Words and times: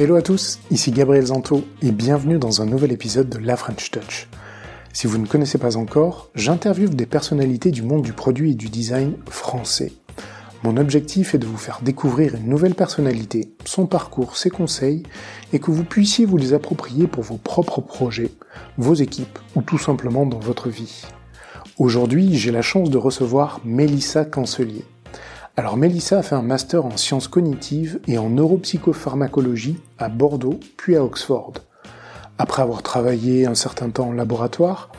Hello 0.00 0.16
à 0.16 0.22
tous, 0.22 0.60
ici 0.70 0.92
Gabriel 0.92 1.26
Zanto 1.26 1.62
et 1.82 1.92
bienvenue 1.92 2.38
dans 2.38 2.62
un 2.62 2.64
nouvel 2.64 2.90
épisode 2.90 3.28
de 3.28 3.36
La 3.36 3.54
French 3.54 3.90
Touch. 3.90 4.28
Si 4.94 5.06
vous 5.06 5.18
ne 5.18 5.26
connaissez 5.26 5.58
pas 5.58 5.76
encore, 5.76 6.30
j'interviewe 6.34 6.88
des 6.88 7.04
personnalités 7.04 7.70
du 7.70 7.82
monde 7.82 8.00
du 8.00 8.14
produit 8.14 8.52
et 8.52 8.54
du 8.54 8.70
design 8.70 9.16
français. 9.28 9.92
Mon 10.62 10.78
objectif 10.78 11.34
est 11.34 11.38
de 11.38 11.44
vous 11.44 11.58
faire 11.58 11.80
découvrir 11.82 12.34
une 12.34 12.48
nouvelle 12.48 12.74
personnalité, 12.74 13.52
son 13.66 13.84
parcours, 13.84 14.38
ses 14.38 14.48
conseils, 14.48 15.02
et 15.52 15.58
que 15.58 15.70
vous 15.70 15.84
puissiez 15.84 16.24
vous 16.24 16.38
les 16.38 16.54
approprier 16.54 17.06
pour 17.06 17.22
vos 17.22 17.36
propres 17.36 17.82
projets, 17.82 18.30
vos 18.78 18.94
équipes 18.94 19.38
ou 19.54 19.60
tout 19.60 19.76
simplement 19.76 20.24
dans 20.24 20.38
votre 20.38 20.70
vie. 20.70 21.02
Aujourd'hui, 21.76 22.38
j'ai 22.38 22.52
la 22.52 22.62
chance 22.62 22.88
de 22.88 22.96
recevoir 22.96 23.60
Mélissa 23.66 24.24
Cancelier. 24.24 24.86
Alors 25.56 25.76
Mélissa 25.76 26.20
a 26.20 26.22
fait 26.22 26.36
un 26.36 26.42
master 26.42 26.86
en 26.86 26.96
sciences 26.96 27.28
cognitives 27.28 28.00
et 28.06 28.18
en 28.18 28.30
neuropsychopharmacologie 28.30 29.78
à 29.98 30.08
Bordeaux 30.08 30.60
puis 30.76 30.96
à 30.96 31.04
Oxford. 31.04 31.54
Après 32.38 32.62
avoir 32.62 32.82
travaillé 32.82 33.46
un 33.46 33.54
certain 33.54 33.90
temps 33.90 34.08
en 34.08 34.12
laboratoire, 34.12 34.90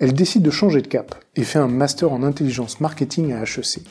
elle 0.00 0.12
décide 0.12 0.42
de 0.42 0.50
changer 0.50 0.82
de 0.82 0.88
cap 0.88 1.14
et 1.36 1.44
fait 1.44 1.58
un 1.58 1.68
master 1.68 2.12
en 2.12 2.22
intelligence 2.22 2.80
marketing 2.80 3.32
à 3.32 3.42
HEC. 3.42 3.82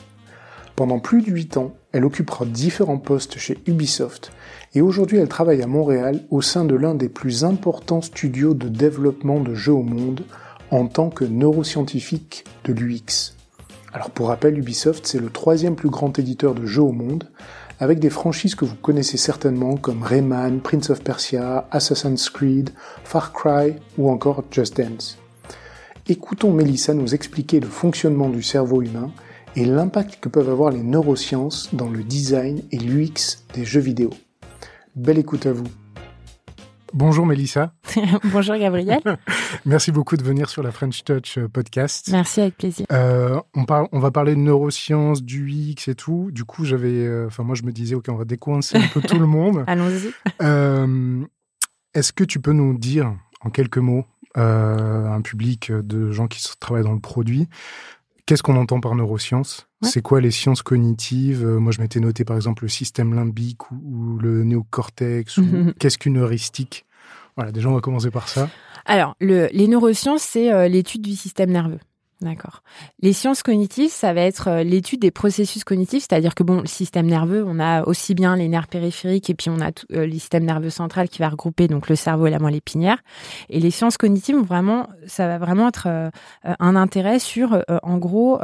Pendant 0.76 0.98
plus 1.00 1.22
de 1.22 1.30
8 1.30 1.56
ans, 1.56 1.74
elle 1.92 2.04
occupera 2.04 2.44
différents 2.44 2.98
postes 2.98 3.38
chez 3.38 3.58
Ubisoft 3.66 4.30
et 4.74 4.82
aujourd'hui 4.82 5.18
elle 5.18 5.28
travaille 5.28 5.62
à 5.62 5.66
Montréal 5.66 6.20
au 6.30 6.42
sein 6.42 6.64
de 6.64 6.74
l'un 6.74 6.94
des 6.94 7.08
plus 7.08 7.44
importants 7.44 8.02
studios 8.02 8.54
de 8.54 8.68
développement 8.68 9.40
de 9.40 9.54
jeux 9.54 9.72
au 9.72 9.82
monde 9.82 10.22
en 10.70 10.86
tant 10.86 11.10
que 11.10 11.24
neuroscientifique 11.24 12.44
de 12.64 12.72
l'UX. 12.72 13.39
Alors 13.92 14.10
pour 14.10 14.28
rappel, 14.28 14.58
Ubisoft 14.58 15.06
c'est 15.06 15.18
le 15.18 15.30
troisième 15.30 15.74
plus 15.74 15.90
grand 15.90 16.18
éditeur 16.18 16.54
de 16.54 16.66
jeux 16.66 16.82
au 16.82 16.92
monde 16.92 17.28
avec 17.80 17.98
des 17.98 18.10
franchises 18.10 18.54
que 18.54 18.66
vous 18.66 18.76
connaissez 18.76 19.16
certainement 19.16 19.76
comme 19.76 20.02
Rayman, 20.02 20.60
Prince 20.60 20.90
of 20.90 21.02
Persia, 21.02 21.66
Assassin's 21.70 22.28
Creed, 22.28 22.70
Far 23.04 23.32
Cry 23.32 23.74
ou 23.96 24.10
encore 24.10 24.44
Just 24.50 24.76
Dance. 24.76 25.18
Écoutons 26.06 26.52
Melissa 26.52 26.92
nous 26.92 27.14
expliquer 27.14 27.58
le 27.58 27.68
fonctionnement 27.68 28.28
du 28.28 28.42
cerveau 28.42 28.82
humain 28.82 29.10
et 29.56 29.64
l'impact 29.64 30.20
que 30.20 30.28
peuvent 30.28 30.50
avoir 30.50 30.70
les 30.70 30.82
neurosciences 30.82 31.74
dans 31.74 31.88
le 31.88 32.04
design 32.04 32.62
et 32.70 32.78
l'UX 32.78 33.44
des 33.54 33.64
jeux 33.64 33.80
vidéo. 33.80 34.10
Belle 34.94 35.18
écoute 35.18 35.46
à 35.46 35.52
vous. 35.52 35.66
Bonjour 36.92 37.24
Mélissa. 37.24 37.72
Bonjour 38.24 38.56
Gabriel. 38.56 39.00
Merci 39.64 39.92
beaucoup 39.92 40.16
de 40.16 40.24
venir 40.24 40.48
sur 40.48 40.62
la 40.62 40.72
French 40.72 41.04
Touch 41.04 41.38
euh, 41.38 41.48
podcast. 41.48 42.08
Merci 42.10 42.40
avec 42.40 42.56
plaisir. 42.56 42.86
Euh, 42.90 43.40
on, 43.54 43.64
parle, 43.64 43.86
on 43.92 44.00
va 44.00 44.10
parler 44.10 44.34
de 44.34 44.40
neurosciences, 44.40 45.22
du 45.22 45.48
UX 45.48 45.88
et 45.88 45.94
tout. 45.94 46.30
Du 46.32 46.44
coup, 46.44 46.64
j'avais, 46.64 46.88
euh, 46.88 47.26
enfin 47.26 47.44
moi 47.44 47.54
je 47.54 47.62
me 47.62 47.70
disais 47.70 47.94
ok, 47.94 48.06
on 48.08 48.16
va 48.16 48.24
décoincer 48.24 48.76
un 48.76 48.88
peu 48.88 49.00
tout 49.06 49.18
le 49.18 49.26
monde. 49.26 49.64
Allons-y. 49.66 50.12
Est-ce 51.94 52.12
que 52.12 52.24
tu 52.24 52.40
peux 52.40 52.52
nous 52.52 52.76
dire 52.76 53.14
en 53.42 53.50
quelques 53.50 53.78
mots 53.78 54.04
un 54.36 55.20
public 55.22 55.72
de 55.72 56.12
gens 56.12 56.28
qui 56.28 56.42
travaillent 56.60 56.84
dans 56.84 56.92
le 56.92 57.00
produit 57.00 57.48
Qu'est-ce 58.26 58.42
qu'on 58.44 58.56
entend 58.56 58.80
par 58.80 58.94
neurosciences? 58.94 59.69
C'est 59.82 60.02
quoi 60.02 60.20
les 60.20 60.30
sciences 60.30 60.62
cognitives? 60.62 61.44
Moi, 61.46 61.72
je 61.72 61.80
m'étais 61.80 62.00
noté 62.00 62.24
par 62.24 62.36
exemple 62.36 62.64
le 62.64 62.68
système 62.68 63.14
limbique 63.14 63.70
ou, 63.70 64.18
le 64.18 64.44
néocortex. 64.44 65.40
Qu'est-ce 65.78 65.98
qu'une 65.98 66.18
heuristique? 66.18 66.84
Voilà, 67.36 67.52
déjà, 67.52 67.68
on 67.68 67.74
va 67.74 67.80
commencer 67.80 68.10
par 68.10 68.28
ça. 68.28 68.50
Alors, 68.84 69.14
les 69.20 69.68
neurosciences, 69.68 70.22
c'est 70.22 70.68
l'étude 70.68 71.02
du 71.02 71.14
système 71.16 71.50
nerveux. 71.50 71.80
D'accord. 72.22 72.62
Les 73.00 73.14
sciences 73.14 73.42
cognitives, 73.42 73.90
ça 73.90 74.12
va 74.12 74.20
être 74.20 74.48
euh, 74.48 74.62
l'étude 74.62 75.00
des 75.00 75.10
processus 75.10 75.64
cognitifs, 75.64 76.04
c'est-à-dire 76.06 76.34
que 76.34 76.42
bon, 76.42 76.60
le 76.60 76.66
système 76.66 77.06
nerveux, 77.06 77.42
on 77.46 77.58
a 77.58 77.82
aussi 77.84 78.14
bien 78.14 78.36
les 78.36 78.46
nerfs 78.46 78.66
périphériques 78.66 79.30
et 79.30 79.34
puis 79.34 79.48
on 79.48 79.58
a 79.58 79.68
euh, 79.92 80.04
le 80.04 80.12
système 80.12 80.44
nerveux 80.44 80.68
central 80.68 81.08
qui 81.08 81.20
va 81.20 81.30
regrouper 81.30 81.66
donc 81.66 81.88
le 81.88 81.96
cerveau 81.96 82.26
et 82.26 82.30
la 82.30 82.38
moelle 82.38 82.56
épinière. 82.56 82.98
Et 83.48 83.58
les 83.58 83.70
sciences 83.70 83.96
cognitives, 83.96 84.36
vraiment, 84.36 84.86
ça 85.06 85.28
va 85.28 85.38
vraiment 85.38 85.68
être 85.68 85.84
euh, 85.86 86.10
un 86.44 86.76
intérêt 86.76 87.20
sur, 87.20 87.64
en 87.82 87.98
gros, 87.98 88.38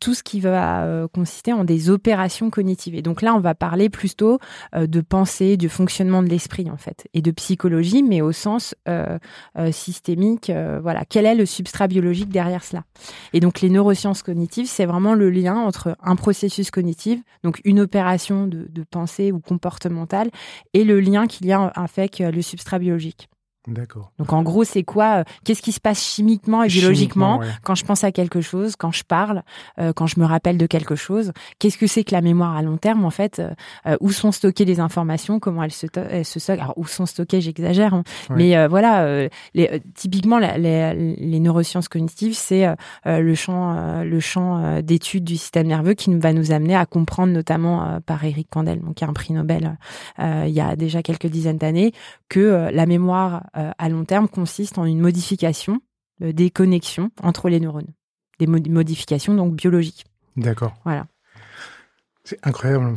tout 0.00 0.14
ce 0.14 0.22
qui 0.22 0.40
va 0.40 1.06
consister 1.12 1.52
en 1.52 1.64
des 1.64 1.90
opérations 1.90 2.50
cognitives. 2.50 2.94
Et 2.94 3.02
donc 3.02 3.22
là, 3.22 3.34
on 3.34 3.40
va 3.40 3.54
parler 3.54 3.88
plutôt 3.88 4.38
de 4.74 5.00
pensée, 5.00 5.56
du 5.56 5.68
fonctionnement 5.68 6.22
de 6.22 6.28
l'esprit 6.28 6.70
en 6.70 6.76
fait, 6.76 7.08
et 7.14 7.22
de 7.22 7.30
psychologie, 7.30 8.02
mais 8.02 8.20
au 8.20 8.32
sens 8.32 8.74
systémique. 9.70 10.50
voilà, 10.82 11.04
quel 11.04 11.26
est 11.26 11.34
le 11.34 11.46
substrat 11.46 11.88
biologique 11.88 12.28
derrière 12.28 12.61
Et 13.32 13.40
donc 13.40 13.60
les 13.60 13.70
neurosciences 13.70 14.22
cognitives, 14.22 14.66
c'est 14.66 14.86
vraiment 14.86 15.14
le 15.14 15.30
lien 15.30 15.56
entre 15.56 15.96
un 16.02 16.16
processus 16.16 16.70
cognitif, 16.70 17.20
donc 17.42 17.60
une 17.64 17.80
opération 17.80 18.46
de, 18.46 18.66
de 18.68 18.82
pensée 18.82 19.32
ou 19.32 19.40
comportementale, 19.40 20.30
et 20.74 20.84
le 20.84 21.00
lien 21.00 21.26
qu'il 21.26 21.46
y 21.46 21.52
a 21.52 21.60
avec 21.60 22.18
le 22.20 22.42
substrat 22.42 22.78
biologique. 22.78 23.28
D'accord. 23.68 24.10
Donc 24.18 24.32
en 24.32 24.42
gros, 24.42 24.64
c'est 24.64 24.82
quoi 24.82 25.18
euh, 25.18 25.24
Qu'est-ce 25.44 25.62
qui 25.62 25.70
se 25.70 25.78
passe 25.78 26.02
chimiquement 26.02 26.64
et 26.64 26.66
biologiquement 26.66 27.40
quand 27.62 27.76
je 27.76 27.84
pense 27.84 28.02
à 28.02 28.10
quelque 28.10 28.40
chose, 28.40 28.74
quand 28.74 28.90
je 28.90 29.04
parle, 29.04 29.44
euh, 29.78 29.92
quand 29.92 30.08
je 30.08 30.18
me 30.18 30.24
rappelle 30.24 30.58
de 30.58 30.66
quelque 30.66 30.96
chose? 30.96 31.32
Qu'est-ce 31.60 31.78
que 31.78 31.86
c'est 31.86 32.02
que 32.02 32.12
la 32.12 32.22
mémoire 32.22 32.56
à 32.56 32.62
long 32.62 32.76
terme 32.76 33.04
en 33.04 33.10
fait 33.10 33.40
euh, 33.86 33.96
Où 34.00 34.10
sont 34.10 34.32
stockées 34.32 34.64
les 34.64 34.80
informations? 34.80 35.38
Comment 35.38 35.62
elles 35.62 35.70
se, 35.70 35.86
elles 35.94 36.24
se 36.24 36.40
stockent? 36.40 36.58
Alors 36.58 36.76
où 36.76 36.86
sont 36.86 37.06
stockées? 37.06 37.40
J'exagère, 37.40 37.94
hein. 37.94 38.02
mais 38.30 38.66
voilà. 38.66 39.28
Les, 39.54 39.80
typiquement, 39.94 40.38
les, 40.38 41.16
les, 41.18 41.40
neurosciences 41.40 41.88
cognitives, 41.88 42.34
c'est 42.34 42.66
le 43.04 43.34
champ, 43.34 44.02
le 44.02 44.20
champ 44.20 44.80
d'études 44.82 45.24
du 45.24 45.36
système 45.36 45.68
nerveux 45.68 45.94
qui 45.94 46.12
va 46.16 46.32
nous 46.32 46.50
amener 46.50 46.74
à 46.74 46.86
comprendre, 46.86 47.32
notamment 47.32 48.00
par 48.04 48.24
Eric 48.24 48.48
Kandel, 48.50 48.80
donc 48.80 48.96
qui 48.96 49.04
a 49.04 49.08
un 49.08 49.12
prix 49.12 49.34
Nobel 49.34 49.76
il 50.18 50.50
y 50.50 50.60
a 50.60 50.76
déjà 50.76 51.02
quelques 51.02 51.26
dizaines 51.26 51.58
d'années, 51.58 51.92
que 52.28 52.70
la 52.72 52.86
mémoire 52.86 53.42
à 53.54 53.88
long 53.88 54.04
terme 54.04 54.28
consiste 54.28 54.78
en 54.78 54.84
une 54.84 55.00
modification 55.00 55.80
euh, 56.22 56.32
des 56.32 56.50
connexions 56.50 57.10
entre 57.22 57.48
les 57.48 57.58
neurones, 57.58 57.92
des 58.38 58.46
modifications 58.46 59.34
donc 59.34 59.54
biologiques. 59.54 60.04
D'accord. 60.36 60.74
Voilà. 60.84 61.06
C'est 62.24 62.38
incroyable. 62.46 62.94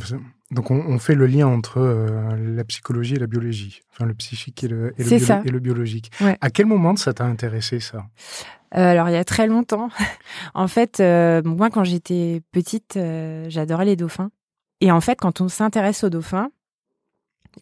Donc 0.52 0.70
on, 0.70 0.98
fait 1.00 1.16
le 1.16 1.26
lien 1.26 1.48
entre 1.48 1.78
euh, 1.78 2.36
la 2.36 2.62
psychologie 2.64 3.14
et 3.14 3.18
la 3.18 3.26
biologie, 3.26 3.80
enfin 3.90 4.06
le 4.06 4.14
psychique 4.14 4.62
et 4.62 4.68
le, 4.68 4.94
et 4.96 5.02
le, 5.02 5.58
biologique. 5.58 6.12
À 6.40 6.50
quel 6.50 6.66
moment 6.66 6.94
ça 6.94 7.12
t'a 7.12 7.24
intéressé 7.24 7.80
ça? 7.80 8.06
Alors 8.70 9.08
il 9.08 9.12
y 9.12 9.16
a 9.16 9.24
très 9.24 9.48
longtemps. 9.48 9.88
en 10.54 10.68
fait, 10.68 11.00
moi 11.44 11.70
quand 11.70 11.82
j'étais 11.82 12.42
petite, 12.52 12.96
j'adorais 13.48 13.86
les 13.86 13.96
dauphins. 13.96 14.30
Et 14.80 14.92
en 14.92 15.00
fait, 15.00 15.18
quand 15.18 15.40
on 15.40 15.48
s'intéresse 15.48 16.04
aux 16.04 16.10
dauphins, 16.10 16.50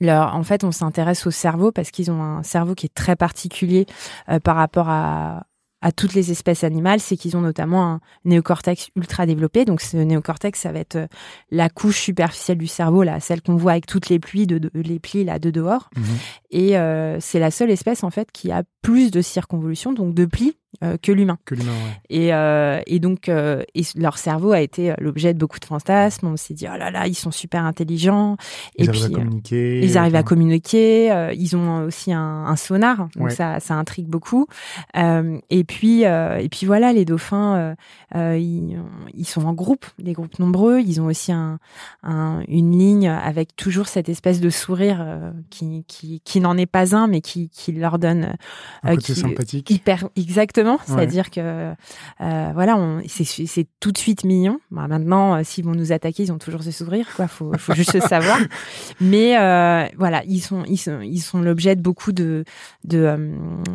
en 0.02 0.42
fait, 0.42 0.64
on 0.64 0.72
s'intéresse 0.72 1.26
au 1.26 1.30
cerveau 1.30 1.72
parce 1.72 1.90
qu'ils 1.90 2.10
ont 2.10 2.22
un 2.22 2.42
cerveau 2.42 2.74
qui 2.74 2.86
est 2.86 2.94
très 2.94 3.16
particulier 3.16 3.86
euh, 4.28 4.40
par 4.40 4.56
rapport 4.56 4.88
à, 4.88 5.44
à 5.84 5.92
toutes 5.92 6.14
les 6.14 6.30
espèces 6.30 6.64
animales, 6.64 6.98
c'est 6.98 7.18
qu'ils 7.18 7.36
ont 7.36 7.42
notamment 7.42 7.84
un 7.84 8.00
néocortex 8.24 8.88
ultra 8.96 9.26
développé. 9.26 9.66
Donc 9.66 9.82
ce 9.82 9.98
néocortex, 9.98 10.58
ça 10.58 10.72
va 10.72 10.78
être 10.78 10.96
euh, 10.96 11.06
la 11.50 11.68
couche 11.68 12.00
superficielle 12.00 12.56
du 12.56 12.66
cerveau, 12.66 13.02
là, 13.02 13.20
celle 13.20 13.42
qu'on 13.42 13.56
voit 13.56 13.72
avec 13.72 13.84
toutes 13.84 14.08
les 14.08 14.18
plis 14.18 14.46
de, 14.46 14.70
les 14.72 14.98
plis 14.98 15.24
là 15.24 15.38
de 15.38 15.50
dehors. 15.50 15.90
Mhm. 15.94 16.04
Et 16.50 16.78
euh, 16.78 17.18
c'est 17.20 17.38
la 17.38 17.50
seule 17.50 17.70
espèce 17.70 18.02
en 18.02 18.08
fait 18.08 18.32
qui 18.32 18.50
a 18.50 18.62
plus 18.80 19.10
de 19.10 19.20
circonvolution, 19.20 19.92
donc 19.92 20.14
de 20.14 20.24
plis 20.24 20.56
euh, 20.82 20.96
que 21.00 21.12
l'humain. 21.12 21.38
Que 21.44 21.54
l'humain, 21.54 21.72
ouais. 21.72 22.00
Et, 22.10 22.34
euh, 22.34 22.80
et 22.86 22.98
donc, 22.98 23.28
euh, 23.28 23.62
et 23.74 23.82
leur 23.96 24.18
cerveau 24.18 24.52
a 24.52 24.60
été 24.60 24.94
l'objet 24.98 25.32
de 25.32 25.38
beaucoup 25.38 25.60
de 25.60 25.64
fantasmes. 25.64 26.26
On 26.26 26.36
s'est 26.36 26.54
dit, 26.54 26.66
oh 26.72 26.76
là 26.76 26.90
là, 26.90 27.06
ils 27.06 27.14
sont 27.14 27.30
super 27.30 27.64
intelligents. 27.64 28.36
Ils 28.76 28.86
et 28.86 28.88
arrivent 28.88 29.04
puis, 29.06 29.14
à 29.14 29.18
communiquer. 29.18 29.80
Ils 29.80 29.98
arrivent 29.98 30.14
à 30.16 30.22
communiquer. 30.22 31.32
ils 31.36 31.56
ont 31.56 31.84
aussi 31.84 32.12
un, 32.12 32.44
un 32.46 32.56
sonar, 32.56 33.08
donc 33.16 33.30
ça, 33.30 33.60
ça 33.60 33.74
intrigue 33.74 34.06
beaucoup. 34.06 34.46
et 34.94 35.64
puis, 35.64 36.02
et 36.02 36.48
puis 36.50 36.66
voilà, 36.66 36.92
les 36.92 37.04
dauphins, 37.04 37.76
ils, 38.14 38.78
ils, 39.14 39.26
sont 39.26 39.44
en 39.46 39.52
groupe, 39.52 39.86
des 39.98 40.12
groupes 40.12 40.38
nombreux. 40.38 40.80
Ils 40.80 41.00
ont 41.00 41.06
aussi 41.06 41.32
un, 41.32 41.58
un, 42.02 42.42
une 42.48 42.76
ligne 42.76 43.08
avec 43.08 43.54
toujours 43.56 43.88
cette 43.88 44.08
espèce 44.08 44.40
de 44.40 44.50
sourire 44.50 45.32
qui, 45.50 45.84
qui, 45.86 46.20
qui 46.24 46.40
n'en 46.40 46.56
est 46.56 46.66
pas 46.66 46.96
un, 46.96 47.06
mais 47.06 47.20
qui, 47.20 47.48
qui 47.48 47.72
leur 47.72 47.98
donne 47.98 48.34
un 48.82 48.94
côté 48.94 49.14
sympathique. 49.14 49.70
Hyper, 49.70 50.08
exactement 50.16 50.63
c'est-à-dire 50.86 51.30
que 51.30 51.74
euh, 52.20 52.50
voilà, 52.54 52.78
c'est 53.06 53.66
tout 53.80 53.92
de 53.92 53.98
suite 53.98 54.24
mignon. 54.24 54.60
Bah, 54.70 54.86
maintenant, 54.88 55.34
euh, 55.34 55.40
s'ils 55.44 55.64
vont 55.64 55.74
nous 55.74 55.92
attaquer, 55.92 56.24
ils 56.24 56.32
ont 56.32 56.38
toujours 56.38 56.62
ce 56.62 56.70
sourire, 56.70 57.06
quoi. 57.16 57.28
Faut, 57.28 57.52
faut 57.58 57.74
juste 57.74 57.94
le 57.94 58.00
savoir. 58.00 58.38
Mais 59.00 59.38
euh, 59.38 59.86
voilà, 59.96 60.22
ils 60.26 60.40
sont, 60.40 60.64
ils 60.66 60.76
sont, 60.76 61.00
ils 61.00 61.20
sont 61.20 61.40
l'objet 61.40 61.76
de 61.76 61.82
beaucoup 61.82 62.12
de 62.12 62.44
de, 62.84 63.18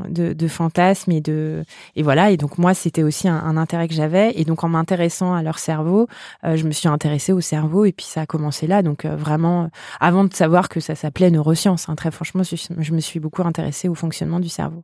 de, 0.10 0.48
fantasmes 0.48 1.12
et 1.12 1.22
de 1.22 1.64
et 1.96 2.04
voilà. 2.04 2.32
Et 2.32 2.38
donc 2.38 2.58
moi, 2.58 2.74
c'était 2.74 3.04
aussi 3.04 3.28
un, 3.28 3.58
intérêt 3.58 3.88
que 3.88 3.94
j'avais. 3.94 4.32
Et 4.36 4.46
donc 4.46 4.64
en 4.64 4.70
m'intéressant 4.70 5.34
à 5.34 5.44
leur 5.44 5.60
cerveau, 5.60 6.08
je 6.44 6.64
me 6.64 6.72
suis 6.72 6.88
intéressée 6.88 7.34
au 7.34 7.42
cerveau 7.42 7.86
et 7.86 7.92
puis 7.92 8.06
ça 8.06 8.22
a 8.22 8.26
commencé 8.26 8.68
là. 8.68 8.82
Donc 8.82 9.06
vraiment, 9.06 9.70
avant 10.00 10.24
de 10.24 10.34
savoir 10.34 10.70
que 10.70 10.80
ça 10.80 10.96
s'appelait 10.96 11.32
neurosciences, 11.32 11.90
hein, 11.90 11.96
très 11.96 12.12
franchement, 12.12 12.44
je 12.44 12.94
me 12.94 13.00
suis 13.00 13.20
beaucoup 13.20 13.44
intéressée 13.44 13.90
au 13.90 13.96
fonctionnement 13.96 14.40
du 14.40 14.50
cerveau. 14.50 14.84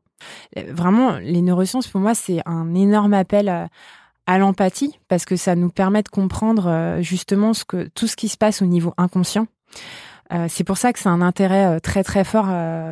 Vraiment, 0.69 1.17
les 1.17 1.41
neurosciences 1.41 1.87
pour 1.95 2.01
moi, 2.01 2.13
c'est 2.13 2.41
un 2.45 2.75
énorme 2.75 3.13
appel 3.13 3.47
à, 4.27 4.37
l'empathie 4.37 4.99
parce 5.07 5.23
que 5.23 5.37
ça 5.37 5.55
nous 5.55 5.69
permet 5.69 6.03
de 6.03 6.09
comprendre 6.09 6.67
euh, 6.67 7.01
justement 7.01 7.53
ce 7.53 7.63
que 7.63 7.87
tout 7.95 8.07
ce 8.07 8.17
qui 8.17 8.27
se 8.27 8.35
passe 8.35 8.61
au 8.61 8.65
niveau 8.65 8.93
inconscient. 8.97 9.47
c'est 10.49 10.65
pour 10.65 10.75
ça 10.75 10.91
que 10.91 10.99
c'est 10.99 11.07
un 11.07 11.21
intérêt 11.21 11.79
très 11.79 12.03
très 12.03 12.25
fort, 12.25 12.47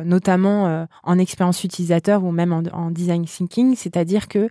notamment 0.06 0.86
en 1.02 1.18
expérience 1.18 1.62
utilisateur 1.64 2.24
ou 2.24 2.30
même 2.32 2.54
en 2.72 2.90
design 2.90 3.26
thinking, 3.26 3.76
c'est-à-dire 3.76 4.26
que 4.26 4.48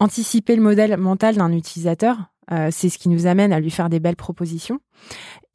anticiper 0.00 0.56
le 0.56 0.62
modèle 0.62 0.96
mental 0.96 1.36
d'un 1.36 1.52
utilisateur, 1.52 2.16
c'est 2.72 2.88
ce 2.88 2.98
qui 2.98 3.08
nous 3.08 3.26
amène 3.26 3.52
à 3.52 3.60
lui 3.60 3.70
faire 3.70 3.90
des 3.90 4.00
belles 4.00 4.16
propositions. 4.16 4.80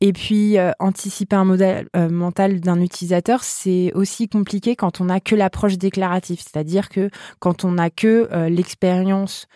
Et 0.01 0.13
puis, 0.13 0.57
euh, 0.57 0.71
anticiper 0.79 1.35
un 1.35 1.43
modèle 1.43 1.89
euh, 1.95 2.09
mental 2.09 2.61
d'un 2.61 2.79
utilisateur, 2.79 3.43
c'est 3.43 3.91
aussi 3.93 4.29
compliqué 4.29 4.77
quand 4.77 5.01
on 5.01 5.05
n'a 5.05 5.19
que 5.19 5.35
l'approche 5.35 5.77
déclarative, 5.77 6.39
c'est-à-dire 6.39 6.87
que 6.87 7.09
quand 7.39 7.65
on 7.65 7.73
n'a 7.73 7.89
que 7.89 8.29
euh, 8.31 8.49
l'expérience 8.49 9.47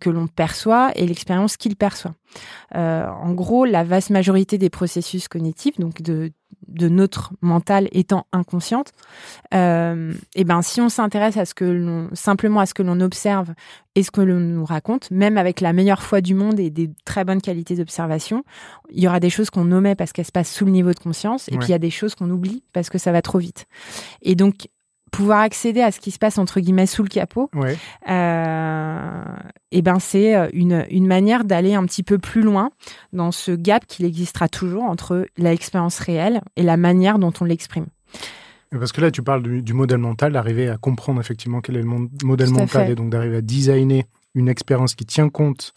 que 0.00 0.08
l'on 0.08 0.26
perçoit 0.26 0.90
et 0.94 1.06
l'expérience 1.06 1.58
qu'il 1.58 1.76
perçoit. 1.76 2.14
en 2.72 3.34
gros, 3.34 3.66
la 3.66 3.84
vaste 3.84 4.08
majorité 4.08 4.56
des 4.56 4.70
processus 4.70 5.28
cognitifs, 5.28 5.78
donc 5.78 6.00
de, 6.00 6.32
notre 6.88 7.34
mental 7.42 7.86
étant 7.92 8.26
inconsciente, 8.32 8.92
et 9.52 10.44
ben 10.44 10.62
si 10.62 10.80
on 10.80 10.88
s'intéresse 10.88 11.36
simplement 12.14 12.60
à 12.60 12.64
ce 12.64 12.72
que 12.72 12.82
l'on 12.82 13.02
observe 13.02 13.52
et 13.96 14.02
ce 14.02 14.10
que 14.10 14.22
l'on 14.22 14.40
nous 14.40 14.64
raconte, 14.64 15.10
même 15.10 15.36
avec 15.36 15.60
la 15.60 15.74
meilleure 15.74 16.02
foi 16.02 16.22
du 16.22 16.34
monde 16.34 16.58
et 16.58 16.70
des 16.70 16.90
très 17.04 17.26
bonnes 17.26 17.42
qualités 17.42 17.76
d'observation, 17.76 18.44
il 18.90 19.02
y 19.02 19.08
aura 19.08 19.20
des 19.20 19.30
choses 19.36 19.50
qu'on 19.50 19.70
omet 19.72 19.94
parce 19.94 20.12
qu'elles 20.12 20.26
se 20.26 20.32
passent 20.32 20.52
sous 20.52 20.64
le 20.64 20.70
niveau 20.70 20.92
de 20.92 20.98
conscience, 20.98 21.48
et 21.48 21.56
puis 21.56 21.68
il 21.68 21.70
y 21.72 21.74
a 21.74 21.78
des 21.78 21.90
choses 21.90 22.14
qu'on 22.14 22.30
oublie 22.30 22.62
parce 22.72 22.90
que 22.90 22.98
ça 22.98 23.12
va 23.12 23.22
trop 23.22 23.38
vite. 23.38 23.66
Et 24.22 24.34
donc 24.34 24.68
pouvoir 25.12 25.40
accéder 25.40 25.80
à 25.80 25.92
ce 25.92 26.00
qui 26.00 26.10
se 26.10 26.18
passe 26.18 26.36
entre 26.36 26.60
guillemets 26.60 26.86
sous 26.86 27.02
le 27.02 27.08
capot, 27.08 27.48
ouais. 27.54 27.76
euh, 28.08 29.24
et 29.70 29.80
ben 29.80 29.98
c'est 29.98 30.36
euh, 30.36 30.48
une, 30.52 30.84
une 30.90 31.06
manière 31.06 31.44
d'aller 31.44 31.74
un 31.74 31.84
petit 31.86 32.02
peu 32.02 32.18
plus 32.18 32.42
loin 32.42 32.70
dans 33.12 33.32
ce 33.32 33.52
gap 33.52 33.86
qu'il 33.86 34.04
existera 34.04 34.48
toujours 34.48 34.82
entre 34.82 35.26
l'expérience 35.38 35.98
réelle 36.00 36.40
et 36.56 36.62
la 36.62 36.76
manière 36.76 37.18
dont 37.18 37.32
on 37.40 37.44
l'exprime. 37.44 37.86
Parce 38.70 38.92
que 38.92 39.00
là, 39.00 39.10
tu 39.10 39.22
parles 39.22 39.42
du, 39.42 39.62
du 39.62 39.72
modèle 39.72 39.98
mental, 39.98 40.32
d'arriver 40.32 40.68
à 40.68 40.76
comprendre 40.76 41.20
effectivement 41.20 41.60
quel 41.60 41.76
est 41.76 41.82
le 41.82 42.08
modèle 42.24 42.50
mental 42.50 42.90
et 42.90 42.94
donc 42.94 43.10
d'arriver 43.10 43.36
à 43.36 43.40
designer 43.40 44.04
une 44.34 44.48
expérience 44.48 44.94
qui 44.94 45.06
tient 45.06 45.28
compte 45.28 45.72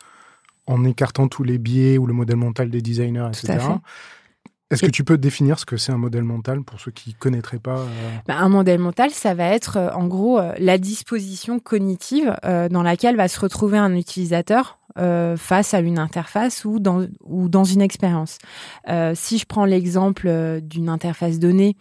en 0.69 0.85
écartant 0.85 1.27
tous 1.27 1.43
les 1.43 1.57
biais 1.57 1.97
ou 1.97 2.05
le 2.05 2.13
modèle 2.13 2.37
mental 2.37 2.69
des 2.69 2.81
designers, 2.81 3.27
etc. 3.27 3.57
Est-ce 4.71 4.83
que 4.83 4.91
tu 4.91 5.03
peux 5.03 5.17
définir 5.17 5.57
ce 5.57 5.65
que 5.65 5.77
c'est 5.77 5.91
un 5.91 5.97
modèle 5.97 6.23
mental 6.23 6.61
pour 6.61 6.79
ceux 6.79 6.91
qui 6.91 7.09
ne 7.09 7.15
connaîtraient 7.15 7.57
pas 7.57 7.79
euh? 7.79 7.87
bah, 8.27 8.35
Un 8.37 8.49
modèle 8.49 8.77
mental, 8.77 9.09
ça 9.09 9.33
va 9.33 9.45
être 9.45 9.77
euh, 9.77 9.89
en 9.93 10.05
gros 10.05 10.37
euh, 10.37 10.53
la 10.59 10.77
disposition 10.77 11.59
cognitive 11.59 12.35
dans 12.43 12.83
laquelle 12.83 13.15
va 13.15 13.27
se 13.27 13.39
retrouver 13.39 13.77
un 13.77 13.95
utilisateur 13.95 14.77
face 15.37 15.73
à 15.73 15.79
une 15.79 15.97
interface 15.97 16.65
ou 16.65 16.79
dans, 16.79 17.07
ou 17.23 17.47
dans 17.47 17.63
une 17.63 17.81
expérience. 17.81 18.37
si 19.13 19.37
je 19.37 19.45
prends 19.45 19.63
l'exemple 19.63 20.59
d'une 20.61 20.89
interface 20.89 21.39
donnée 21.39 21.77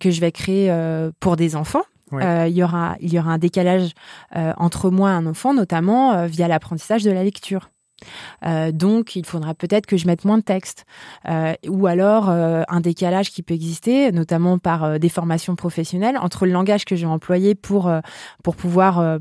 que 0.00 0.10
je 0.10 0.20
vais 0.20 0.32
créer 0.32 0.74
pour 1.20 1.36
des 1.36 1.54
enfants, 1.54 1.84
il, 2.12 2.48
y 2.48 2.64
aura, 2.64 2.96
il 3.00 3.12
y 3.12 3.20
aura 3.20 3.32
un 3.32 3.38
décalage 3.38 3.92
entre 4.34 4.90
moi 4.90 5.10
et 5.10 5.14
un 5.14 5.26
enfant, 5.26 5.54
notamment 5.54 6.26
via 6.26 6.48
l'apprentissage 6.48 7.04
de 7.04 7.12
la 7.12 7.22
lecture. 7.22 7.70
Euh, 8.44 8.72
donc, 8.72 9.16
il 9.16 9.24
faudra 9.24 9.54
peut-être 9.54 9.86
que 9.86 9.96
je 9.96 10.06
mette 10.06 10.24
moins 10.24 10.38
de 10.38 10.42
texte, 10.42 10.84
euh, 11.28 11.54
ou 11.68 11.86
alors 11.86 12.28
euh, 12.28 12.62
un 12.68 12.80
décalage 12.80 13.30
qui 13.30 13.42
peut 13.42 13.54
exister, 13.54 14.12
notamment 14.12 14.58
par 14.58 14.98
des 14.98 15.08
formations 15.08 15.56
professionnelles, 15.56 16.18
entre 16.18 16.46
le 16.46 16.52
langage 16.52 16.84
que 16.84 16.96
j'ai 16.96 17.06
employé 17.06 17.54
pour 17.54 17.90
pour 18.42 18.56
pouvoir 18.56 19.18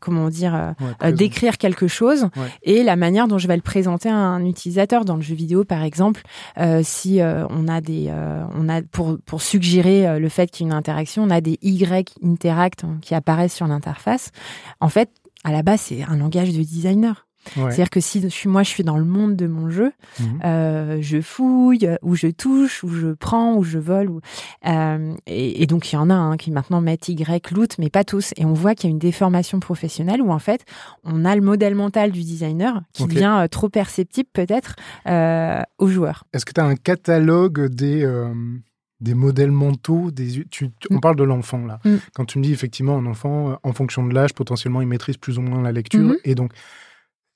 comment 0.00 0.28
dire 0.28 0.74
décrire 1.12 1.58
quelque 1.58 1.88
chose 1.88 2.28
et 2.62 2.82
la 2.82 2.96
manière 2.96 3.28
dont 3.28 3.38
je 3.38 3.48
vais 3.48 3.56
le 3.56 3.62
présenter 3.62 4.08
à 4.08 4.14
un 4.14 4.44
utilisateur 4.44 5.04
dans 5.04 5.16
le 5.16 5.22
jeu 5.22 5.34
vidéo, 5.34 5.64
par 5.64 5.82
exemple. 5.82 6.22
si 6.82 7.20
on 7.20 7.68
a 7.68 7.80
des 7.80 8.12
on 8.54 8.68
a 8.68 8.82
pour 8.82 9.18
pour 9.24 9.42
suggérer 9.42 10.18
le 10.18 10.28
fait 10.28 10.50
qu'il 10.50 10.66
y 10.66 10.68
ait 10.68 10.72
une 10.72 10.76
interaction, 10.76 11.24
on 11.24 11.30
a 11.30 11.40
des 11.40 11.58
Y 11.62 12.16
interact 12.24 12.84
qui 13.02 13.14
apparaissent 13.14 13.54
sur 13.54 13.66
l'interface. 13.66 14.30
En 14.80 14.88
fait, 14.88 15.10
à 15.46 15.52
la 15.52 15.62
base, 15.62 15.82
c'est 15.82 16.02
un 16.02 16.16
langage 16.16 16.52
de 16.52 16.62
designer. 16.62 17.24
C'est-à-dire 17.54 17.90
que 17.90 18.00
si 18.00 18.20
je 18.20 18.26
suis, 18.26 18.48
moi 18.48 18.64
je 18.64 18.70
suis 18.70 18.82
dans 18.82 18.98
le 18.98 19.04
monde 19.04 19.36
de 19.36 19.46
mon 19.46 19.70
jeu, 19.70 19.92
mhm. 20.18 20.40
euh, 20.44 20.98
je 21.00 21.20
fouille, 21.20 21.88
ou 22.02 22.16
je 22.16 22.26
touche, 22.26 22.82
ou 22.82 22.88
je 22.88 23.12
prends, 23.12 23.54
ou 23.54 23.62
je 23.62 23.78
vole. 23.78 24.10
Ou, 24.10 24.20
euh, 24.66 25.14
et, 25.28 25.64
donc 25.66 25.92
il 25.92 25.94
y 25.94 25.98
en 25.98 26.10
a 26.10 26.14
hein, 26.14 26.36
qui 26.36 26.50
maintenant 26.50 26.80
mettent 26.80 27.08
Y, 27.08 27.52
loot, 27.52 27.78
mais 27.78 27.88
pas 27.88 28.02
tous. 28.02 28.32
Et 28.36 28.44
on 28.44 28.52
voit 28.52 28.74
qu'il 28.74 28.90
y 28.90 28.92
a 28.92 28.94
une 28.94 28.98
déformation 28.98 29.60
professionnelle 29.60 30.20
où 30.20 30.32
en 30.32 30.40
fait 30.40 30.64
on 31.04 31.24
a 31.24 31.36
le 31.36 31.42
modèle 31.42 31.76
mental 31.76 32.10
du 32.10 32.24
designer 32.24 32.82
qui 32.92 33.06
devient 33.06 33.36
euh, 33.38 33.46
trop 33.46 33.68
perceptible 33.68 34.28
peut-être 34.32 34.74
aux 35.78 35.88
joueurs. 35.88 36.24
Est-ce 36.32 36.44
que 36.44 36.52
tu 36.52 36.60
as 36.60 36.64
un 36.64 36.74
catalogue 36.74 37.66
des 37.68 38.04
des 39.00 39.14
modèles 39.14 39.50
mentaux, 39.50 40.10
des, 40.10 40.44
on 40.90 40.96
mm. 40.96 41.00
parle 41.00 41.16
de 41.16 41.24
l'enfant 41.24 41.64
là. 41.66 41.80
Mm. 41.84 41.96
Quand 42.14 42.24
tu 42.24 42.38
me 42.38 42.44
dis 42.44 42.52
effectivement 42.52 42.96
un 42.96 43.06
enfant, 43.06 43.50
euh, 43.50 43.54
en 43.62 43.72
fonction 43.72 44.06
de 44.06 44.14
l'âge, 44.14 44.32
potentiellement 44.32 44.80
il 44.80 44.88
maîtrise 44.88 45.16
plus 45.16 45.38
ou 45.38 45.42
moins 45.42 45.62
la 45.62 45.72
lecture, 45.72 46.12
mm-hmm. 46.12 46.20
et 46.24 46.34
donc 46.34 46.52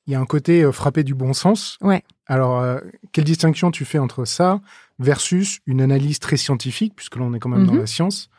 il 0.07 0.13
y 0.13 0.17
a 0.17 0.21
un 0.21 0.27
côté 0.27 0.63
euh, 0.63 0.73
frappé 0.73 1.05
du 1.05 1.15
bon 1.15 1.33
sens. 1.33 1.77
Ouais. 1.83 2.03
Alors, 2.27 2.61
euh, 2.61 2.79
quelle 3.13 3.25
distinction 3.25 3.71
tu 3.71 3.85
fais 3.85 3.99
entre 3.99 4.25
ça 4.25 4.61
versus 4.99 5.61
une 5.67 5.83
analyse 5.83 6.19
très 6.19 6.37
scientifique, 6.37 6.95
puisque 6.97 7.17
là 7.17 7.23
on 7.25 7.35
est 7.35 7.39
quand 7.39 7.51
même 7.51 7.67
dans 7.67 7.75
mm-hmm. 7.75 7.81
la 7.81 7.87
science? 7.87 8.31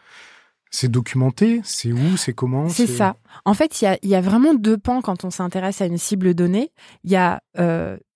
C'est 0.73 0.89
documenté? 0.89 1.59
C'est 1.65 1.91
où? 1.91 2.17
C'est 2.17 2.33
comment? 2.33 2.69
C'est 2.69 2.87
ça. 2.87 3.17
En 3.43 3.53
fait, 3.53 3.81
il 3.81 4.09
y 4.09 4.15
a, 4.15 4.21
vraiment 4.21 4.53
deux 4.53 4.77
pans 4.77 5.01
quand 5.01 5.25
on 5.25 5.29
s'intéresse 5.29 5.81
à 5.81 5.85
une 5.85 5.97
cible 5.97 6.33
donnée. 6.33 6.71
Il 7.03 7.11
y 7.11 7.17
a 7.17 7.41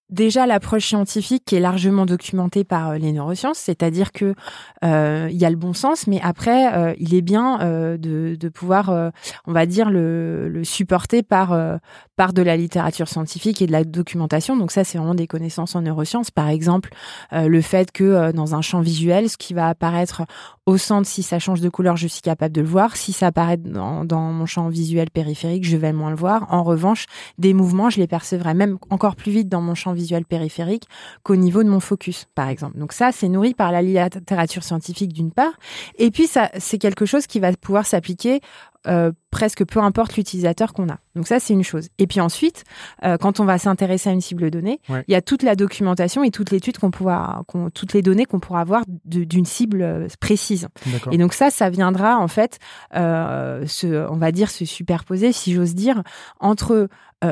déjà 0.10 0.46
l'approche 0.46 0.86
scientifique 0.86 1.44
qui 1.46 1.56
est 1.56 1.60
largement 1.60 2.06
documentée 2.06 2.64
par 2.64 2.92
euh, 2.92 2.98
les 2.98 3.12
neurosciences, 3.12 3.58
c'est-à-dire 3.58 4.12
que 4.12 4.36
euh, 4.84 5.28
il 5.32 5.38
y 5.38 5.46
a 5.46 5.50
le 5.50 5.56
bon 5.56 5.74
sens, 5.74 6.08
mais 6.08 6.20
après 6.22 6.74
euh, 6.74 6.94
il 7.00 7.14
est 7.16 7.22
bien 7.22 7.58
de, 7.98 8.50
pouvoir, 8.50 9.12
on 9.46 9.52
va 9.52 9.66
dire, 9.66 9.90
le 9.90 10.62
supporter 10.64 11.24
par 11.24 11.80
par 12.16 12.34
de 12.34 12.42
la 12.42 12.58
littérature 12.58 13.08
scientifique 13.08 13.62
et 13.62 13.68
de 13.68 13.72
la 13.72 13.84
documentation. 13.84 14.58
Donc 14.58 14.72
ça, 14.72 14.84
c'est 14.84 14.98
vraiment 14.98 15.16
des 15.16 15.28
connaissances 15.28 15.76
en 15.76 15.82
neurosciences. 15.82 16.32
Par 16.32 16.50
exemple, 16.50 16.90
le 17.32 17.62
fait 17.62 17.92
que 17.92 18.32
dans 18.32 18.56
un 18.56 18.62
champ 18.62 18.82
visuel, 18.82 19.30
ce 19.30 19.38
qui 19.38 19.54
va 19.54 19.68
apparaître 19.68 20.24
au 20.66 20.78
centre, 20.78 21.08
si 21.08 21.24
ça 21.24 21.40
change 21.40 21.62
de 21.62 21.70
couleur, 21.70 21.96
je 21.98 22.08
suis 22.08 22.22
capable 22.22 22.54
de 22.54 22.62
le 22.62 22.68
voir. 22.68 22.96
Si 22.96 23.14
ça 23.14 23.28
apparaît 23.28 23.58
dans, 23.58 24.06
dans 24.06 24.32
mon 24.32 24.46
champ 24.46 24.70
visuel 24.70 25.12
périphérique, 25.12 25.64
je 25.64 25.78
vais 25.78 25.94
moins 25.94 26.10
le 26.10 26.16
voir. 26.16 26.48
En 26.50 26.64
revanche, 26.64 27.06
des 27.38 27.54
mouvements, 27.54 27.90
je 27.90 28.00
les 28.00 28.08
percevrai 28.08 28.54
même 28.54 28.78
encore 28.90 29.16
plus 29.16 29.32
vite 29.32 29.50
dans 29.50 29.62
mon 29.62 29.76
champ 29.76 29.94
visuel 29.94 30.26
périphérique 30.26 30.88
qu'au 31.24 31.36
niveau 31.36 31.64
de 31.64 31.70
mon 31.70 31.80
focus, 31.80 32.28
par 32.34 32.50
exemple. 32.50 32.80
Donc 32.80 32.94
ça, 32.94 33.12
c'est 33.12 33.28
nourri 33.28 33.54
par 33.54 33.72
la 33.72 33.82
littérature 33.82 34.64
scientifique 34.64 35.14
d'une 35.14 35.32
part, 35.32 35.54
et 35.98 36.12
puis 36.12 36.28
ça, 36.28 36.50
c'est 36.58 36.78
quelque 36.78 37.06
chose 37.06 37.28
qui 37.28 37.40
va 37.40 37.52
pouvoir 37.54 37.86
s'appliquer 37.86 38.42
euh, 38.88 39.12
presque 39.32 39.66
peu 39.66 39.80
importe 39.80 40.16
l'utilisateur 40.16 40.74
qu'on 40.74 40.90
a. 40.90 40.98
Donc 41.16 41.28
ça, 41.28 41.40
c'est 41.40 41.54
une 41.54 41.64
chose. 41.64 41.90
Et 41.98 42.08
puis 42.08 42.22
ensuite, 42.22 42.64
euh, 43.04 43.18
quand 43.18 43.40
on 43.40 43.46
va 43.46 43.58
s'intéresser 43.58 44.10
à 44.10 44.14
une 44.14 44.22
cible 44.22 44.50
donnée, 44.50 44.80
il 44.90 45.12
y 45.12 45.16
a 45.16 45.22
toute 45.22 45.44
la 45.44 45.56
documentation 45.56 46.24
et 46.24 46.32
toute 46.32 46.52
l'étude 46.52 46.78
qu'on 46.78 46.92
pourra, 46.92 47.44
toutes 47.74 47.94
les 47.94 48.02
données 48.02 48.26
qu'on 48.26 48.40
pourra 48.40 48.62
avoir 48.62 48.84
d'une 49.06 49.46
cible 49.46 49.82
euh, 49.82 50.08
précise. 50.20 50.68
Et 51.12 51.18
donc 51.18 51.34
ça, 51.34 51.50
ça 51.50 51.70
viendra 51.70 52.18
en 52.18 52.28
fait, 52.28 52.60
se, 52.94 54.10
on 54.10 54.18
va 54.18 54.32
dire, 54.32 54.50
se 54.50 54.66
superposer, 54.66 55.32
si 55.32 55.54
j'ose 55.54 55.76
dire, 55.76 56.02
entre, 56.40 56.88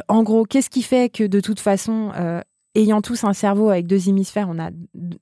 en 0.07 0.23
gros, 0.23 0.45
qu'est-ce 0.45 0.69
qui 0.69 0.81
fait 0.81 1.09
que 1.09 1.25
de 1.25 1.39
toute 1.39 1.59
façon 1.59 2.11
ayant 2.75 3.01
tous 3.01 3.23
un 3.23 3.33
cerveau 3.33 3.69
avec 3.69 3.87
deux 3.87 4.09
hémisphères, 4.09 4.47
on 4.49 4.59
a 4.59 4.71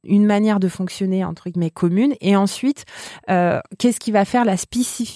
une 0.03 0.25
manière 0.25 0.59
de 0.59 0.67
fonctionner 0.67 1.25
entre 1.25 1.49
guillemets 1.49 1.69
commune. 1.69 2.13
Et 2.21 2.35
ensuite, 2.35 2.85
euh, 3.29 3.59
qu'est-ce 3.77 3.99
qui 3.99 4.11
va 4.11 4.25
faire 4.25 4.45
la, 4.45 4.55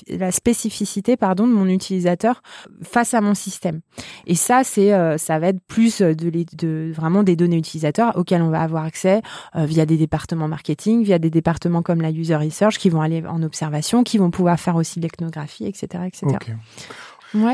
la, 0.09 0.31
spécificité 0.31 1.17
pardon 1.17 1.47
de 1.47 1.53
mon 1.53 1.67
utilisateur 1.67 2.41
face 2.81 3.13
à 3.13 3.21
mon 3.21 3.33
système? 3.33 3.81
Et 4.27 4.35
ça, 4.35 4.63
c'est 4.63 4.93
euh, 4.93 5.17
ça 5.17 5.39
va 5.39 5.47
être 5.47 5.61
plus 5.67 6.01
de, 6.01 6.13
de, 6.13 6.91
vraiment 6.93 7.23
des 7.23 7.35
données 7.35 7.57
utilisateurs 7.57 8.17
auxquelles 8.17 8.41
on 8.41 8.49
va 8.49 8.61
avoir 8.61 8.83
accès 8.83 9.21
euh, 9.55 9.65
via 9.65 9.85
des 9.85 9.97
départements 9.97 10.47
marketing, 10.47 11.03
via 11.03 11.19
des 11.19 11.29
départements 11.29 11.81
comme 11.81 12.01
la 12.01 12.11
user 12.11 12.35
research 12.35 12.77
qui 12.77 12.89
vont 12.89 13.01
aller 13.01 13.23
en 13.25 13.43
observation, 13.43 14.03
qui 14.03 14.17
vont 14.17 14.31
pouvoir 14.31 14.59
faire 14.59 14.75
aussi 14.75 14.99
l'ethnographie, 14.99 15.65
etc., 15.65 16.03
etc. 16.07 16.37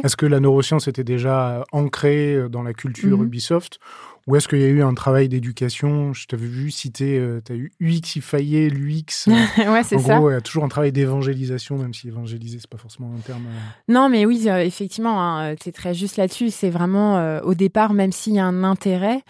Est-ce 0.04 0.16
que 0.16 0.28
la 0.28 0.40
neuroscience 0.40 0.88
était 0.88 1.04
déjà 1.04 1.64
ancrée 1.72 2.50
dans 2.50 2.62
la 2.62 2.74
culture 2.74 3.18
mm-hmm. 3.18 3.26
Ubisoft? 3.26 3.80
Ou 4.28 4.36
est-ce 4.36 4.48
qu'il 4.48 4.60
y 4.60 4.64
a 4.64 4.68
eu 4.68 4.84
un 4.84 4.94
travail 4.94 5.30
d'éducation? 5.30 6.14
Je 6.14 6.28
t'avais 6.28 6.46
vu 6.46 6.70
citer, 6.70 7.18
euh, 7.18 7.42
tu 7.44 7.54
as 7.54 7.56
eu 7.56 7.72
UX, 7.80 8.22
faillait 8.22 8.70
l'UX. 8.70 9.28
ouais, 9.28 9.84
c'est 9.84 9.98
ça. 9.98 10.16
En 10.16 10.20
gros, 10.20 10.30
il 10.30 10.34
y 10.34 10.38
a 10.38 10.42
toujours 10.42 10.64
un 10.64 10.68
travail 10.68 10.92
d'évangélisation, 10.92 11.78
même 11.78 11.94
si 11.94 12.08
évangéliser, 12.08 12.60
c'est 12.60 12.70
pas 12.70 12.78
forcément 12.78 13.12
un 13.18 13.20
terme. 13.22 13.46
Euh. 13.48 13.60
Non, 13.92 14.10
mais 14.10 14.28
oui, 14.28 14.48
euh, 14.48 14.64
effectivement, 14.64 15.22
hein, 15.22 15.56
tu 15.56 15.70
es 15.70 15.72
très 15.72 15.96
juste 15.96 16.18
là-dessus. 16.18 16.52
C'est 16.52 16.70
vraiment, 16.70 17.40
au 17.42 17.56
départ, 17.56 17.94
même 17.94 18.12
s'il 18.12 18.34
y 18.34 18.40
a 18.40 18.46
un 18.46 18.64
intérêt, 18.64 19.24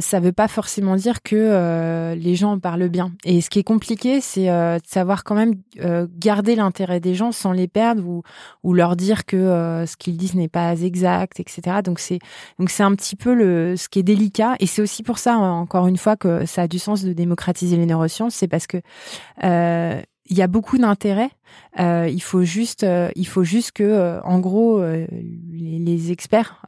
ça 0.00 0.20
veut 0.20 0.32
pas 0.32 0.48
forcément 0.48 0.96
dire 0.96 1.22
que 1.22 2.14
les 2.14 2.34
gens 2.34 2.52
en 2.52 2.58
parlent 2.58 2.88
bien. 2.88 3.12
Et 3.24 3.40
ce 3.40 3.48
qui 3.48 3.58
est 3.58 3.64
compliqué, 3.64 4.20
c'est 4.20 4.46
de 4.46 4.86
savoir 4.86 5.24
quand 5.24 5.34
même 5.34 5.54
garder 6.18 6.54
l'intérêt 6.54 7.00
des 7.00 7.14
gens 7.14 7.32
sans 7.32 7.52
les 7.52 7.68
perdre 7.68 8.06
ou, 8.06 8.22
ou 8.62 8.74
leur 8.74 8.96
dire 8.96 9.24
que 9.24 9.84
ce 9.86 9.96
qu'ils 9.96 10.16
disent 10.16 10.34
n'est 10.34 10.48
pas 10.48 10.76
exact, 10.80 11.40
etc. 11.40 11.78
Donc 11.82 11.98
c'est 11.98 12.18
donc 12.58 12.70
c'est 12.70 12.82
un 12.82 12.94
petit 12.94 13.16
peu 13.16 13.34
le 13.34 13.76
ce 13.76 13.88
qui 13.88 14.00
est 14.00 14.02
délicat 14.02 14.33
Et 14.58 14.66
c'est 14.66 14.82
aussi 14.82 15.02
pour 15.02 15.18
ça, 15.18 15.36
encore 15.38 15.86
une 15.86 15.96
fois, 15.96 16.16
que 16.16 16.46
ça 16.46 16.62
a 16.62 16.68
du 16.68 16.78
sens 16.78 17.04
de 17.04 17.12
démocratiser 17.12 17.76
les 17.76 17.86
neurosciences. 17.86 18.34
C'est 18.34 18.48
parce 18.48 18.66
que 18.66 18.78
euh, 19.42 20.00
il 20.26 20.36
y 20.36 20.42
a 20.42 20.46
beaucoup 20.46 20.78
d'intérêt 20.78 21.30
euh, 21.80 22.08
il 22.10 22.22
faut 22.22 22.44
juste, 22.44 22.84
euh, 22.84 23.10
il 23.16 23.26
faut 23.26 23.44
juste 23.44 23.72
que, 23.72 23.82
euh, 23.82 24.20
en 24.22 24.38
gros, 24.38 24.82
les, 24.82 25.78
les, 25.78 26.12
experts 26.12 26.62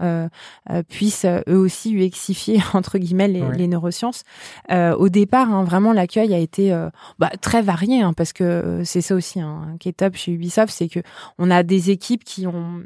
puissent 0.88 1.26
eux 1.48 1.56
aussi 1.56 1.92
UXifier 1.92 2.60
entre 2.74 2.98
guillemets 2.98 3.28
les, 3.28 3.44
les 3.56 3.66
neurosciences. 3.68 4.24
au 4.70 5.08
départ, 5.08 5.52
hein, 5.52 5.64
vraiment 5.64 5.92
l'accueil 5.92 6.34
a 6.34 6.38
été 6.38 6.70
bah, 7.18 7.30
très 7.40 7.62
varié 7.62 8.00
hein, 8.00 8.12
parce 8.12 8.32
que 8.32 8.82
c'est 8.84 9.00
ça 9.00 9.14
aussi 9.14 9.40
hein, 9.40 9.76
qui 9.78 9.88
est 9.88 9.92
top 9.92 10.16
chez 10.16 10.32
Ubisoft, 10.32 10.72
c'est 10.72 10.88
que 10.88 11.00
on 11.38 11.50
a 11.50 11.62
des 11.62 11.90
équipes 11.90 12.24
qui 12.24 12.46
ont 12.46 12.82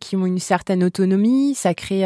qui 0.00 0.16
ont 0.16 0.26
une 0.26 0.38
certaine 0.38 0.82
autonomie, 0.82 1.54
ça 1.54 1.74
crée 1.74 2.04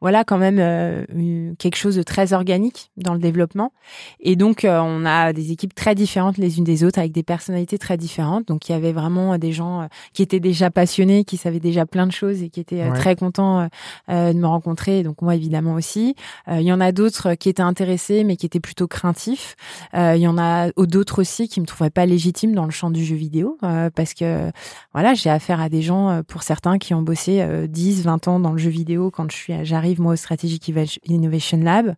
voilà 0.00 0.24
quand 0.24 0.38
même 0.38 1.56
quelque 1.56 1.76
chose 1.76 1.96
de 1.96 2.02
très 2.02 2.32
organique 2.32 2.90
dans 2.96 3.14
le 3.14 3.20
développement. 3.20 3.72
Et 4.20 4.36
donc 4.36 4.64
on 4.64 5.04
a 5.04 5.32
des 5.32 5.52
équipes 5.52 5.74
très 5.74 5.94
différentes 5.94 6.38
les 6.38 6.58
unes 6.58 6.64
des 6.64 6.84
autres 6.84 6.98
avec 6.98 7.12
des 7.12 7.22
personnalités 7.22 7.78
très 7.78 7.96
différentes. 7.96 8.46
Donc 8.48 8.63
il 8.68 8.72
y 8.72 8.74
avait 8.74 8.92
vraiment 8.92 9.38
des 9.38 9.52
gens 9.52 9.82
euh, 9.82 9.86
qui 10.12 10.22
étaient 10.22 10.40
déjà 10.40 10.70
passionnés, 10.70 11.24
qui 11.24 11.36
savaient 11.36 11.60
déjà 11.60 11.86
plein 11.86 12.06
de 12.06 12.12
choses 12.12 12.42
et 12.42 12.48
qui 12.48 12.60
étaient 12.60 12.82
euh, 12.82 12.92
très 12.92 13.16
contents 13.16 13.68
euh, 14.08 14.32
de 14.32 14.38
me 14.38 14.46
rencontrer. 14.46 15.02
Donc 15.02 15.22
moi 15.22 15.34
évidemment 15.34 15.74
aussi. 15.74 16.14
Il 16.50 16.62
y 16.62 16.72
en 16.72 16.80
a 16.80 16.92
d'autres 16.92 17.34
qui 17.34 17.48
étaient 17.48 17.62
intéressés 17.62 18.24
mais 18.24 18.36
qui 18.36 18.46
étaient 18.46 18.60
plutôt 18.60 18.86
craintifs. 18.86 19.56
Il 19.94 20.16
y 20.16 20.28
en 20.28 20.38
a 20.38 20.70
d'autres 20.76 21.20
aussi 21.20 21.48
qui 21.48 21.60
me 21.60 21.66
trouvaient 21.66 21.90
pas 21.90 22.06
légitimes 22.06 22.54
dans 22.54 22.64
le 22.64 22.70
champ 22.70 22.90
du 22.90 23.04
jeu 23.04 23.16
vidéo 23.16 23.58
parce 23.94 24.14
que 24.14 24.50
voilà 24.92 25.14
j'ai 25.14 25.30
affaire 25.30 25.60
à 25.60 25.68
des 25.68 25.82
gens 25.82 26.22
pour 26.26 26.42
certains 26.42 26.78
qui 26.78 26.94
ont 26.94 27.02
bossé 27.02 27.46
10, 27.68 28.04
20 28.04 28.28
ans 28.28 28.40
dans 28.40 28.52
le 28.52 28.58
jeu 28.58 28.70
vidéo 28.70 29.10
quand 29.10 29.30
je 29.30 29.36
suis 29.36 29.64
j'arrive 29.64 30.00
moi 30.00 30.12
au 30.12 30.16
Strategic 30.16 30.72
Innovation 31.04 31.58
Lab 31.58 31.94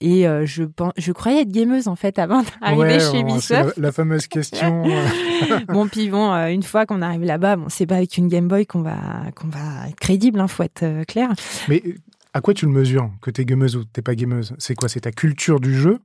et 0.00 0.26
je 0.44 0.64
je 0.96 1.12
croyais 1.12 1.42
être 1.42 1.50
gameuse 1.50 1.88
en 1.88 1.96
fait 1.96 2.18
avant 2.18 2.42
d'arriver 2.60 3.00
chez 3.00 3.20
Ubisoft. 3.20 3.76
La, 3.76 3.82
la, 3.82 3.92
fameuse 3.92 4.26
question. 4.26 4.84
bon, 5.68 5.88
puis 5.88 6.08
bon, 6.08 6.32
euh, 6.32 6.48
une 6.48 6.62
fois 6.62 6.86
qu'on 6.86 7.02
arrive 7.02 7.22
là-bas, 7.22 7.56
bon, 7.56 7.68
c'est 7.68 7.86
pas 7.86 7.96
avec 7.96 8.16
une 8.16 8.28
Game 8.28 8.48
Boy 8.48 8.66
qu'on 8.66 8.82
va, 8.82 8.96
qu'on 9.34 9.48
va 9.48 9.88
être 9.88 9.98
crédible, 10.00 10.40
hein, 10.40 10.48
faut 10.48 10.62
être 10.62 10.82
euh, 10.82 11.04
clair. 11.04 11.30
Mais 11.68 11.82
à 12.34 12.40
quoi 12.40 12.54
tu 12.54 12.66
le 12.66 12.72
mesures 12.72 13.10
que 13.22 13.30
t'es 13.30 13.44
gameuse 13.44 13.76
ou 13.76 13.84
t'es 13.84 14.02
pas 14.02 14.14
gameuse? 14.14 14.54
C'est 14.58 14.74
quoi? 14.74 14.88
C'est 14.88 15.00
ta 15.00 15.12
culture 15.12 15.60
du 15.60 15.74
jeu 15.74 15.98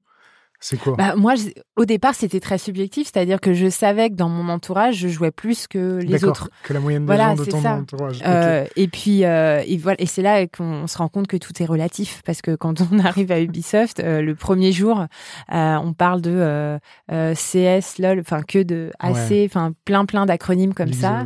c'est 0.64 0.78
quoi 0.78 0.96
bah, 0.96 1.16
Moi, 1.18 1.34
au 1.76 1.84
départ, 1.84 2.16
c'était 2.16 2.40
très 2.40 2.58
subjectif, 2.58 3.10
c'est-à-dire 3.12 3.42
que 3.42 3.54
je 3.54 3.70
savais 3.70 4.10
que 4.10 4.16
dans 4.16 4.30
mon 4.30 4.48
entourage, 4.48 4.96
je 4.96 5.10
jouais 5.10 5.30
plus 5.30 5.68
que 5.68 6.00
les 6.02 6.24
autres. 6.24 6.50
Que 6.64 6.72
la 6.72 6.80
moyenne 6.80 7.06
des 7.06 7.18
gens 7.18 7.36
de 7.36 7.44
ton 7.44 7.66
entourage. 7.66 8.22
Euh, 8.26 8.64
Et 8.78 8.88
puis, 8.88 9.26
euh, 9.26 9.62
et 9.68 9.76
voilà, 9.76 10.00
et 10.00 10.06
c'est 10.06 10.22
là 10.22 10.48
qu'on 10.48 10.88
se 10.88 10.98
rend 10.98 11.10
compte 11.10 11.28
que 11.28 11.36
tout 11.36 11.52
est 11.62 11.66
relatif, 11.66 12.22
parce 12.26 12.42
que 12.42 12.56
quand 12.56 12.80
on 12.80 13.00
arrive 13.06 13.34
à 13.34 13.42
Ubisoft, 13.42 14.00
euh, 14.00 14.22
le 14.22 14.36
premier 14.36 14.72
jour, 14.72 15.06
on 15.50 15.94
parle 15.94 16.22
de 16.22 16.80
CS, 17.10 18.00
LOL, 18.00 18.22
enfin 18.22 18.42
que 18.42 18.64
de 18.64 18.90
AC, 19.00 19.46
enfin 19.46 19.74
plein 19.84 20.06
plein 20.06 20.26
d'acronymes 20.26 20.74
comme 20.74 20.94
ça. 20.94 21.26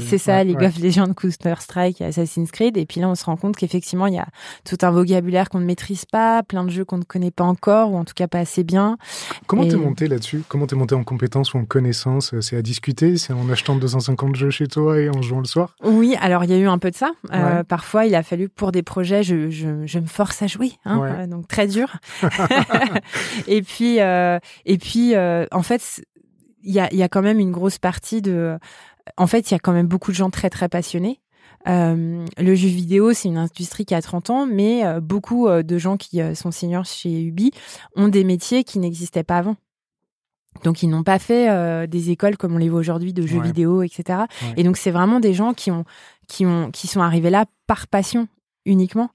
C'est 0.00 0.18
ça, 0.18 0.42
League 0.42 0.60
of 0.60 0.80
Legends, 0.80 1.14
Counter 1.14 1.54
Strike, 1.60 2.00
Assassin's 2.00 2.50
Creed. 2.50 2.76
Et 2.76 2.86
puis 2.86 3.00
là, 3.00 3.08
on 3.08 3.14
se 3.14 3.24
rend 3.24 3.36
compte 3.36 3.54
qu'effectivement, 3.54 4.08
il 4.08 4.14
y 4.14 4.18
a 4.18 4.26
tout 4.64 4.78
un 4.82 4.90
vocabulaire 4.90 5.50
qu'on 5.50 5.60
ne 5.60 5.66
maîtrise 5.66 6.04
pas, 6.04 6.42
plein 6.42 6.64
de 6.64 6.70
jeux 6.70 6.84
qu'on 6.84 6.98
ne 6.98 7.04
connaît 7.04 7.30
pas 7.30 7.44
encore, 7.44 7.92
ou 7.92 7.96
en 7.96 8.04
tout 8.04 8.14
cas 8.16 8.26
pas 8.26 8.40
assez 8.40 8.64
bien 8.64 8.71
Comment 9.46 9.66
t'es 9.66 9.76
monté 9.76 10.08
là-dessus? 10.08 10.42
Comment 10.48 10.66
t'es 10.66 10.76
monté 10.76 10.94
en 10.94 11.04
compétences 11.04 11.54
ou 11.54 11.58
en 11.58 11.64
connaissances 11.64 12.38
C'est 12.40 12.56
à 12.56 12.62
discuter 12.62 13.16
C'est 13.16 13.32
en 13.32 13.48
achetant 13.50 13.76
250 13.76 14.36
jeux 14.36 14.50
chez 14.50 14.66
toi 14.66 14.98
et 14.98 15.08
en 15.08 15.22
jouant 15.22 15.40
le 15.40 15.46
soir? 15.46 15.74
Oui, 15.82 16.16
alors 16.20 16.44
il 16.44 16.50
y 16.50 16.54
a 16.54 16.58
eu 16.58 16.66
un 16.66 16.78
peu 16.78 16.90
de 16.90 16.96
ça. 16.96 17.12
Euh, 17.32 17.62
parfois, 17.64 18.06
il 18.06 18.14
a 18.14 18.22
fallu 18.22 18.48
pour 18.48 18.72
des 18.72 18.82
projets, 18.82 19.22
je, 19.22 19.50
je, 19.50 19.98
me 19.98 20.06
force 20.06 20.42
à 20.42 20.46
jouer, 20.46 20.72
hein, 20.84 21.02
euh, 21.02 21.26
donc 21.26 21.48
très 21.48 21.66
dur. 21.66 21.96
et 23.46 23.62
puis, 23.62 24.00
euh, 24.00 24.38
et 24.64 24.78
puis, 24.78 25.14
en 25.16 25.62
fait, 25.62 26.02
il 26.62 26.72
y 26.72 26.80
a, 26.80 26.92
y 26.92 27.02
a 27.02 27.08
quand 27.08 27.22
même 27.22 27.38
une 27.38 27.52
grosse 27.52 27.78
partie 27.78 28.22
de. 28.22 28.58
En 29.16 29.26
fait, 29.26 29.50
il 29.50 29.54
y 29.54 29.56
a 29.56 29.58
quand 29.58 29.72
même 29.72 29.88
beaucoup 29.88 30.12
de 30.12 30.16
gens 30.16 30.30
très 30.30 30.48
très 30.48 30.68
passionnés 30.68 31.20
euh, 31.68 32.26
le 32.38 32.54
jeu 32.54 32.68
vidéo, 32.68 33.12
c'est 33.12 33.28
une 33.28 33.38
industrie 33.38 33.84
qui 33.84 33.94
a 33.94 34.02
30 34.02 34.30
ans, 34.30 34.46
mais 34.46 34.84
euh, 34.84 35.00
beaucoup 35.00 35.48
euh, 35.48 35.62
de 35.62 35.78
gens 35.78 35.96
qui 35.96 36.20
sont 36.34 36.50
seniors 36.50 36.84
chez 36.84 37.22
Ubi 37.22 37.52
ont 37.96 38.08
des 38.08 38.24
métiers 38.24 38.64
qui 38.64 38.78
n'existaient 38.78 39.24
pas 39.24 39.38
avant. 39.38 39.56
Donc 40.64 40.82
ils 40.82 40.88
n'ont 40.88 41.02
pas 41.02 41.18
fait 41.18 41.88
des 41.88 42.10
écoles 42.10 42.36
comme 42.36 42.54
on 42.54 42.58
les 42.58 42.68
voit 42.68 42.78
aujourd'hui 42.78 43.14
de 43.14 43.26
jeux 43.26 43.40
vidéo, 43.40 43.82
etc. 43.82 44.24
Et 44.58 44.64
donc 44.64 44.76
c'est 44.76 44.90
vraiment 44.90 45.18
des 45.18 45.32
gens 45.32 45.54
qui 45.54 45.70
ont 45.70 45.84
qui 46.28 46.44
ont 46.44 46.70
qui 46.70 46.86
sont 46.86 47.00
arrivés 47.00 47.30
là 47.30 47.46
par 47.66 47.86
passion 47.86 48.28
uniquement. 48.64 49.10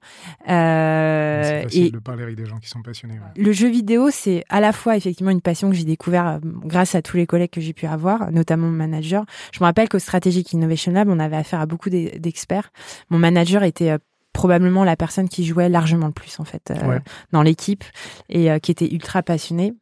Euh, 0.48 1.42
c'est 1.42 1.62
facile 1.62 1.86
et 1.86 1.90
de 1.90 1.98
parler 1.98 2.22
avec 2.22 2.36
des 2.36 2.46
gens 2.46 2.58
qui 2.58 2.68
sont 2.68 2.82
passionnés. 2.82 3.18
Le 3.36 3.52
jeu 3.52 3.68
vidéo, 3.68 4.10
c'est 4.10 4.44
à 4.48 4.60
la 4.60 4.72
fois 4.72 4.96
effectivement 4.96 5.30
une 5.30 5.40
passion 5.40 5.70
que 5.70 5.76
j'ai 5.76 5.84
découvert 5.84 6.26
euh, 6.26 6.38
grâce 6.42 6.94
à 6.94 7.02
tous 7.02 7.16
les 7.16 7.26
collègues 7.26 7.50
que 7.50 7.60
j'ai 7.60 7.72
pu 7.72 7.86
avoir, 7.86 8.30
notamment 8.30 8.66
mon 8.66 8.76
manager. 8.76 9.24
Je 9.52 9.60
me 9.60 9.64
rappelle 9.64 9.88
qu'au 9.88 9.98
Strategic 9.98 10.52
Innovation 10.52 10.92
Lab, 10.92 11.08
on 11.08 11.18
avait 11.18 11.36
affaire 11.36 11.60
à 11.60 11.66
beaucoup 11.66 11.90
d'experts. 11.90 12.70
Mon 13.10 13.18
manager 13.18 13.62
était 13.62 13.90
euh, 13.90 13.98
probablement 14.32 14.84
la 14.84 14.96
personne 14.96 15.28
qui 15.28 15.44
jouait 15.44 15.68
largement 15.68 16.06
le 16.06 16.12
plus 16.12 16.38
en 16.38 16.44
fait 16.44 16.70
euh, 16.70 17.00
dans 17.32 17.42
l'équipe 17.42 17.84
et 18.28 18.48
qui 18.60 18.70
était 18.70 18.88
ultra 18.92 19.22
passionné. 19.22 19.74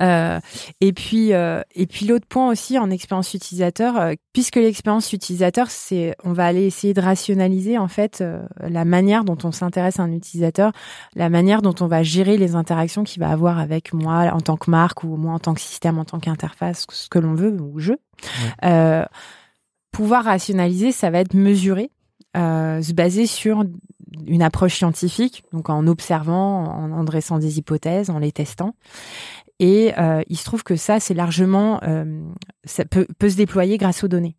Euh, 0.00 0.40
et 0.80 0.92
puis, 0.92 1.32
euh, 1.32 1.62
et 1.74 1.86
puis 1.86 2.06
l'autre 2.06 2.26
point 2.26 2.50
aussi 2.50 2.78
en 2.78 2.90
expérience 2.90 3.34
utilisateur, 3.34 3.96
euh, 3.96 4.12
puisque 4.32 4.56
l'expérience 4.56 5.12
utilisateur, 5.12 5.70
c'est, 5.70 6.14
on 6.24 6.32
va 6.32 6.46
aller 6.46 6.64
essayer 6.64 6.94
de 6.94 7.00
rationaliser 7.00 7.78
en 7.78 7.88
fait 7.88 8.24
la 8.60 8.84
manière 8.84 9.24
dont 9.24 9.38
on 9.44 9.52
s'intéresse 9.52 9.98
à 9.98 10.04
un 10.04 10.12
utilisateur, 10.12 10.72
la 11.14 11.28
manière 11.28 11.62
dont 11.62 11.74
on 11.80 11.86
va 11.86 12.02
gérer 12.02 12.36
les 12.36 12.54
interactions 12.54 13.04
qu'il 13.04 13.20
va 13.20 13.30
avoir 13.30 13.58
avec 13.58 13.92
moi 13.92 14.30
en 14.32 14.40
tant 14.40 14.56
que 14.56 14.70
marque 14.70 15.04
ou 15.04 15.16
moi 15.16 15.34
en 15.34 15.38
tant 15.38 15.54
que 15.54 15.60
système, 15.60 15.98
en 15.98 16.04
tant 16.04 16.20
qu'interface, 16.20 16.86
ce 16.90 17.08
que 17.08 17.18
l'on 17.18 17.34
veut 17.34 17.56
ou 17.60 17.78
je. 17.78 17.92
pouvoir 19.90 20.24
rationaliser, 20.24 20.92
ça 20.92 21.10
va 21.10 21.18
être 21.18 21.34
mesuré, 21.34 21.90
se 22.34 22.92
baser 22.92 23.26
sur 23.26 23.64
une 24.26 24.42
approche 24.42 24.76
scientifique, 24.76 25.42
donc 25.52 25.70
en 25.70 25.86
observant, 25.86 26.64
en 26.64 27.04
dressant 27.04 27.38
des 27.38 27.58
hypothèses, 27.58 28.10
en 28.10 28.18
les 28.18 28.32
testant. 28.32 28.74
Et 29.62 29.92
euh, 29.96 30.22
il 30.26 30.36
se 30.36 30.44
trouve 30.44 30.64
que 30.64 30.74
ça, 30.74 30.98
c'est 30.98 31.14
largement, 31.14 31.78
euh, 31.84 32.20
ça 32.64 32.84
peut, 32.84 33.06
peut 33.20 33.30
se 33.30 33.36
déployer 33.36 33.78
grâce 33.78 34.02
aux 34.02 34.08
données. 34.08 34.36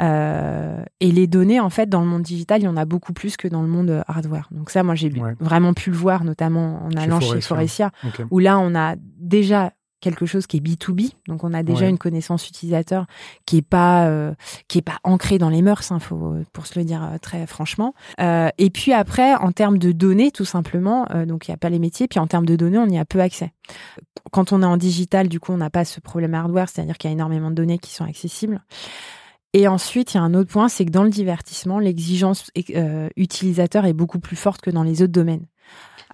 Euh, 0.00 0.82
et 0.98 1.12
les 1.12 1.28
données, 1.28 1.60
en 1.60 1.70
fait, 1.70 1.88
dans 1.88 2.00
le 2.00 2.08
monde 2.08 2.22
digital, 2.22 2.60
il 2.60 2.64
y 2.64 2.68
en 2.68 2.76
a 2.76 2.84
beaucoup 2.84 3.12
plus 3.12 3.36
que 3.36 3.46
dans 3.46 3.62
le 3.62 3.68
monde 3.68 4.02
hardware. 4.08 4.48
Donc 4.50 4.70
ça, 4.70 4.82
moi, 4.82 4.96
j'ai 4.96 5.12
vraiment 5.38 5.72
pu 5.72 5.92
le 5.92 5.96
voir, 5.96 6.24
notamment 6.24 6.82
en 6.84 6.90
allant 6.96 7.20
chez 7.20 7.40
Forestia, 7.40 7.92
où 8.32 8.40
là, 8.40 8.58
on 8.58 8.74
a 8.74 8.96
déjà 8.98 9.72
quelque 10.00 10.26
chose 10.26 10.48
qui 10.48 10.56
est 10.56 10.60
B2B, 10.60 11.12
donc 11.28 11.44
on 11.44 11.54
a 11.54 11.62
déjà 11.62 11.88
une 11.88 11.96
connaissance 11.96 12.46
utilisateur 12.48 13.06
qui 13.46 13.58
est 13.58 13.62
pas 13.62 14.06
euh, 14.06 14.34
qui 14.68 14.76
est 14.76 14.82
pas 14.82 14.98
ancrée 15.02 15.38
dans 15.38 15.48
les 15.48 15.62
mœurs, 15.62 15.92
hein, 15.92 15.98
faut, 15.98 16.34
pour 16.52 16.66
se 16.66 16.78
le 16.78 16.84
dire 16.84 17.08
très 17.22 17.46
franchement. 17.46 17.94
Euh, 18.20 18.50
et 18.58 18.68
puis 18.68 18.92
après, 18.92 19.34
en 19.36 19.52
termes 19.52 19.78
de 19.78 19.92
données, 19.92 20.30
tout 20.30 20.44
simplement, 20.44 21.06
donc 21.26 21.48
il 21.48 21.52
y 21.52 21.54
a 21.54 21.56
pas 21.56 21.70
les 21.70 21.78
métiers, 21.78 22.08
puis 22.08 22.18
en 22.18 22.26
termes 22.26 22.44
de 22.44 22.56
données, 22.56 22.76
on 22.76 22.88
y 22.88 22.98
a 22.98 23.04
peu 23.06 23.20
accès. 23.20 23.52
Quand 24.34 24.52
on 24.52 24.64
est 24.64 24.66
en 24.66 24.76
digital, 24.76 25.28
du 25.28 25.38
coup, 25.38 25.52
on 25.52 25.58
n'a 25.58 25.70
pas 25.70 25.84
ce 25.84 26.00
problème 26.00 26.34
hardware, 26.34 26.68
c'est-à-dire 26.68 26.98
qu'il 26.98 27.08
y 27.08 27.12
a 27.12 27.14
énormément 27.14 27.50
de 27.50 27.54
données 27.54 27.78
qui 27.78 27.92
sont 27.92 28.02
accessibles. 28.02 28.64
Et 29.52 29.68
ensuite, 29.68 30.12
il 30.12 30.16
y 30.16 30.18
a 30.18 30.24
un 30.24 30.34
autre 30.34 30.50
point, 30.50 30.68
c'est 30.68 30.84
que 30.84 30.90
dans 30.90 31.04
le 31.04 31.10
divertissement, 31.10 31.78
l'exigence 31.78 32.50
utilisateur 33.16 33.86
est 33.86 33.92
beaucoup 33.92 34.18
plus 34.18 34.34
forte 34.34 34.60
que 34.60 34.70
dans 34.70 34.82
les 34.82 35.02
autres 35.02 35.12
domaines. 35.12 35.46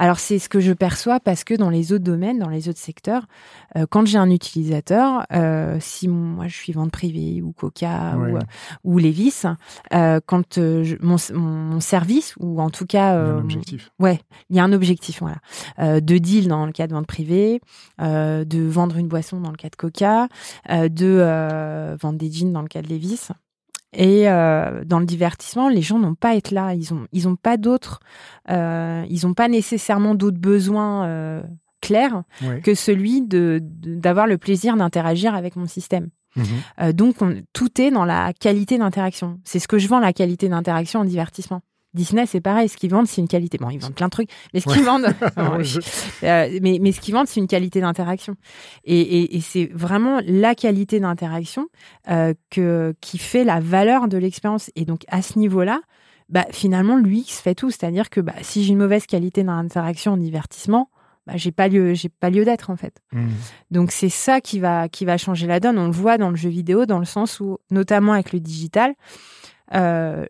Alors 0.00 0.18
c'est 0.18 0.38
ce 0.38 0.48
que 0.48 0.60
je 0.60 0.72
perçois 0.72 1.20
parce 1.20 1.44
que 1.44 1.52
dans 1.52 1.68
les 1.68 1.92
autres 1.92 2.04
domaines, 2.04 2.38
dans 2.38 2.48
les 2.48 2.70
autres 2.70 2.78
secteurs, 2.78 3.26
euh, 3.76 3.84
quand 3.86 4.06
j'ai 4.06 4.16
un 4.16 4.30
utilisateur, 4.30 5.26
euh, 5.30 5.76
si 5.78 6.08
moi 6.08 6.48
je 6.48 6.56
suis 6.56 6.72
vente 6.72 6.90
privée 6.90 7.42
ou 7.42 7.52
Coca 7.52 8.16
ou, 8.16 8.36
euh, 8.36 8.40
ou 8.82 8.98
Levis, 8.98 9.42
quand 9.90 10.58
mon, 10.58 11.16
mon, 11.34 11.80
service 11.80 12.34
ou 12.40 12.62
en 12.62 12.70
tout 12.70 12.86
cas, 12.86 13.12
il 13.12 13.26
y 13.26 13.30
a 13.30 13.34
un 13.34 13.38
objectif. 13.40 13.90
Ouais, 13.98 14.20
il 14.48 14.56
y 14.56 14.58
a 14.58 14.64
un 14.64 14.72
objectif, 14.72 15.20
voilà, 15.20 16.00
de 16.00 16.16
deal 16.16 16.48
dans 16.48 16.64
le 16.64 16.72
cas 16.72 16.86
de 16.86 16.94
vente 16.94 17.06
privée, 17.06 17.60
de 17.98 18.68
vendre 18.68 18.96
une 18.96 19.08
boisson 19.08 19.38
dans 19.38 19.50
le 19.50 19.58
cas 19.58 19.68
de 19.68 19.76
Coca, 19.76 20.28
de 20.70 21.96
vendre 22.00 22.18
des 22.18 22.32
jeans 22.32 22.54
dans 22.54 22.62
le 22.62 22.68
cas 22.68 22.80
de 22.80 22.88
Levis. 22.88 23.28
Et 23.92 24.28
euh, 24.28 24.84
dans 24.84 25.00
le 25.00 25.06
divertissement, 25.06 25.68
les 25.68 25.82
gens 25.82 25.98
n'ont 25.98 26.14
pas 26.14 26.30
à 26.30 26.34
être 26.36 26.52
là. 26.52 26.74
Ils 26.74 26.94
ont, 26.94 27.06
ils 27.12 27.26
ont 27.26 27.36
pas 27.36 27.56
d'autres, 27.56 28.00
euh, 28.48 29.04
ils 29.08 29.26
ont 29.26 29.34
pas 29.34 29.48
nécessairement 29.48 30.14
d'autres 30.14 30.38
besoins 30.38 31.06
euh, 31.06 31.42
clairs 31.80 32.22
que 32.62 32.74
celui 32.74 33.22
de 33.22 33.60
d'avoir 33.62 34.26
le 34.26 34.38
plaisir 34.38 34.76
d'interagir 34.76 35.34
avec 35.34 35.56
mon 35.56 35.66
système. 35.66 36.10
Mmh 36.36 36.42
euh, 36.80 36.92
donc 36.92 37.16
tout 37.52 37.80
est 37.80 37.90
dans 37.90 38.04
la 38.04 38.32
qualité 38.32 38.78
d'interaction. 38.78 39.40
C'est 39.44 39.58
ce 39.58 39.66
que 39.66 39.78
je 39.78 39.88
vends 39.88 39.98
la 39.98 40.12
qualité 40.12 40.48
d'interaction 40.48 41.00
en 41.00 41.04
divertissement. 41.04 41.60
Disney, 41.94 42.26
c'est 42.26 42.40
pareil. 42.40 42.68
Ce 42.68 42.76
qu'ils 42.76 42.90
vendent, 42.90 43.06
c'est 43.06 43.20
une 43.20 43.28
qualité. 43.28 43.58
Bon, 43.58 43.70
ils 43.70 43.78
vendent 43.78 43.94
plein 43.94 44.06
de 44.06 44.12
trucs, 44.12 44.30
mais 44.54 44.60
ce 44.60 44.72
qu'ils 44.72 44.84
vendent, 44.84 45.06
euh, 46.22 46.58
mais, 46.62 46.78
mais 46.80 46.92
ce 46.92 47.00
qu'ils 47.00 47.14
vendent, 47.14 47.26
c'est 47.26 47.40
une 47.40 47.48
qualité 47.48 47.80
d'interaction. 47.80 48.36
Et, 48.84 49.00
et, 49.00 49.36
et 49.36 49.40
c'est 49.40 49.70
vraiment 49.72 50.20
la 50.24 50.54
qualité 50.54 51.00
d'interaction 51.00 51.68
euh, 52.08 52.34
que 52.50 52.94
qui 53.00 53.18
fait 53.18 53.44
la 53.44 53.60
valeur 53.60 54.08
de 54.08 54.18
l'expérience. 54.18 54.70
Et 54.76 54.84
donc 54.84 55.04
à 55.08 55.22
ce 55.22 55.38
niveau-là, 55.38 55.80
bah, 56.28 56.46
finalement 56.50 56.96
l'UX 56.96 57.40
fait 57.42 57.54
tout. 57.54 57.70
C'est-à-dire 57.70 58.08
que 58.08 58.20
bah, 58.20 58.34
si 58.42 58.64
j'ai 58.64 58.72
une 58.72 58.78
mauvaise 58.78 59.06
qualité 59.06 59.42
dans 59.42 59.54
l'interaction 59.54 60.12
en 60.12 60.16
divertissement, 60.16 60.90
bah, 61.26 61.36
j'ai 61.36 61.52
pas 61.52 61.68
lieu, 61.68 61.94
j'ai 61.94 62.08
pas 62.08 62.30
lieu 62.30 62.44
d'être 62.44 62.70
en 62.70 62.76
fait. 62.76 63.00
Mmh. 63.12 63.28
Donc 63.72 63.90
c'est 63.90 64.08
ça 64.08 64.40
qui 64.40 64.60
va 64.60 64.88
qui 64.88 65.04
va 65.04 65.18
changer 65.18 65.46
la 65.46 65.60
donne. 65.60 65.78
On 65.78 65.86
le 65.86 65.92
voit 65.92 66.18
dans 66.18 66.30
le 66.30 66.36
jeu 66.36 66.48
vidéo, 66.48 66.86
dans 66.86 66.98
le 67.00 67.04
sens 67.04 67.40
où, 67.40 67.58
notamment 67.70 68.12
avec 68.12 68.32
le 68.32 68.40
digital, 68.40 68.94
euh, 69.74 70.26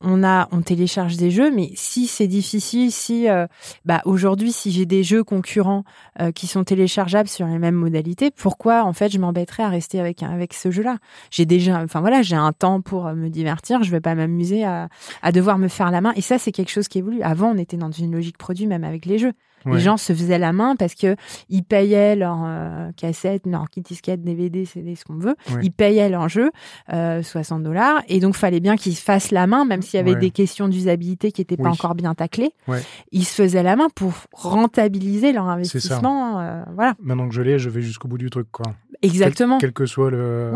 on 0.00 0.22
a, 0.24 0.48
on 0.52 0.60
télécharge 0.60 1.16
des 1.16 1.30
jeux, 1.30 1.50
mais 1.50 1.70
si 1.74 2.06
c'est 2.06 2.26
difficile, 2.26 2.92
si, 2.92 3.28
euh, 3.28 3.46
bah 3.84 4.02
aujourd'hui, 4.04 4.52
si 4.52 4.70
j'ai 4.70 4.84
des 4.84 5.02
jeux 5.02 5.24
concurrents 5.24 5.84
euh, 6.20 6.32
qui 6.32 6.46
sont 6.46 6.64
téléchargeables 6.64 7.28
sur 7.28 7.46
les 7.46 7.58
mêmes 7.58 7.74
modalités, 7.74 8.30
pourquoi 8.30 8.84
en 8.84 8.92
fait 8.92 9.10
je 9.10 9.18
m'embêterais 9.18 9.62
à 9.62 9.68
rester 9.68 9.98
avec 9.98 10.22
avec 10.22 10.52
ce 10.52 10.70
jeu-là? 10.70 10.98
J'ai 11.30 11.46
déjà, 11.46 11.82
enfin 11.82 12.00
voilà, 12.00 12.22
j'ai 12.22 12.36
un 12.36 12.52
temps 12.52 12.80
pour 12.82 13.06
euh, 13.06 13.14
me 13.14 13.30
divertir, 13.30 13.82
je 13.82 13.90
vais 13.90 14.00
pas 14.00 14.14
m'amuser 14.14 14.64
à, 14.64 14.88
à 15.22 15.32
devoir 15.32 15.58
me 15.58 15.68
faire 15.68 15.90
la 15.90 16.00
main. 16.00 16.12
Et 16.16 16.20
ça, 16.20 16.38
c'est 16.38 16.52
quelque 16.52 16.70
chose 16.70 16.88
qui 16.88 16.98
évolue. 16.98 17.22
Avant, 17.22 17.50
on 17.52 17.58
était 17.58 17.78
dans 17.78 17.90
une 17.90 18.12
logique 18.12 18.38
produit, 18.38 18.66
même 18.66 18.84
avec 18.84 19.06
les 19.06 19.18
jeux. 19.18 19.32
Ouais. 19.64 19.74
Les 19.74 19.80
gens 19.80 19.96
se 19.96 20.12
faisaient 20.12 20.38
la 20.38 20.52
main 20.52 20.76
parce 20.76 20.94
que 20.94 21.16
ils 21.48 21.64
payaient 21.64 22.14
leurs 22.14 22.42
euh, 22.44 22.90
cassettes, 22.96 23.46
leurs 23.46 23.68
kit 23.68 23.80
disquettes, 23.80 24.22
DVD, 24.22 24.64
CD, 24.64 24.94
ce 24.94 25.04
qu'on 25.04 25.16
veut. 25.16 25.34
Ouais. 25.50 25.60
Ils 25.62 25.72
payaient 25.72 26.08
leur 26.08 26.28
jeu, 26.28 26.50
euh, 26.92 27.22
60 27.22 27.62
dollars. 27.64 28.00
Et 28.08 28.20
donc, 28.20 28.36
fallait 28.36 28.60
bien 28.60 28.76
qu'ils 28.76 28.94
se 28.94 29.02
fassent 29.02 29.32
la 29.32 29.46
main, 29.48 29.64
même 29.64 29.82
s'il 29.82 29.96
y 29.98 30.00
avait 30.00 30.12
Ouais. 30.14 30.20
des 30.20 30.30
questions 30.30 30.68
d'usabilité 30.68 31.32
qui 31.32 31.40
n'étaient 31.40 31.56
pas 31.56 31.70
encore 31.70 31.94
bien 31.96 32.14
taclées. 32.14 32.52
Ils 33.10 33.24
se 33.24 33.42
faisaient 33.42 33.62
la 33.64 33.74
main 33.76 33.88
pour 33.94 34.12
rentabiliser 34.32 35.32
leur 35.32 35.48
investissement. 35.48 36.40
euh, 36.40 36.62
voilà, 36.74 36.94
Maintenant 37.02 37.28
que 37.28 37.34
je 37.34 37.42
l'ai, 37.42 37.58
je 37.58 37.68
vais 37.70 37.82
jusqu'au 37.82 38.08
bout 38.08 38.18
du 38.18 38.30
truc, 38.30 38.46
quoi. 38.52 38.66
exactement. 39.02 39.58
Quel, 39.58 39.70
quel 39.70 39.74
que 39.74 39.86
soit 39.86 40.10
le. 40.10 40.52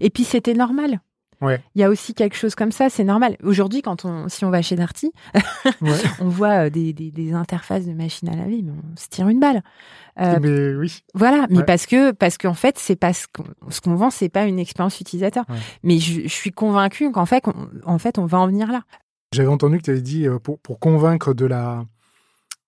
Et 0.00 0.10
puis, 0.10 0.24
c'était 0.24 0.54
normal. 0.54 1.00
Ouais. 1.40 1.60
Il 1.74 1.80
y 1.80 1.84
a 1.84 1.88
aussi 1.88 2.12
quelque 2.14 2.36
chose 2.36 2.54
comme 2.54 2.70
ça, 2.72 2.90
c'est 2.90 3.04
normal. 3.04 3.36
Aujourd'hui, 3.42 3.80
quand 3.82 4.04
on, 4.04 4.28
si 4.28 4.44
on 4.44 4.50
va 4.50 4.60
chez 4.62 4.76
Darty, 4.76 5.10
Ouais. 5.80 5.96
on 6.20 6.28
voit 6.28 6.66
euh, 6.66 6.70
des, 6.70 6.92
des, 6.92 7.10
des 7.10 7.32
interfaces 7.32 7.86
de 7.86 7.92
machines 7.92 8.28
à 8.28 8.36
laver, 8.36 8.60
mais 8.62 8.72
on 8.72 8.96
se 8.96 9.08
tire 9.08 9.28
une 9.28 9.40
balle. 9.40 9.62
Euh, 10.20 10.38
Mais 10.40 10.74
oui. 10.74 11.02
Voilà, 11.14 11.46
mais 11.48 11.58
Ouais. 11.58 11.64
parce 11.64 11.86
que 11.86 12.10
parce 12.12 12.36
qu'en 12.36 12.52
fait, 12.54 12.78
c'est 12.78 12.96
pas 12.96 13.12
ce 13.12 13.26
qu'on 13.32 13.44
ce 13.70 13.80
qu'on 13.80 13.94
vend, 13.94 14.10
c'est 14.10 14.28
pas 14.28 14.44
une 14.44 14.58
expérience 14.58 15.00
utilisateur. 15.00 15.44
Mais 15.82 15.98
je, 15.98 16.22
je 16.22 16.28
suis 16.28 16.50
convaincue 16.52 17.10
qu'en 17.10 17.26
fait, 17.26 17.44
on, 17.46 17.68
en 17.84 17.98
fait, 17.98 18.18
on 18.18 18.26
va 18.26 18.38
en 18.38 18.46
venir 18.46 18.70
là. 18.70 18.82
J'avais 19.32 19.48
entendu 19.48 19.78
que 19.78 19.82
tu 19.84 19.90
avais 19.90 20.02
dit, 20.02 20.26
euh, 20.26 20.38
pour, 20.38 20.58
pour 20.58 20.78
convaincre 20.80 21.32
de, 21.34 21.46
la, 21.46 21.84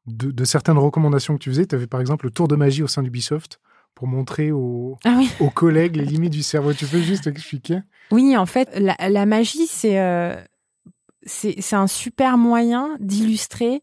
de, 0.06 0.30
de 0.30 0.44
certaines 0.44 0.78
recommandations 0.78 1.34
que 1.34 1.40
tu 1.40 1.50
faisais, 1.50 1.66
tu 1.66 1.74
avais 1.74 1.88
par 1.88 2.00
exemple 2.00 2.24
le 2.26 2.30
tour 2.30 2.48
de 2.48 2.56
magie 2.56 2.82
au 2.82 2.86
sein 2.86 3.02
d'Ubisoft 3.02 3.58
pour 3.94 4.08
montrer 4.08 4.52
aux, 4.52 4.98
Ah 5.04 5.14
oui. 5.18 5.30
aux 5.40 5.50
collègues 5.50 5.96
les 5.96 6.04
limites 6.04 6.32
du 6.32 6.42
cerveau. 6.42 6.72
Tu 6.72 6.86
peux 6.86 7.00
juste 7.00 7.26
expliquer? 7.26 7.80
Oui, 8.10 8.36
en 8.36 8.46
fait, 8.46 8.68
la, 8.78 8.96
la 9.08 9.26
magie, 9.26 9.66
c'est 9.66 9.98
euh, 10.00 10.34
c'est 11.24 11.74
un 11.74 11.86
super 11.86 12.36
moyen 12.36 12.96
d'illustrer 13.00 13.82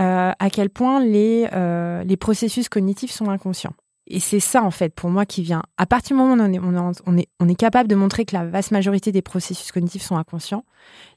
euh, 0.00 0.32
à 0.38 0.50
quel 0.50 0.70
point 0.70 1.04
les 1.04 1.48
euh, 1.52 2.02
les 2.04 2.16
processus 2.16 2.68
cognitifs 2.68 3.10
sont 3.10 3.28
inconscients. 3.28 3.74
Et 4.08 4.20
c'est 4.20 4.40
ça, 4.40 4.62
en 4.64 4.70
fait, 4.70 4.94
pour 4.94 5.10
moi, 5.10 5.24
qui 5.26 5.42
vient. 5.42 5.62
À 5.76 5.86
partir 5.86 6.16
du 6.16 6.22
moment 6.22 6.34
où 6.34 6.46
on 6.46 6.52
est, 6.52 6.58
on 6.58 6.90
est, 6.92 7.00
on 7.06 7.16
est, 7.18 7.28
on 7.38 7.48
est 7.48 7.54
capable 7.54 7.88
de 7.88 7.94
montrer 7.94 8.24
que 8.24 8.34
la 8.34 8.44
vaste 8.44 8.72
majorité 8.72 9.12
des 9.12 9.22
processus 9.22 9.70
cognitifs 9.70 10.02
sont 10.02 10.16
inconscients, 10.16 10.64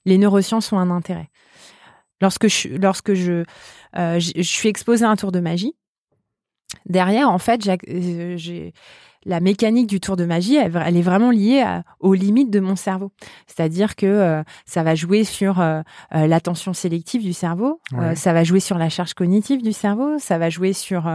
les 0.05 0.17
neurosciences 0.17 0.72
ont 0.72 0.77
un 0.77 0.91
intérêt. 0.91 1.29
Lorsque 2.22 2.48
je, 2.48 2.70
lorsque 2.70 3.13
je, 3.13 3.44
euh, 3.98 4.20
je, 4.20 4.32
je 4.36 4.41
suis 4.44 4.70
exposée 4.70 5.03
à 5.03 5.10
un 5.10 5.15
tour 5.15 5.32
de 5.32 5.39
magie, 5.39 5.74
derrière, 6.86 7.29
en 7.29 7.38
fait, 7.39 7.63
j'ai- 7.63 7.77
euh, 7.89 8.38
j'ai 8.38 8.74
la 9.25 9.39
mécanique 9.39 9.88
du 9.88 10.00
tour 10.00 10.15
de 10.15 10.25
magie, 10.25 10.55
elle, 10.55 10.72
elle 10.86 10.98
est 10.98 11.01
vraiment 11.01 11.32
liée 11.32 11.62
à- 11.62 11.84
aux 12.00 12.13
limites 12.13 12.51
de 12.51 12.60
mon 12.60 12.75
cerveau. 12.75 13.12
C'est-à-dire 13.48 13.96
que 13.96 14.05
euh, 14.05 14.44
ça 14.65 14.84
va 14.84 14.94
jouer 14.96 15.24
sur 15.24 15.60
euh, 15.60 15.82
euh, 16.13 16.27
l'attention 16.27 16.74
sélective 16.74 17.24
du 17.24 17.34
cerveau, 17.34 17.79
Ouais. 17.94 18.15
ça 18.15 18.34
va 18.34 18.44
jouer 18.44 18.60
sur 18.60 18.77
la 18.77 18.89
charge 18.89 19.13
cognitive 19.13 19.62
du 19.63 19.73
cerveau, 19.73 20.17
ça 20.19 20.38
va 20.38 20.50
jouer 20.50 20.73
sur 20.73 21.10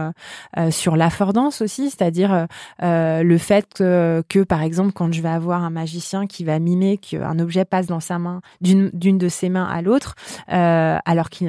sur 0.69 0.95
l'affordance 0.95 1.61
aussi, 1.61 1.89
c'est-à-dire 1.89 2.47
le 2.81 3.37
fait 3.37 3.65
que, 3.73 4.23
que, 4.29 4.39
par 4.43 4.61
exemple, 4.61 4.91
quand 4.93 5.11
je 5.13 5.21
vais 5.21 5.29
avoir 5.29 5.63
un 5.63 5.69
magicien 5.69 6.27
qui 6.27 6.43
va 6.43 6.59
mimer 6.59 6.97
qu'un 6.97 7.39
objet 7.39 7.65
passe 7.65 7.87
dans 7.87 7.99
sa 7.99 8.19
main, 8.19 8.41
d'une 8.61 8.89
d'une 8.93 9.17
de 9.17 9.29
ses 9.29 9.49
mains 9.49 9.65
à 9.65 9.81
l'autre, 9.81 10.15
alors 10.47 11.29
que 11.29 11.45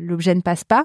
l'objet 0.00 0.34
ne 0.34 0.40
passe 0.40 0.64
pas, 0.64 0.84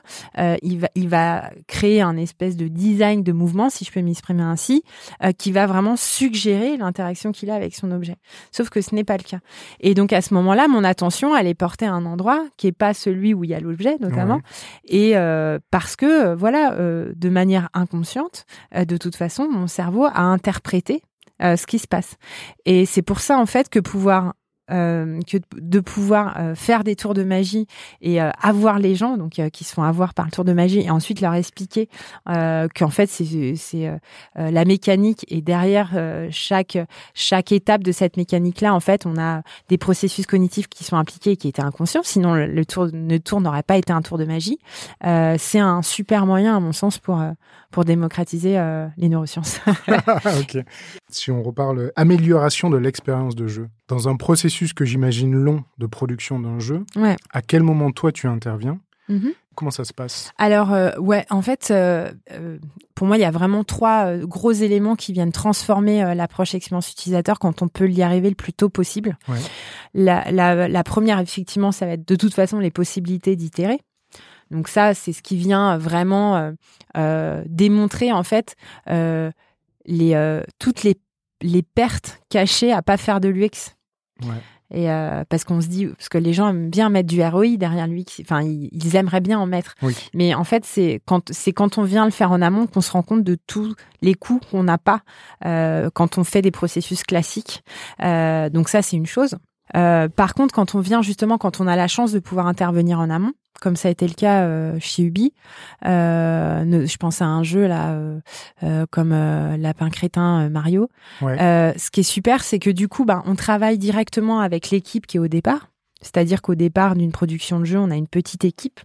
il 0.62 0.80
va 0.80 0.88
il 0.96 1.10
va 1.10 1.50
créer 1.68 2.02
un 2.02 2.18
espèce 2.18 2.56
de 2.58 2.68
design 2.68 3.24
de 3.24 3.32
mouvement, 3.32 3.70
si 3.70 3.86
je 3.86 3.92
peux 3.92 4.02
m'exprimer 4.02 4.44
ainsi, 4.44 4.84
euh, 5.24 5.32
qui 5.32 5.52
va 5.52 5.66
vraiment 5.68 5.96
suggérer 5.96 6.78
l'interaction 6.78 7.32
qu'il 7.32 7.50
a 7.50 7.56
avec 7.56 7.76
son 7.76 7.92
objet. 7.92 8.16
Sauf 8.52 8.70
que 8.70 8.82
ce 8.82 8.94
n'est 8.96 9.04
pas 9.04 9.18
le 9.18 9.24
cas. 9.24 9.40
Et 9.80 9.94
donc 9.94 10.14
à 10.14 10.22
ce 10.22 10.34
moment-là, 10.34 10.68
mon 10.68 10.84
attention, 10.84 11.36
elle 11.36 11.48
est 11.48 11.54
portée 11.54 11.86
à 11.86 11.94
un 11.94 12.06
endroit 12.06 12.44
qui 12.58 12.68
est 12.68 12.72
pas 12.72 12.94
celui 12.94 13.34
où 13.34 13.44
il 13.44 13.50
y 13.50 13.54
a 13.54 13.60
l'objet, 13.60 13.98
notamment, 14.00 14.36
Ouais. 14.36 14.42
et 14.86 15.18
euh, 15.18 15.60
parce 15.72 15.96
que 15.96 16.06
euh, 16.06 16.36
voilà, 16.36 16.74
euh, 16.74 17.12
de 17.16 17.30
manière 17.30 17.70
inconsciente, 17.74 18.46
euh, 18.76 18.86
de 18.86 18.98
toute 18.98 19.16
façon, 19.16 19.48
mon 19.50 19.68
cerveau 19.68 20.06
a 20.06 20.22
interprété 20.22 21.02
euh, 21.44 21.56
ce 21.56 21.66
qui 21.66 21.80
se 21.80 21.88
passe. 21.88 22.18
Et 22.66 22.86
c'est 22.86 23.02
pour 23.02 23.20
ça 23.20 23.38
en 23.38 23.46
fait 23.46 23.70
que 23.70 23.80
pouvoir 23.80 24.34
que 24.72 25.38
de 25.54 25.80
pouvoir 25.80 26.38
euh, 26.38 26.56
faire 26.56 26.84
des 26.84 26.96
tours 26.96 27.14
de 27.14 27.24
magie 27.24 27.68
et 28.02 28.22
euh, 28.22 28.30
avoir 28.42 28.80
les 28.80 28.96
gens 28.96 29.18
donc 29.18 29.40
euh, 29.40 29.50
qui 29.50 29.64
se 29.64 29.74
font 29.74 29.84
avoir 29.84 30.14
par 30.14 30.26
le 30.26 30.32
tour 30.32 30.46
de 30.46 30.54
magie 30.54 30.80
et 30.80 30.90
ensuite 30.90 31.22
leur 31.22 31.34
expliquer 31.34 31.90
euh, 32.30 32.68
qu'en 32.74 32.90
fait 32.90 33.08
c'est 33.08 33.88
euh, 33.88 33.98
euh, 34.38 34.52
la 34.52 34.66
mécanique 34.66 35.26
et 35.28 35.42
derrière 35.42 35.92
euh, 35.96 36.28
chaque 36.32 36.78
chaque 37.14 37.52
étape 37.52 37.84
de 37.84 37.92
cette 37.92 38.18
mécanique 38.18 38.62
là 38.62 38.74
en 38.74 38.80
fait 38.80 39.06
on 39.06 39.18
a 39.18 39.42
des 39.70 39.78
processus 39.78 40.26
cognitifs 40.26 40.68
qui 40.68 40.84
sont 40.84 40.98
impliqués 40.98 41.32
et 41.32 41.38
qui 41.38 41.48
étaient 41.48 41.62
inconscients. 41.62 42.04
Sinon 42.04 42.34
le, 42.34 42.66
tour 42.66 42.88
le 42.92 43.18
tour 43.20 43.42
n'aurait 43.42 43.64
pas 43.64 43.78
été 43.78 43.94
un 43.94 44.02
tour 44.02 44.18
de 44.18 44.26
magie. 44.26 44.60
Euh, 45.06 45.36
c'est 45.38 45.60
un 45.60 45.82
super 45.82 46.26
moyen 46.26 46.56
à 46.56 46.60
mon 46.60 46.72
sens 46.72 46.98
pour 46.98 47.20
euh, 47.20 47.32
pour 47.72 47.86
démocratiser 47.86 48.58
euh, 48.58 48.88
les 48.98 49.10
neurosciences. 49.10 49.60
Ok. 50.40 50.58
Si 51.10 51.32
on 51.32 51.42
reparle 51.44 51.92
amélioration 51.96 52.70
de 52.70 52.78
l'expérience 52.78 53.36
de 53.36 53.48
jeu, 53.48 53.68
dans 53.92 54.08
un 54.08 54.16
processus 54.16 54.74
que 54.74 54.86
j'imagine 54.86 55.36
long 55.36 55.64
de 55.78 55.86
production 55.86 56.40
d'un 56.40 56.60
jeu, 56.60 56.86
ouais 56.96 57.18
à 57.32 57.42
quel 57.42 57.62
moment 57.62 57.92
toi 57.92 58.12
tu 58.12 58.28
interviens? 58.28 58.80
Mhm. 59.10 59.34
Comment 59.54 59.72
ça 59.72 59.84
se 59.84 59.94
passe? 59.94 60.32
Alors 60.38 60.72
euh, 60.72 60.96
ouais, 60.98 61.26
en 61.30 61.42
fait, 61.42 61.72
euh, 61.72 62.10
euh, 62.32 62.58
pour 62.96 63.06
moi, 63.06 63.18
il 63.18 63.20
y 63.20 63.26
a 63.26 63.32
vraiment 63.32 63.66
trois 63.66 64.16
gros 64.20 64.54
éléments 64.54 64.96
qui 64.96 65.12
viennent 65.12 65.34
transformer 65.34 66.16
l'approche 66.16 66.56
expérience 66.56 66.90
utilisateur 66.90 67.38
quand 67.38 67.62
on 67.62 67.68
peut 67.68 67.90
y 67.90 68.02
arriver 68.02 68.30
le 68.30 68.36
plus 68.36 68.54
tôt 68.54 68.70
possible. 68.70 69.18
Ouais. 69.28 69.40
La, 69.94 70.32
la, 70.32 70.70
la 70.70 70.84
première, 70.86 71.20
effectivement, 71.20 71.74
ça 71.74 71.86
va 71.86 71.94
être 71.94 72.08
de 72.08 72.16
toute 72.16 72.34
façon 72.34 72.60
les 72.60 72.72
possibilités 72.72 73.36
d'itérer. 73.36 73.82
Donc 74.52 74.70
ça, 74.70 74.94
c'est 74.94 75.12
ce 75.12 75.22
qui 75.22 75.36
vient 75.36 75.78
vraiment 75.78 76.38
euh, 76.38 76.52
euh, 76.96 77.44
démontrer 77.48 78.14
en 78.14 78.24
fait 78.24 78.56
euh, 78.90 79.32
les 79.86 80.42
toutes 80.60 80.84
les 80.84 80.96
les 81.42 81.64
pertes 81.64 82.22
cachées 82.30 82.72
à 82.72 82.82
pas 82.82 82.98
faire 82.98 83.20
de 83.20 83.28
l'UX. 83.28 83.76
Ouais. 84.24 84.42
Et 84.74 84.90
euh, 84.90 85.26
parce 85.28 85.44
qu'on 85.44 85.60
se 85.60 85.68
dit, 85.68 85.88
parce 85.88 86.08
que 86.08 86.18
les 86.18 86.32
gens 86.32 86.48
aiment 86.50 86.70
bien 86.70 86.90
mettre 86.90 87.10
du 87.10 87.22
ROI 87.22 87.58
derrière 87.58 87.88
lui, 87.88 88.06
enfin 88.22 88.42
ils, 88.42 88.70
ils 88.72 88.96
aimeraient 88.96 89.20
bien 89.20 89.38
en 89.38 89.46
mettre. 89.46 89.76
Oui. 89.82 89.96
Mais 90.14 90.34
en 90.34 90.46
fait, 90.46 90.64
c'est 90.66 91.02
quand 91.06 91.32
c'est 91.34 91.52
quand 91.52 91.78
on 91.78 91.84
vient 91.84 92.06
le 92.06 92.12
faire 92.12 92.32
en 92.32 92.42
amont 92.42 92.68
qu'on 92.68 92.80
se 92.80 92.92
rend 92.92 93.04
compte 93.04 93.24
de 93.24 93.38
tous 93.48 93.76
les 94.02 94.14
coûts 94.14 94.40
qu'on 94.50 94.64
n'a 94.64 94.78
pas 94.78 95.02
euh, 95.46 95.90
quand 95.94 96.18
on 96.18 96.24
fait 96.24 96.42
des 96.42 96.52
processus 96.52 97.04
classiques. 97.04 97.64
Euh, 98.02 98.50
donc 98.50 98.70
ça, 98.70 98.82
c'est 98.82 98.96
une 98.96 99.06
chose. 99.06 99.36
Euh, 99.76 100.08
par 100.10 100.34
contre, 100.34 100.54
quand 100.54 100.76
on 100.76 100.80
vient 100.80 101.02
justement, 101.02 101.38
quand 101.38 101.60
on 101.62 101.68
a 101.68 101.76
la 101.76 101.88
chance 101.88 102.12
de 102.12 102.20
pouvoir 102.20 102.48
intervenir 102.48 103.00
en 103.00 103.10
amont, 103.10 103.34
comme 103.62 103.76
ça 103.76 103.88
a 103.90 103.92
été 103.92 104.08
le 104.08 104.14
cas 104.14 104.42
euh, 104.44 104.76
chez 104.80 105.04
Ubi, 105.04 105.34
euh, 105.86 106.64
ne- 106.64 106.86
je 106.86 106.98
pense 106.98 107.22
à 107.22 107.26
un 107.26 107.44
jeu 107.44 107.68
là, 107.68 107.94
euh, 108.64 108.86
comme 108.90 109.12
euh, 109.14 109.58
Lapin 109.58 109.90
Crétin 109.90 110.50
Mario. 110.50 110.90
Ouais. 111.22 111.40
Euh, 111.42 111.74
ce 111.78 111.92
qui 111.92 112.02
est 112.02 112.04
super, 112.04 112.44
c'est 112.44 112.60
que 112.60 112.70
du 112.70 112.88
coup, 112.88 113.06
ben, 113.06 113.24
on 113.26 113.36
travaille 113.36 113.78
directement 113.78 114.40
avec 114.40 114.70
l'équipe 114.72 115.06
qui 115.08 115.18
est 115.18 115.20
au 115.20 115.28
départ. 115.28 115.68
C'est-à-dire 116.02 116.42
qu'au 116.42 116.56
départ 116.56 116.96
d'une 116.96 117.12
production 117.12 117.60
de 117.60 117.66
jeu, 117.66 117.78
on 117.78 117.92
a 117.92 117.96
une 117.96 118.08
petite 118.08 118.44
équipe 118.44 118.80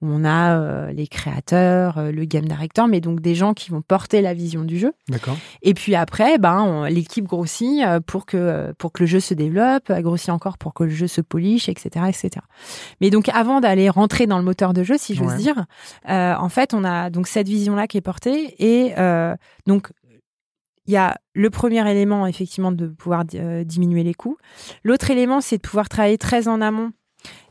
où 0.00 0.06
on 0.08 0.24
a 0.24 0.58
euh, 0.58 0.92
les 0.92 1.06
créateurs, 1.06 1.98
euh, 1.98 2.12
le 2.12 2.24
game 2.24 2.44
director, 2.44 2.88
mais 2.88 3.00
donc 3.00 3.20
des 3.20 3.34
gens 3.34 3.54
qui 3.54 3.70
vont 3.70 3.82
porter 3.82 4.20
la 4.22 4.34
vision 4.34 4.62
du 4.64 4.78
jeu. 4.78 4.92
D'accord. 5.08 5.36
Et 5.62 5.74
puis 5.74 5.94
après, 5.94 6.38
ben, 6.38 6.88
l'équipe 6.88 7.24
grossit 7.26 7.82
euh, 7.82 8.00
pour 8.00 8.26
que 8.26 8.72
pour 8.78 8.92
que 8.92 9.02
le 9.02 9.06
jeu 9.06 9.20
se 9.20 9.34
développe, 9.34 9.90
grossit 9.90 10.30
encore 10.30 10.58
pour 10.58 10.74
que 10.74 10.84
le 10.84 10.90
jeu 10.90 11.06
se 11.06 11.20
polish, 11.20 11.68
etc., 11.68 12.06
etc. 12.08 12.44
Mais 13.00 13.10
donc 13.10 13.28
avant 13.30 13.60
d'aller 13.60 13.88
rentrer 13.88 14.26
dans 14.26 14.38
le 14.38 14.44
moteur 14.44 14.72
de 14.72 14.82
jeu, 14.82 14.96
si 14.98 15.14
j'ose 15.14 15.32
Ouais. 15.32 15.36
dire, 15.38 15.64
euh, 16.08 16.34
en 16.34 16.48
fait, 16.48 16.74
on 16.74 16.84
a 16.84 17.10
donc 17.10 17.26
cette 17.26 17.48
vision-là 17.48 17.86
qui 17.86 17.96
est 17.96 18.02
portée 18.02 18.54
et 18.58 18.94
donc 19.66 19.90
il 20.86 20.92
y 20.92 20.96
a 20.96 21.16
le 21.34 21.50
premier 21.50 21.88
élément 21.90 22.26
effectivement 22.26 22.70
de 22.72 22.88
pouvoir 22.88 23.24
euh, 23.34 23.64
diminuer 23.64 24.02
les 24.02 24.14
coûts. 24.14 24.36
L'autre 24.82 25.10
élément, 25.10 25.40
c'est 25.40 25.56
de 25.56 25.62
pouvoir 25.62 25.88
travailler 25.88 26.18
très 26.18 26.46
en 26.46 26.60
amont 26.60 26.92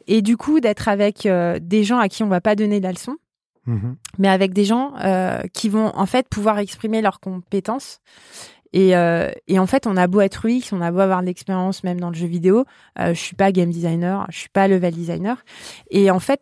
et 0.08 0.22
du 0.22 0.38
coup 0.38 0.60
d'être 0.60 0.88
avec 0.88 1.26
euh, 1.26 1.60
des 1.62 1.84
gens 1.84 2.00
à 2.00 2.10
qui 2.10 2.24
on 2.24 2.28
va 2.28 2.42
pas 2.42 2.56
donner 2.56 2.80
la 2.80 2.92
leçon 2.92 3.18
Mhm. 3.66 3.96
mais 4.18 4.28
avec 4.28 4.52
des 4.52 4.66
gens 4.66 4.92
euh, 5.06 5.42
qui 5.54 5.70
vont 5.70 5.94
en 5.96 6.06
fait 6.06 6.28
pouvoir 6.28 6.60
exprimer 6.60 7.02
leurs 7.02 7.22
compétences 7.22 8.02
Et, 8.74 8.94
euh, 8.98 9.32
et 9.48 9.58
en 9.60 9.68
fait, 9.68 9.88
on 9.88 9.96
a 9.96 10.08
beau 10.08 10.20
être 10.20 10.48
UX, 10.48 10.74
on 10.74 10.82
a 10.82 10.92
beau 10.92 11.00
avoir 11.00 11.22
de 11.22 11.28
l'expérience 11.28 11.84
même 11.84 12.00
dans 12.00 12.10
le 12.10 12.16
jeu 12.16 12.28
vidéo, 12.28 12.66
euh, 13.00 13.14
je 13.14 13.20
suis 13.20 13.36
pas 13.36 13.52
game 13.52 13.70
designer, 13.70 14.26
je 14.32 14.38
suis 14.40 14.50
pas 14.50 14.68
level 14.68 14.94
designer. 14.94 15.46
Et 15.92 16.12
en 16.12 16.20
fait, 16.20 16.42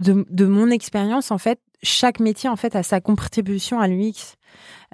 de, 0.00 0.26
de 0.30 0.46
mon 0.46 0.70
expérience, 0.70 1.30
en 1.30 1.38
fait, 1.38 1.60
chaque 1.82 2.20
métier 2.20 2.48
en 2.48 2.56
fait 2.56 2.74
a 2.74 2.82
sa 2.82 3.00
contribution 3.00 3.78
à 3.78 3.86
l'UX. 3.86 4.34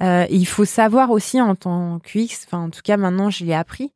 Euh, 0.03 0.27
il 0.31 0.47
faut 0.47 0.65
savoir 0.65 1.11
aussi 1.11 1.41
en 1.41 1.55
tant 1.55 1.99
qu'UX, 2.01 2.45
enfin 2.47 2.59
en 2.59 2.71
tout 2.71 2.81
cas 2.83 2.97
maintenant 2.97 3.31
je 3.31 3.45
l'ai 3.45 3.55
appris, 3.55 3.93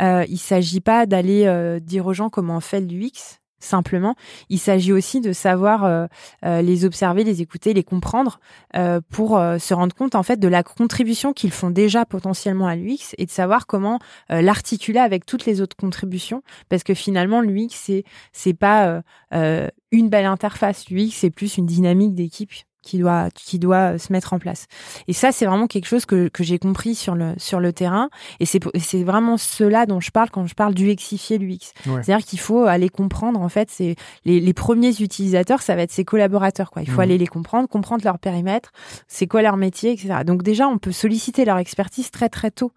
euh, 0.00 0.24
il 0.28 0.38
s'agit 0.38 0.80
pas 0.80 1.06
d'aller 1.06 1.46
euh, 1.46 1.80
dire 1.80 2.06
aux 2.06 2.12
gens 2.12 2.30
comment 2.30 2.56
on 2.56 2.60
fait 2.60 2.80
l'UX 2.80 3.38
simplement. 3.60 4.14
Il 4.48 4.58
s'agit 4.58 4.92
aussi 4.92 5.20
de 5.20 5.32
savoir 5.32 5.84
euh, 5.84 6.06
euh, 6.44 6.62
les 6.62 6.84
observer, 6.84 7.24
les 7.24 7.42
écouter, 7.42 7.74
les 7.74 7.82
comprendre 7.82 8.40
euh, 8.76 9.00
pour 9.10 9.30
se 9.30 9.74
rendre 9.74 9.94
compte 9.94 10.14
en 10.14 10.22
fait 10.22 10.38
de 10.38 10.48
la 10.48 10.62
contribution 10.62 11.32
qu'ils 11.32 11.52
font 11.52 11.70
déjà 11.70 12.04
potentiellement 12.04 12.66
à 12.66 12.76
l'UX 12.76 13.14
et 13.18 13.26
de 13.26 13.30
savoir 13.30 13.66
comment 13.66 13.98
l'articuler 14.28 14.98
avec 14.98 15.26
toutes 15.26 15.46
les 15.46 15.60
autres 15.60 15.76
contributions. 15.76 16.42
Parce 16.68 16.82
que 16.82 16.94
finalement 16.94 17.40
l'UX 17.40 17.68
c'est 17.70 18.04
c'est 18.32 18.54
pas 18.54 19.02
une 19.32 20.08
belle 20.08 20.26
interface, 20.26 20.88
l'UX 20.90 21.10
c'est 21.10 21.30
plus 21.30 21.56
une 21.56 21.66
dynamique 21.66 22.14
d'équipe 22.14 22.52
qui 22.82 22.98
doit 22.98 23.28
qui 23.34 23.58
doit 23.58 23.98
se 23.98 24.12
mettre 24.12 24.32
en 24.32 24.38
place. 24.38 24.66
Et 25.08 25.12
ça 25.12 25.32
c'est 25.32 25.46
vraiment 25.46 25.66
quelque 25.66 25.86
chose 25.86 26.06
que, 26.06 26.28
que 26.28 26.44
j'ai 26.44 26.58
compris 26.58 26.94
sur 26.94 27.14
le 27.14 27.34
sur 27.36 27.60
le 27.60 27.72
terrain 27.72 28.08
et 28.40 28.46
c'est 28.46 28.60
c'est 28.78 29.02
vraiment 29.02 29.36
cela 29.36 29.86
dont 29.86 30.00
je 30.00 30.10
parle 30.10 30.30
quand 30.30 30.46
je 30.46 30.54
parle 30.54 30.74
d'UXifier 30.74 31.38
l'UX. 31.38 31.72
C'est-à-dire 31.84 32.24
qu'il 32.24 32.40
faut 32.40 32.64
aller 32.64 32.88
comprendre 32.88 33.40
en 33.40 33.48
fait 33.48 33.70
c'est 33.70 33.96
les, 34.24 34.40
les 34.40 34.54
premiers 34.54 35.00
utilisateurs 35.00 35.62
ça 35.62 35.74
va 35.74 35.82
être 35.82 35.92
ses 35.92 36.04
collaborateurs 36.04 36.70
quoi. 36.70 36.82
Il 36.82 36.88
faut 36.88 36.96
mhm. 36.96 37.00
aller 37.00 37.18
les 37.18 37.26
comprendre, 37.26 37.68
comprendre 37.68 38.04
leur 38.04 38.18
périmètre, 38.18 38.72
c'est 39.06 39.26
quoi 39.26 39.42
leur 39.42 39.56
métier 39.56 39.92
etc. 39.92 40.20
Donc 40.24 40.42
déjà 40.42 40.68
on 40.68 40.78
peut 40.78 40.92
solliciter 40.92 41.44
leur 41.44 41.58
expertise 41.58 42.10
très 42.10 42.28
très 42.28 42.50
tôt. 42.50 42.72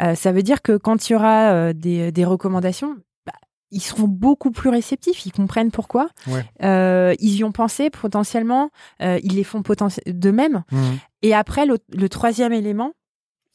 Euh, 0.00 0.14
ça 0.14 0.32
veut 0.32 0.42
dire 0.42 0.62
que 0.62 0.76
quand 0.76 1.08
il 1.08 1.12
y 1.12 1.16
aura 1.16 1.50
euh, 1.50 1.72
des, 1.72 2.12
des 2.12 2.24
recommandations, 2.24 2.96
ils 3.70 3.82
seront 3.82 4.08
beaucoup 4.08 4.50
plus 4.50 4.70
réceptifs, 4.70 5.26
ils 5.26 5.32
comprennent 5.32 5.70
pourquoi. 5.70 6.08
Euh, 6.62 7.14
ils 7.18 7.36
y 7.36 7.44
ont 7.44 7.52
pensé 7.52 7.90
potentiellement, 7.90 8.70
euh, 9.02 9.18
ils 9.22 9.36
les 9.36 9.44
font 9.44 9.62
de 10.06 10.30
même. 10.30 10.64
Mmh. 10.70 10.78
Et 11.22 11.34
après, 11.34 11.66
le, 11.66 12.08
troisième 12.08 12.52
élément, 12.52 12.92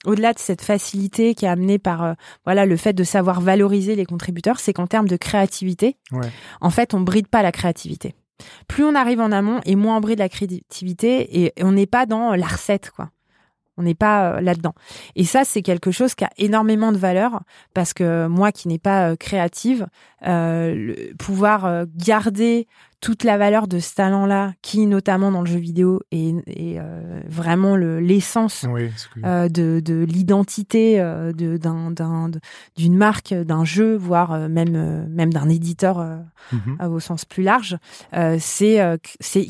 au-delà 0.05 0.33
de 0.33 0.39
cette 0.39 0.61
facilité 0.61 1.33
qui 1.33 1.45
est 1.45 1.49
amenée 1.49 1.79
par 1.79 2.03
euh, 2.03 2.13
voilà 2.43 2.65
le 2.65 2.77
fait 2.77 2.93
de 2.93 3.03
savoir 3.03 3.41
valoriser 3.41 3.95
les 3.95 4.05
contributeurs, 4.05 4.59
c'est 4.59 4.73
qu'en 4.73 4.87
termes 4.87 5.07
de 5.07 5.17
créativité, 5.17 5.97
en 6.61 6.69
fait, 6.69 6.93
on 6.93 7.01
bride 7.01 7.27
pas 7.27 7.41
la 7.41 7.51
créativité. 7.51 8.13
Plus 8.67 8.83
on 8.83 8.95
arrive 8.95 9.21
en 9.21 9.31
amont 9.31 9.61
et 9.65 9.75
moins 9.75 9.97
on 9.97 10.01
bride 10.01 10.19
la 10.19 10.29
créativité 10.29 11.43
et 11.43 11.53
on 11.61 11.71
n'est 11.71 11.85
pas 11.85 12.05
dans 12.05 12.35
la 12.35 12.47
recette 12.47 12.91
quoi. 12.91 13.09
On 13.77 13.83
n'est 13.83 13.95
pas 13.95 14.33
euh, 14.33 14.41
là-dedans. 14.41 14.73
Et 15.15 15.23
ça, 15.23 15.43
c'est 15.45 15.63
quelque 15.63 15.91
chose 15.91 16.13
qui 16.13 16.23
a 16.23 16.29
énormément 16.37 16.91
de 16.91 16.97
valeur 16.97 17.41
parce 17.73 17.93
que 17.93 18.27
moi, 18.27 18.51
qui 18.51 18.67
n'ai 18.67 18.77
pas 18.77 19.09
euh, 19.09 19.15
créative, 19.15 19.87
euh, 20.27 20.93
pouvoir 21.17 21.85
garder 21.95 22.67
toute 23.01 23.25
la 23.25 23.37
valeur 23.37 23.67
de 23.67 23.79
ce 23.79 23.95
talent-là, 23.95 24.53
qui 24.61 24.85
notamment 24.85 25.31
dans 25.31 25.41
le 25.41 25.47
jeu 25.47 25.59
vidéo 25.59 25.99
est, 26.11 26.79
vraiment 27.27 27.75
l'essence 27.75 28.63
de, 28.63 29.81
de 29.81 30.03
l'identité 30.05 31.03
d'une 31.35 32.95
marque, 32.95 33.33
d'un 33.33 33.65
jeu, 33.65 33.97
voire 33.97 34.47
même 34.47 35.07
même 35.09 35.33
d'un 35.33 35.49
éditeur 35.49 35.97
mm-hmm. 36.53 36.87
au 36.87 37.01
sens 37.01 37.25
plus 37.25 37.43
large, 37.43 37.77
c'est 38.39 38.97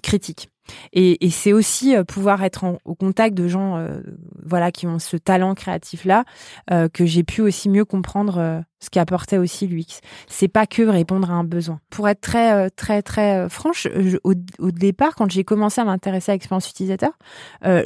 critique. 0.02 0.50
Et, 0.94 1.30
c'est 1.30 1.54
aussi 1.54 1.96
euh, 1.96 2.04
pouvoir 2.04 2.44
être 2.44 2.66
au 2.86 2.96
contact 2.96 3.36
de 3.36 3.48
gens, 3.48 3.78
euh, 3.78 4.02
voilà, 4.44 4.72
qui 4.72 4.88
ont 4.88 5.00
ce 5.00 5.18
talent 5.18 5.56
créatif 5.56 6.06
là, 6.06 6.24
euh, 6.72 6.88
que 6.90 7.06
j'ai 7.06 7.24
pu 7.24 7.42
aussi 7.42 7.70
mieux 7.70 7.86
comprendre 7.86 8.64
ce 8.80 8.90
qu'apportait 8.90 9.38
aussi 9.38 9.68
l'UX. 9.68 10.00
C'est 10.28 10.48
pas 10.48 10.68
que 10.68 10.84
répondre 10.84 11.32
à 11.32 11.34
un 11.34 11.44
besoin. 11.44 11.80
Pour 11.90 12.08
être 12.08 12.22
très 12.22 12.70
très 12.70 13.02
très 13.02 13.48
franche, 13.50 13.88
au, 14.24 14.34
départ, 14.72 15.16
quand 15.16 15.32
j'ai 15.32 15.44
commencé 15.44 15.82
à 15.82 15.86
m'intéresser 15.86 16.32
à 16.32 16.36
l'expérience 16.36 16.70
utilisateur, 16.70 17.12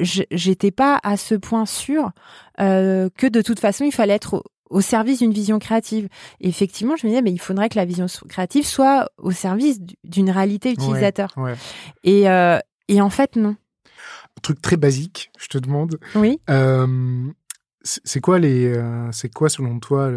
j'étais 0.01 0.71
pas 0.71 0.99
à 1.03 1.17
ce 1.17 1.35
point 1.35 1.65
sûr 1.65 2.11
que 2.57 3.27
de 3.27 3.41
toute 3.41 3.59
façon 3.59 3.85
il 3.85 3.91
fallait 3.91 4.15
être 4.15 4.43
au, 4.69 4.81
service 4.81 5.19
d'une 5.19 5.31
vision 5.31 5.59
créative. 5.59 6.07
effectivement, 6.39 6.95
je 6.95 7.05
me 7.05 7.11
disais, 7.11 7.21
mais 7.21 7.31
il 7.31 7.39
faudrait 7.39 7.69
que 7.69 7.77
la 7.77 7.85
vision 7.85 8.05
créative 8.29 8.65
soit 8.65 9.09
au 9.17 9.31
service 9.31 9.79
d'une 10.03 10.29
réalité 10.29 10.71
utilisateur. 10.71 11.35
Et, 12.03 12.29
euh, 12.29 12.59
et 12.87 13.01
en 13.01 13.09
fait, 13.09 13.35
non. 13.35 13.55
Un 14.37 14.41
truc 14.41 14.61
très 14.61 14.77
basique, 14.77 15.31
je 15.39 15.47
te 15.47 15.57
demande. 15.57 15.99
Oui. 16.15 16.39
Euh, 16.49 17.31
c'est 17.83 18.21
quoi 18.21 18.39
les, 18.39 18.67
euh, 18.67 19.11
c'est 19.11 19.33
quoi 19.33 19.49
selon 19.49 19.79
toi 19.79 20.11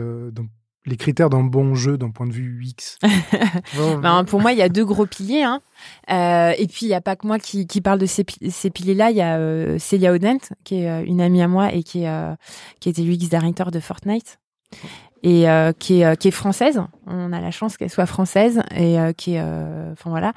les 0.86 0.96
critères 0.96 1.28
d'un 1.28 1.44
bon 1.44 1.74
jeu 1.74 1.98
d'un 1.98 2.10
point 2.10 2.26
de 2.26 2.32
vue 2.32 2.62
UX 2.62 2.98
ben, 4.02 4.24
Pour 4.24 4.40
moi, 4.40 4.52
il 4.52 4.58
y 4.58 4.62
a 4.62 4.68
deux 4.68 4.84
gros 4.84 5.06
piliers. 5.06 5.42
Hein. 5.42 5.60
Euh, 6.10 6.54
et 6.58 6.66
puis, 6.66 6.86
il 6.86 6.88
n'y 6.88 6.94
a 6.94 7.00
pas 7.00 7.16
que 7.16 7.26
moi 7.26 7.38
qui, 7.38 7.66
qui 7.66 7.80
parle 7.80 7.98
de 7.98 8.06
ces, 8.06 8.24
ces 8.48 8.70
piliers-là. 8.70 9.10
Il 9.10 9.16
y 9.16 9.20
a 9.20 9.36
euh, 9.36 9.78
Celia 9.78 10.12
Odent, 10.12 10.40
qui 10.64 10.76
est 10.76 11.04
une 11.04 11.20
amie 11.20 11.42
à 11.42 11.48
moi 11.48 11.72
et 11.72 11.82
qui, 11.82 12.04
est, 12.04 12.36
qui 12.80 12.88
était 12.88 13.02
UX 13.02 13.28
director 13.28 13.70
de 13.70 13.78
Fortnite 13.78 14.39
et 15.22 15.48
euh, 15.48 15.72
qui 15.72 16.00
est 16.00 16.04
euh, 16.04 16.14
qui 16.14 16.28
est 16.28 16.32
française. 16.32 16.82
On 17.06 17.32
a 17.32 17.40
la 17.40 17.50
chance 17.50 17.76
qu'elle 17.76 17.90
soit 17.90 18.06
française 18.06 18.62
et 18.74 18.98
euh, 18.98 19.12
qui 19.12 19.34
est 19.34 19.42
enfin 19.42 20.10
voilà, 20.10 20.32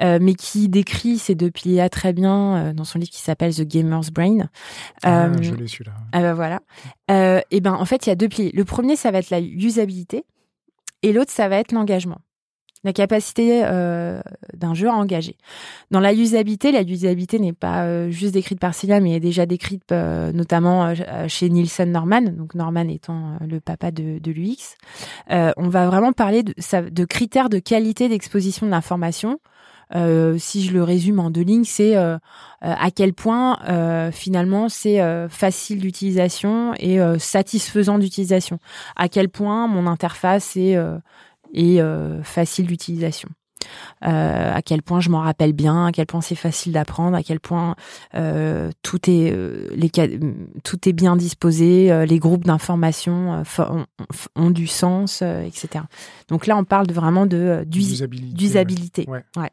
mais 0.00 0.34
qui 0.34 0.68
décrit 0.68 1.18
ces 1.18 1.34
deux 1.34 1.50
piliers 1.50 1.88
très 1.90 2.12
bien 2.12 2.72
dans 2.72 2.84
son 2.84 2.98
livre 2.98 3.10
qui 3.10 3.20
s'appelle 3.20 3.54
The 3.54 3.62
Gamer's 3.62 4.10
Brain. 4.10 4.48
Ah, 5.02 5.28
je 5.40 5.54
l'ai 5.54 5.66
su 5.66 5.84
là. 5.84 5.92
Ah 6.12 6.20
ben 6.20 6.34
voilà. 6.34 6.60
et 7.08 7.60
ben 7.60 7.74
en 7.74 7.84
fait 7.84 8.06
il 8.06 8.08
y 8.08 8.12
a 8.12 8.16
deux 8.16 8.28
piliers. 8.28 8.52
Le 8.54 8.64
premier 8.64 8.96
ça 8.96 9.10
va 9.10 9.18
être 9.18 9.30
la 9.30 9.40
usabilité 9.40 10.24
et 11.02 11.12
l'autre 11.12 11.30
ça 11.30 11.48
va 11.48 11.56
être 11.56 11.72
l'engagement 11.72 12.20
la 12.84 12.92
capacité 12.92 13.62
euh, 13.64 14.20
d'un 14.54 14.74
jeu 14.74 14.88
à 14.88 14.92
engager. 14.92 15.36
Dans 15.90 16.00
la 16.00 16.12
usabilité, 16.12 16.70
la 16.70 16.82
usabilité 16.82 17.38
n'est 17.38 17.54
pas 17.54 17.84
euh, 17.84 18.10
juste 18.10 18.34
décrite 18.34 18.60
par 18.60 18.74
Celia, 18.74 19.00
mais 19.00 19.16
est 19.16 19.20
déjà 19.20 19.46
décrite 19.46 19.90
euh, 19.90 20.32
notamment 20.32 20.94
chez 21.26 21.48
Nielsen 21.48 21.90
Norman, 21.90 22.20
donc 22.20 22.54
Norman 22.54 22.88
étant 22.88 23.38
le 23.46 23.58
papa 23.60 23.90
de, 23.90 24.18
de 24.18 24.30
l'UX. 24.30 24.76
on 25.30 25.68
va 25.68 25.86
vraiment 25.86 26.12
parler 26.12 26.42
de, 26.42 27.04
critères 27.04 27.48
de 27.48 27.58
qualité 27.58 28.08
d'exposition 28.08 28.66
de 28.66 28.70
si 30.38 30.64
je 30.64 30.72
le 30.72 30.82
résume 30.82 31.20
en 31.20 31.30
deux 31.30 31.42
lignes, 31.42 31.64
c'est 31.64 31.94
à 31.96 32.90
quel 32.94 33.14
point 33.14 33.58
finalement 34.12 34.68
c'est 34.68 35.00
facile 35.28 35.80
d'utilisation 35.80 36.74
et 36.78 36.98
satisfaisant 37.18 37.98
d'utilisation. 37.98 38.58
À 38.96 39.08
quel 39.08 39.28
point 39.28 39.66
mon 39.68 39.86
interface 39.86 40.56
est 40.56 40.76
et 41.54 41.80
euh, 41.80 42.22
facile 42.22 42.66
d'utilisation. 42.66 43.28
Euh, 44.04 44.52
à 44.54 44.60
quel 44.60 44.82
point 44.82 45.00
je 45.00 45.08
m'en 45.08 45.20
rappelle 45.20 45.54
bien, 45.54 45.86
à 45.86 45.92
quel 45.92 46.06
point 46.06 46.20
c'est 46.20 46.34
facile 46.34 46.72
d'apprendre, 46.72 47.16
à 47.16 47.22
quel 47.22 47.40
point 47.40 47.76
euh, 48.14 48.70
tout 48.82 49.08
est 49.08 49.32
euh, 49.32 49.68
les 49.74 49.90
tout 50.64 50.88
est 50.88 50.92
bien 50.92 51.16
disposé, 51.16 52.04
les 52.06 52.18
groupes 52.18 52.44
d'information 52.44 53.42
ont, 53.58 53.86
ont, 54.36 54.50
du 54.50 54.66
sens, 54.66 55.22
etc. 55.22 55.84
Donc 56.28 56.46
là, 56.46 56.56
on 56.58 56.64
parle 56.64 56.86
de, 56.86 56.92
vraiment 56.92 57.26
de 57.26 57.64
d'usabilité. 57.66 59.08
Ouais. 59.08 59.24
ouais. 59.36 59.50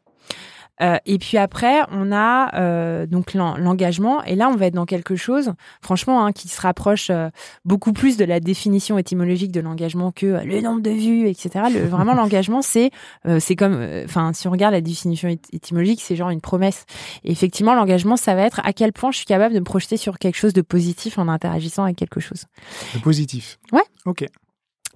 Euh, 0.82 0.96
et 1.06 1.18
puis 1.18 1.38
après, 1.38 1.80
on 1.90 2.12
a 2.12 2.54
euh, 2.56 3.06
donc 3.06 3.34
l'engagement. 3.34 4.22
Et 4.24 4.34
là, 4.34 4.48
on 4.48 4.56
va 4.56 4.66
être 4.66 4.74
dans 4.74 4.86
quelque 4.86 5.16
chose, 5.16 5.52
franchement, 5.80 6.24
hein, 6.24 6.32
qui 6.32 6.48
se 6.48 6.60
rapproche 6.60 7.10
euh, 7.10 7.30
beaucoup 7.64 7.92
plus 7.92 8.16
de 8.16 8.24
la 8.24 8.40
définition 8.40 8.98
étymologique 8.98 9.52
de 9.52 9.60
l'engagement 9.60 10.12
que 10.12 10.44
le 10.44 10.60
nombre 10.60 10.80
de 10.80 10.90
vues, 10.90 11.28
etc. 11.28 11.66
Le, 11.72 11.86
vraiment, 11.86 12.14
l'engagement, 12.14 12.62
c'est 12.62 12.90
c'est 13.38 13.56
comme, 13.56 13.86
enfin, 14.04 14.32
si 14.32 14.48
on 14.48 14.50
regarde 14.50 14.74
la 14.74 14.80
définition 14.80 15.28
étymologique, 15.52 16.00
c'est 16.02 16.16
genre 16.16 16.30
une 16.30 16.40
promesse. 16.40 16.84
Et 17.24 17.30
effectivement, 17.30 17.74
l'engagement, 17.74 18.16
ça 18.16 18.34
va 18.34 18.42
être 18.42 18.60
à 18.64 18.72
quel 18.72 18.92
point 18.92 19.10
je 19.10 19.18
suis 19.18 19.26
capable 19.26 19.54
de 19.54 19.60
me 19.60 19.64
projeter 19.64 19.96
sur 19.96 20.18
quelque 20.18 20.36
chose 20.36 20.52
de 20.52 20.62
positif 20.62 21.18
en 21.18 21.28
interagissant 21.28 21.84
avec 21.84 21.96
quelque 21.96 22.20
chose. 22.20 22.46
De 22.94 23.00
positif. 23.00 23.58
Ouais. 23.72 23.84
Ok. 24.06 24.26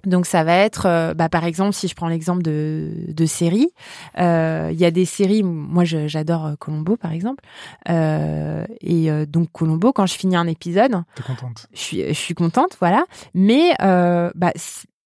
Donc 0.07 0.25
ça 0.25 0.45
va 0.45 0.55
être, 0.55 0.85
euh, 0.85 1.13
bah, 1.13 1.27
par 1.27 1.43
exemple, 1.43 1.73
si 1.73 1.89
je 1.89 1.93
prends 1.93 2.07
l'exemple 2.07 2.41
de, 2.41 2.89
de 3.09 3.25
séries, 3.25 3.69
euh, 4.17 4.69
il 4.71 4.79
y 4.79 4.85
a 4.85 4.91
des 4.91 5.03
séries, 5.03 5.43
moi 5.43 5.83
j'adore 5.83 6.45
euh, 6.45 6.55
Colombo 6.55 6.95
par 6.95 7.11
exemple, 7.11 7.43
et 7.89 9.09
donc 9.27 9.51
Colombo, 9.51 9.91
quand 9.91 10.05
je 10.05 10.15
finis 10.15 10.37
un 10.37 10.47
épisode, 10.47 11.03
contente. 11.25 11.67
Je 11.73 11.79
suis, 11.79 12.07
je 12.07 12.13
suis 12.13 12.33
contente, 12.33 12.77
voilà, 12.79 13.05
mais 13.33 13.75
bah, 13.79 14.53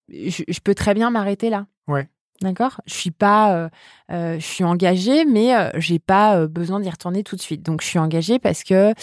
je, 0.10 0.44
je 0.48 0.60
peux 0.60 0.76
très 0.76 0.94
bien 0.94 1.10
m'arrêter 1.10 1.50
là. 1.50 1.66
Ouais. 1.88 2.08
D'accord? 2.42 2.82
Je 2.88 2.94
suis 2.94 3.12
pas, 3.12 3.54
euh, 3.54 3.70
euh, 4.12 4.36
je 4.40 4.46
suis 4.46 4.64
engagée, 4.64 5.26
mais 5.26 5.56
euh, 5.56 5.70
j'ai 5.76 6.00
pas 6.00 6.48
besoin 6.48 6.80
d'y 6.80 6.90
retourner 6.90 7.24
tout 7.24 7.36
de 7.36 7.42
suite. 7.42 7.62
Donc 7.64 7.82
je 7.82 7.88
suis 7.88 8.00
engagée 8.00 8.40
parce 8.40 8.64
que 8.64 8.94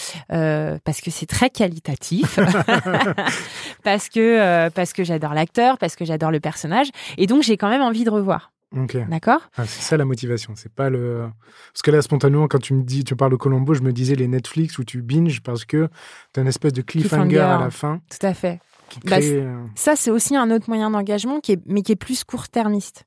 parce 0.83 1.01
que 1.01 1.09
c'est 1.09 1.25
très 1.25 1.49
qualitatif, 1.49 2.37
parce 3.83 4.09
que 4.09 4.69
parce 4.69 4.93
que 4.93 5.03
j'adore 5.03 5.33
l'acteur, 5.33 5.77
parce 5.77 5.95
que 5.95 6.05
j'adore 6.05 6.31
le 6.31 6.39
personnage, 6.39 6.87
et 7.17 7.27
donc 7.27 7.43
j'ai 7.43 7.57
quand 7.57 7.69
même 7.69 7.81
envie 7.81 8.03
de 8.03 8.09
revoir. 8.09 8.51
Ok. 8.75 8.97
D'accord? 9.09 9.41
Ah, 9.57 9.65
c'est 9.65 9.81
ça 9.81 9.97
la 9.97 10.05
motivation. 10.05 10.53
C'est 10.55 10.71
pas 10.71 10.91
le. 10.91 11.27
Parce 11.73 11.81
que 11.81 11.89
là, 11.89 12.01
spontanément, 12.03 12.47
quand 12.47 12.59
tu 12.59 12.75
me 12.75 12.83
dis, 12.83 13.03
tu 13.03 13.15
parles 13.15 13.31
de 13.31 13.35
Colombo, 13.35 13.73
je 13.73 13.81
me 13.81 13.91
disais 13.91 14.13
les 14.13 14.27
Netflix 14.27 14.77
où 14.77 14.83
tu 14.83 15.01
binges 15.01 15.41
parce 15.41 15.65
que 15.65 15.87
t'as 16.33 16.41
une 16.41 16.47
espèce 16.47 16.73
de 16.73 16.83
cliffhanger, 16.83 17.29
Cliffhanger. 17.29 17.39
à 17.39 17.59
la 17.59 17.71
fin 17.71 17.99
Tout 18.09 18.25
à 18.27 18.33
fait. 18.35 18.59
Bah, 19.05 19.17
euh, 19.21 19.63
Ça, 19.75 19.95
c'est 19.95 20.11
aussi 20.11 20.35
un 20.35 20.51
autre 20.51 20.65
moyen 20.69 20.89
d'engagement, 20.91 21.39
qui 21.39 21.53
est, 21.53 21.61
mais 21.65 21.81
qui 21.81 21.91
est 21.91 21.95
plus 21.95 22.23
court-termiste. 22.23 23.03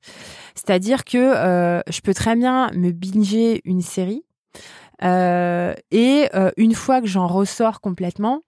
C'est-à-dire 0.54 1.04
que 1.04 1.18
euh, 1.18 1.80
je 1.88 2.00
peux 2.00 2.14
très 2.14 2.36
bien 2.36 2.70
me 2.74 2.90
binger 2.92 3.60
une 3.64 3.82
série. 3.82 4.24
euh, 5.02 5.74
et 5.90 6.28
euh, 6.34 6.50
une 6.56 6.74
fois 6.74 7.00
que 7.00 7.08
j'en 7.08 7.26
ressors 7.26 7.80
complètement, 7.80 8.42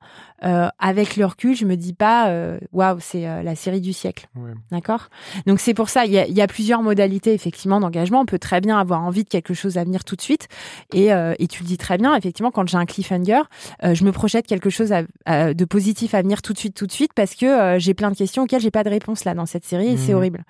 euh, 0.44 0.68
avec 0.78 1.16
le 1.16 1.24
recul, 1.26 1.56
je 1.56 1.64
me 1.64 1.76
dis 1.76 1.92
pas 1.94 2.28
euh, 2.28 2.58
waouh, 2.72 2.98
c'est 3.00 3.26
euh, 3.26 3.42
la 3.42 3.54
série 3.54 3.80
du 3.80 3.92
siècle. 3.92 4.28
ouais. 4.36 4.52
D'accord? 4.70 5.08
Donc 5.46 5.60
c'est 5.60 5.74
pour 5.74 5.88
ça, 5.88 6.04
il 6.04 6.12
y 6.12 6.18
a, 6.18 6.26
y 6.28 6.40
a 6.40 6.46
plusieurs 6.46 6.82
modalités 6.82 7.32
effectivement 7.32 7.80
d'engagement. 7.80 8.20
On 8.20 8.26
peut 8.26 8.38
très 8.38 8.60
bien 8.60 8.78
avoir 8.78 9.02
envie 9.02 9.24
de 9.24 9.28
quelque 9.28 9.54
chose 9.54 9.78
à 9.78 9.84
venir 9.84 10.04
tout 10.04 10.16
de 10.16 10.20
suite. 10.20 10.48
Et, 10.92 11.12
euh, 11.12 11.34
et 11.38 11.46
tu 11.46 11.62
le 11.62 11.68
dis 11.68 11.78
très 11.78 11.96
bien, 11.98 12.14
effectivement, 12.16 12.50
quand 12.50 12.68
j'ai 12.68 12.76
un 12.76 12.86
cliffhanger, 12.86 13.40
euh, 13.84 13.94
je 13.94 14.04
me 14.04 14.12
projette 14.12 14.46
quelque 14.46 14.70
chose 14.70 14.92
à- 14.92 15.02
à- 15.26 15.54
de 15.54 15.64
positif 15.64 16.14
à 16.14 16.22
venir 16.22 16.42
tout 16.42 16.52
de 16.52 16.58
suite, 16.58 16.74
tout 16.74 16.86
de 16.86 16.92
suite, 16.92 17.12
parce 17.14 17.34
que 17.34 17.46
euh, 17.46 17.78
j'ai 17.78 17.94
plein 17.94 18.10
de 18.10 18.16
questions 18.16 18.42
auxquelles 18.44 18.60
j'ai 18.60 18.70
pas 18.70 18.84
de 18.84 18.90
réponse 18.90 19.24
là 19.24 19.34
dans 19.34 19.46
cette 19.46 19.64
série 19.64 19.88
et 19.88 19.96
c'est 19.96 20.12
Mhm. 20.12 20.18
horrible. 20.18 20.44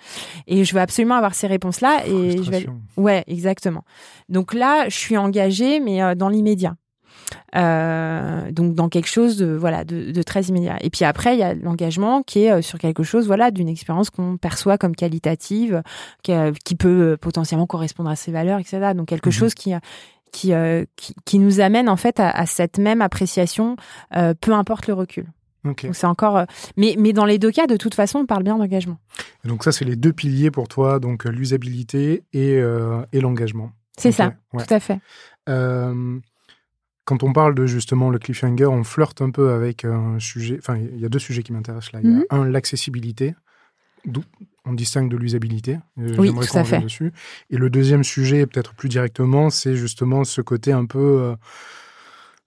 Et 0.46 0.64
je 0.64 0.74
veux 0.74 0.80
absolument 0.80 1.14
avoir 1.16 1.34
ces 1.34 1.46
réponses-là. 1.46 2.06
Et 2.06 2.42
je 2.42 2.50
vais... 2.50 2.66
Ouais, 2.96 3.24
exactement. 3.26 3.84
Donc 4.28 4.54
là, 4.54 4.88
je 4.88 4.96
suis 4.96 5.16
engagée, 5.16 5.80
mais 5.80 6.02
euh, 6.02 6.14
dans 6.14 6.28
l'immédiat. 6.28 6.74
Euh, 7.56 8.50
donc 8.50 8.74
dans 8.74 8.88
quelque 8.88 9.08
chose 9.08 9.36
de 9.36 9.46
voilà 9.46 9.84
de, 9.84 10.10
de 10.10 10.22
très 10.22 10.42
immédiat. 10.44 10.76
Et 10.80 10.90
puis 10.90 11.04
après, 11.04 11.34
il 11.34 11.40
y 11.40 11.42
a 11.42 11.54
l'engagement 11.54 12.22
qui 12.22 12.44
est 12.44 12.52
euh, 12.52 12.62
sur 12.62 12.78
quelque 12.78 13.02
chose 13.02 13.26
voilà 13.26 13.50
d'une 13.50 13.68
expérience 13.68 14.10
qu'on 14.10 14.36
perçoit 14.36 14.78
comme 14.78 14.94
qualitative, 14.96 15.82
qui, 16.22 16.32
euh, 16.32 16.52
qui 16.64 16.74
peut 16.74 17.16
potentiellement 17.20 17.66
correspondre 17.66 18.10
à 18.10 18.16
ses 18.16 18.32
valeurs, 18.32 18.58
etc. 18.58 18.92
Donc 18.94 19.08
quelque 19.08 19.28
Mhm. 19.28 19.32
chose 19.32 19.54
qui 19.54 19.72
qui, 20.32 20.52
euh, 20.52 20.84
qui 20.96 21.14
qui 21.24 21.38
nous 21.38 21.60
amène 21.60 21.88
en 21.88 21.96
fait 21.96 22.18
à, 22.18 22.28
à 22.28 22.44
cette 22.46 22.78
même 22.78 23.00
appréciation, 23.02 23.76
euh, 24.16 24.34
peu 24.40 24.52
importe 24.52 24.88
le 24.88 24.94
recul. 24.94 25.26
Donc 25.64 25.86
c'est 25.92 26.06
encore, 26.06 26.44
mais 26.76 26.94
mais 26.98 27.14
dans 27.14 27.24
les 27.24 27.38
deux 27.38 27.50
cas, 27.50 27.66
de 27.66 27.78
toute 27.78 27.94
façon, 27.94 28.18
on 28.18 28.26
parle 28.26 28.42
bien 28.42 28.58
d'engagement. 28.58 28.98
Donc 29.44 29.64
ça, 29.64 29.72
c'est 29.72 29.86
les 29.86 29.96
deux 29.96 30.12
piliers 30.12 30.50
pour 30.50 30.68
toi, 30.68 30.98
donc 30.98 31.24
l'usabilité 31.24 32.24
et, 32.34 32.56
euh, 32.56 33.00
et 33.14 33.20
l'engagement. 33.22 33.70
C'est 33.96 34.12
ça, 34.12 34.34
ouais. 34.52 34.62
tout 34.66 34.74
à 34.74 34.80
fait. 34.80 34.98
Quand 37.04 37.22
on 37.22 37.32
parle 37.32 37.54
de 37.54 37.66
justement 37.66 38.08
le 38.10 38.18
cliffhanger, 38.18 38.66
on 38.66 38.82
flirte 38.84 39.20
un 39.22 39.30
peu 39.30 39.50
avec 39.52 39.84
un 39.84 40.18
sujet. 40.18 40.56
Enfin, 40.58 40.76
il 40.76 40.98
y 41.00 41.04
a 41.04 41.08
deux 41.08 41.18
sujets 41.18 41.42
qui 41.42 41.52
m'intéressent 41.52 41.92
là. 41.92 42.00
Il 42.02 42.08
y 42.08 42.12
Mhm. 42.12 42.24
a 42.30 42.34
un, 42.36 42.44
l'accessibilité, 42.48 43.34
d'où 44.06 44.22
on 44.64 44.72
distingue 44.72 45.10
de 45.10 45.16
l'usabilité. 45.18 45.78
Euh, 45.98 46.16
Oui, 46.18 46.26
j'aimerais 46.28 46.46
tout 46.46 46.54
qu'on 46.54 46.60
à 46.60 46.64
fait. 46.64 46.78
dessus. 46.80 47.12
Et 47.50 47.58
le 47.58 47.68
deuxième 47.68 48.04
sujet, 48.04 48.46
peut-être 48.46 48.74
plus 48.74 48.88
directement, 48.88 49.50
c'est 49.50 49.76
justement 49.76 50.24
ce 50.24 50.40
côté 50.40 50.72
un 50.72 50.86
peu. 50.86 50.98
euh, 50.98 51.36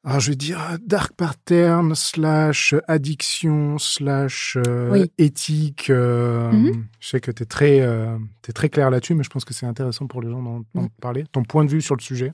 ah, 0.09 0.19
je 0.19 0.29
vais 0.31 0.35
dire 0.37 0.59
dark 0.85 1.11
pattern 1.17 1.93
slash 1.95 2.73
addiction 2.87 3.77
slash 3.77 4.57
euh, 4.65 4.89
Oui. 4.91 5.11
éthique. 5.17 5.89
euh, 5.89 6.49
Mhm. 6.51 6.85
Je 7.01 7.07
sais 7.09 7.19
que 7.19 7.29
tu 7.31 7.43
es 7.43 7.45
très 7.45 7.81
euh, 7.81 8.17
très 8.55 8.69
clair 8.69 8.89
là-dessus, 8.89 9.13
mais 9.15 9.23
je 9.25 9.29
pense 9.29 9.43
que 9.43 9.53
c'est 9.53 9.65
intéressant 9.65 10.07
pour 10.07 10.21
les 10.21 10.29
gens 10.29 10.41
d'en 10.41 10.63
Mhm. 10.83 10.89
parler. 11.01 11.25
Ton 11.31 11.43
point 11.43 11.65
de 11.65 11.69
vue 11.69 11.81
sur 11.81 11.95
le 11.97 12.01
sujet. 12.01 12.31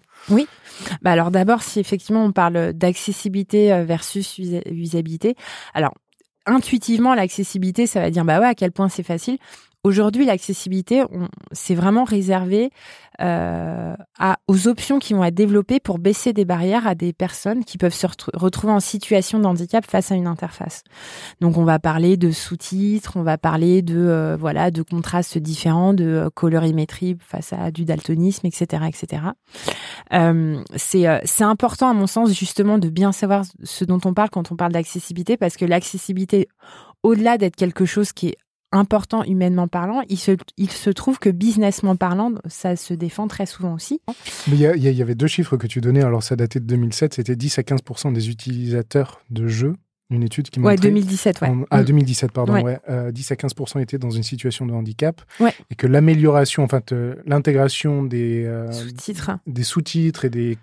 Bah 1.02 1.12
alors 1.12 1.32
d'abord, 1.32 1.64
si 1.64 1.80
effectivement 1.80 2.24
on 2.24 2.32
parle 2.32 2.74
d'accessibilité 2.74 3.74
euh, 3.74 3.84
versus 3.86 4.38
usa- 4.38 4.62
usabilité, 4.70 5.36
alors 5.74 5.94
intuitivement 6.46 7.16
l'accessibilité, 7.16 7.88
ça 7.88 8.00
va 8.02 8.12
dire 8.12 8.26
bah 8.26 8.40
ouais 8.40 8.48
à 8.48 8.54
quel 8.56 8.72
point 8.72 8.90
c'est 8.90 9.04
facile. 9.04 9.38
Aujourd'hui, 9.86 10.24
l'accessibilité, 10.24 11.04
c'est 11.52 11.76
vraiment 11.76 12.06
réservé 12.06 12.70
euh, 13.20 13.94
aux 14.48 14.68
options 14.70 14.98
qui 14.98 15.14
vont 15.14 15.26
être 15.26 15.36
développées 15.36 15.82
pour 15.82 16.00
baisser 16.00 16.32
des 16.32 16.46
barrières 16.46 16.88
à 16.88 16.96
des 16.96 17.12
personnes 17.12 17.66
qui 17.66 17.78
peuvent 17.78 17.94
se 17.94 18.08
retr- 18.08 18.30
retrouver 18.34 18.72
en 18.72 18.80
situation 18.80 19.40
de 19.40 19.46
handicap 19.46 19.86
face 19.86 20.10
à 20.10 20.16
une 20.16 20.26
interface. 20.26 20.84
Donc, 21.42 21.58
on 21.58 21.66
va 21.66 21.80
parler 21.80 22.16
de 22.16 22.32
sous-titres, 22.32 23.18
on 23.18 23.24
va 23.24 23.38
parler 23.38 23.82
de 23.82 23.98
euh, 23.98 24.38
voilà 24.40 24.72
de 24.72 24.84
contrastes 24.84 25.38
différents, 25.38 25.94
de 25.94 26.06
euh, 26.06 26.30
colorimétrie 26.34 27.18
face 27.20 27.52
à 27.52 27.70
du 27.70 27.84
daltonisme, 27.84 28.48
etc., 28.48 28.84
etc. 28.88 29.24
C'est 30.78 31.44
important 31.44 31.90
à 31.90 31.94
mon 31.94 32.08
sens 32.08 32.32
justement 32.32 32.78
de 32.78 32.88
bien 32.88 33.12
savoir 33.12 33.44
ce 33.64 33.84
dont 33.84 34.00
on 34.06 34.14
parle 34.14 34.30
quand 34.30 34.52
on 34.52 34.56
parle 34.56 34.72
d'accessibilité 34.72 35.36
parce 35.36 35.58
que 35.58 35.66
l'accessibilité 35.66 36.48
au-delà 37.04 37.38
d'être 37.38 37.58
quelque 37.58 37.86
chose 37.86 38.14
qui 38.14 38.30
est 38.30 38.38
important 38.74 39.24
humainement 39.24 39.68
parlant, 39.68 40.02
il 40.10 40.18
se, 40.18 40.32
il 40.58 40.72
se 40.72 40.90
trouve 40.90 41.20
que 41.20 41.30
businessment 41.30 41.96
parlant, 41.96 42.34
ça 42.48 42.76
se 42.76 42.94
défend 42.94 43.28
très 43.28 43.46
souvent 43.46 43.74
aussi. 43.74 44.02
Il 44.48 44.58
y 44.58 45.02
avait 45.02 45.16
deux 45.16 45.28
chiffres 45.28 45.56
que 45.58 45.68
tu 45.68 45.80
donnais, 45.80 46.04
alors 46.04 46.24
ça 46.24 46.36
datait 46.36 46.60
de 46.60 46.66
2007, 46.66 47.14
c'était 47.14 47.36
10 47.36 47.60
à 47.60 47.62
15% 47.62 48.14
des 48.14 48.30
utilisateurs 48.30 49.22
de 49.30 49.48
jeux, 49.48 49.76
une 50.14 50.24
étude 50.24 50.50
qui 50.50 50.60
Ouais, 50.60 50.72
montrait... 50.74 50.90
2017, 50.90 51.42
ouais. 51.42 51.48
en- 51.50 51.64
ah, 51.70 51.82
Mm. 51.82 51.86
2017, 51.86 52.32
pardon, 52.32 52.54
Ouais. 52.54 52.64
ouais. 52.64 52.80
euh, 52.90 53.12
10 53.12 53.32
à 53.32 53.36
15% 53.36 53.80
étaient 53.82 53.98
dans 53.98 54.10
une 54.12 54.24
situation 54.24 54.66
de 54.66 54.74
handicap. 54.74 55.22
Ouais. 55.40 55.54
Et 55.72 55.76
que 55.76 55.88
l'amélioration, 55.88 56.64
enfin, 56.64 56.82
te- 56.82 57.18
l'intégration 57.26 58.04
des, 58.04 58.46
euh, 58.46 58.72
Sous-titres. 58.72 59.32
des 59.48 59.64
sous-titres 59.64 60.26
et 60.26 60.30
des, 60.30 60.58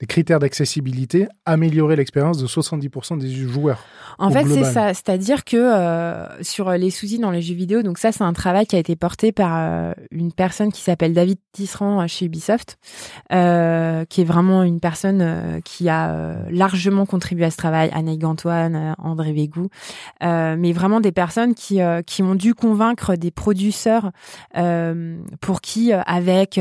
des 0.00 0.06
critères 0.06 0.38
d'accessibilité 0.38 1.26
améliorait 1.46 1.96
l'expérience 1.96 2.38
de 2.38 2.46
70% 2.46 3.16
des 3.18 3.30
joueurs. 3.30 3.84
En 4.18 4.30
fait, 4.30 4.46
c'est 4.46 4.64
ça. 4.64 4.94
C'est-à-dire 4.94 5.44
que 5.44 5.56
euh, 5.56 6.42
sur 6.42 6.70
les 6.70 6.90
sous-titres 6.90 7.22
dans 7.22 7.30
les 7.30 7.42
jeux 7.42 7.54
vidéo, 7.54 7.82
donc 7.82 7.98
ça, 7.98 8.12
c'est 8.12 8.22
un 8.24 8.32
travail 8.32 8.66
qui 8.66 8.76
a 8.76 8.78
été 8.78 8.96
porté 8.96 9.32
par 9.32 9.52
euh, 9.56 9.92
une 10.10 10.32
personne 10.32 10.70
qui 10.72 10.80
s'appelle 10.82 11.12
David 11.14 11.38
Tisserand 11.52 12.00
euh, 12.02 12.06
chez 12.06 12.26
Ubisoft, 12.26 12.78
euh, 13.32 14.04
qui 14.04 14.20
est 14.20 14.24
vraiment 14.24 14.62
une 14.62 14.80
personne 14.80 15.20
euh, 15.20 15.60
qui 15.64 15.88
a 15.88 16.10
euh, 16.12 16.36
largement 16.50 17.06
contribué 17.06 17.44
à 17.44 17.50
ce 17.50 17.56
travail. 17.56 17.90
Anne 17.92 18.16
Gantoine, 18.16 18.76
euh, 18.76 18.92
André 18.98 19.32
Végou, 19.32 19.68
euh, 20.22 20.56
mais 20.58 20.72
vraiment 20.72 21.00
des 21.00 21.12
personnes 21.12 21.54
qui 21.54 21.80
euh, 21.80 22.02
qui 22.02 22.22
ont 22.22 22.34
dû 22.34 22.54
convaincre 22.54 23.16
des 23.16 23.30
producteurs 23.30 24.10
euh, 24.56 25.16
pour 25.40 25.60
qui, 25.60 25.92
avec 25.92 26.60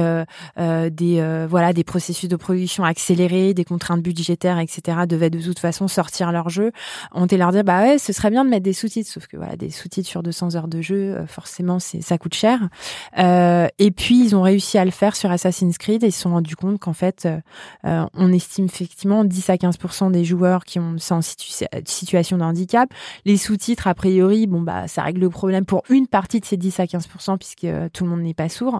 des 0.57 1.45
voilà 1.49 1.73
des 1.73 1.83
processus 1.83 2.29
de 2.29 2.35
production 2.35 2.83
accélérés, 2.83 3.53
des 3.53 3.65
contraintes 3.65 4.01
budgétaires, 4.01 4.59
etc., 4.59 4.99
devaient 5.07 5.29
de 5.29 5.41
toute 5.41 5.59
façon 5.59 5.87
sortir 5.87 6.31
leur 6.31 6.49
jeu 6.49 6.71
on 7.11 7.25
était 7.25 7.37
leur 7.37 7.51
dire 7.51 7.63
bah 7.63 7.81
ouais 7.81 7.97
ce 7.97 8.13
serait 8.13 8.29
bien 8.29 8.45
de 8.45 8.49
mettre 8.49 8.63
des 8.63 8.73
sous-titres 8.73 9.09
sauf 9.09 9.27
que 9.27 9.37
voilà 9.37 9.55
des 9.55 9.69
sous-titres 9.69 10.07
sur 10.07 10.23
200 10.23 10.55
heures 10.55 10.67
de 10.67 10.81
jeu 10.81 11.17
forcément 11.27 11.79
ça 11.79 12.17
coûte 12.17 12.33
cher 12.33 12.69
et 13.17 13.91
puis 13.91 14.23
ils 14.23 14.35
ont 14.35 14.41
réussi 14.41 14.77
à 14.77 14.85
le 14.85 14.91
faire 14.91 15.15
sur 15.15 15.31
Assassin's 15.31 15.77
Creed 15.77 16.03
et 16.03 16.07
ils 16.07 16.11
se 16.11 16.21
sont 16.21 16.31
rendus 16.31 16.55
compte 16.55 16.79
qu'en 16.79 16.93
fait 16.93 17.27
on 17.83 18.33
estime 18.33 18.65
effectivement 18.65 19.23
10 19.23 19.49
à 19.49 19.55
15% 19.55 20.11
des 20.11 20.25
joueurs 20.25 20.63
qui 20.65 20.79
ont 20.79 20.95
c'est 20.97 21.13
en 21.13 21.21
situ- 21.21 21.65
situation 21.85 22.22
de 22.37 22.43
handicap 22.43 22.89
les 23.25 23.37
sous-titres 23.37 23.87
a 23.87 23.93
priori 23.93 24.47
bon 24.47 24.61
bah 24.61 24.87
ça 24.87 25.03
règle 25.03 25.21
le 25.21 25.29
problème 25.29 25.65
pour 25.65 25.83
une 25.89 26.07
partie 26.07 26.39
de 26.39 26.45
ces 26.45 26.57
10 26.57 26.79
à 26.79 26.85
15% 26.85 27.37
puisque 27.37 27.65
euh, 27.65 27.89
tout 27.91 28.03
le 28.03 28.09
monde 28.09 28.21
n'est 28.21 28.33
pas 28.33 28.49
sourd 28.49 28.79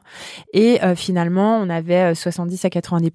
et 0.54 0.84
euh, 0.84 0.96
finalement 0.96 1.58
on 1.58 1.70
avait 1.70 2.12
euh, 2.12 2.16
70 2.16 2.66
à 2.66 2.70
90 2.70 3.12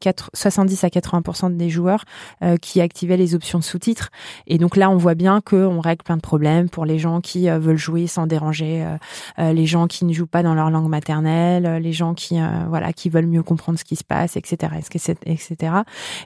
4, 0.00 0.30
70 0.34 0.84
à 0.84 0.88
80% 0.88 1.56
des 1.56 1.70
joueurs 1.70 2.04
euh, 2.42 2.56
qui 2.56 2.80
activaient 2.80 3.16
les 3.16 3.34
options 3.34 3.58
de 3.58 3.64
sous-titres 3.64 4.10
et 4.46 4.58
donc 4.58 4.76
là, 4.76 4.90
on 4.90 4.96
voit 4.96 5.14
bien 5.14 5.40
qu'on 5.40 5.80
règle 5.80 6.02
plein 6.02 6.16
de 6.16 6.22
problèmes 6.22 6.68
pour 6.68 6.84
les 6.84 6.98
gens 6.98 7.20
qui 7.20 7.48
euh, 7.48 7.58
veulent 7.58 7.76
jouer 7.76 8.06
sans 8.06 8.26
déranger, 8.26 8.84
euh, 8.84 8.96
euh, 9.38 9.52
les 9.52 9.66
gens 9.66 9.86
qui 9.86 10.04
ne 10.04 10.12
jouent 10.12 10.26
pas 10.26 10.42
dans 10.42 10.54
leur 10.54 10.70
langue 10.70 10.88
maternelle, 10.88 11.66
euh, 11.66 11.78
les 11.78 11.92
gens 11.92 12.14
qui 12.14 12.40
euh, 12.40 12.48
voilà 12.68 12.92
qui 12.92 13.08
veulent 13.08 13.26
mieux 13.26 13.42
comprendre 13.42 13.78
ce 13.78 13.84
qui 13.84 13.96
se 13.96 14.04
passe, 14.04 14.36
etc., 14.36 14.72
etc. 15.26 15.74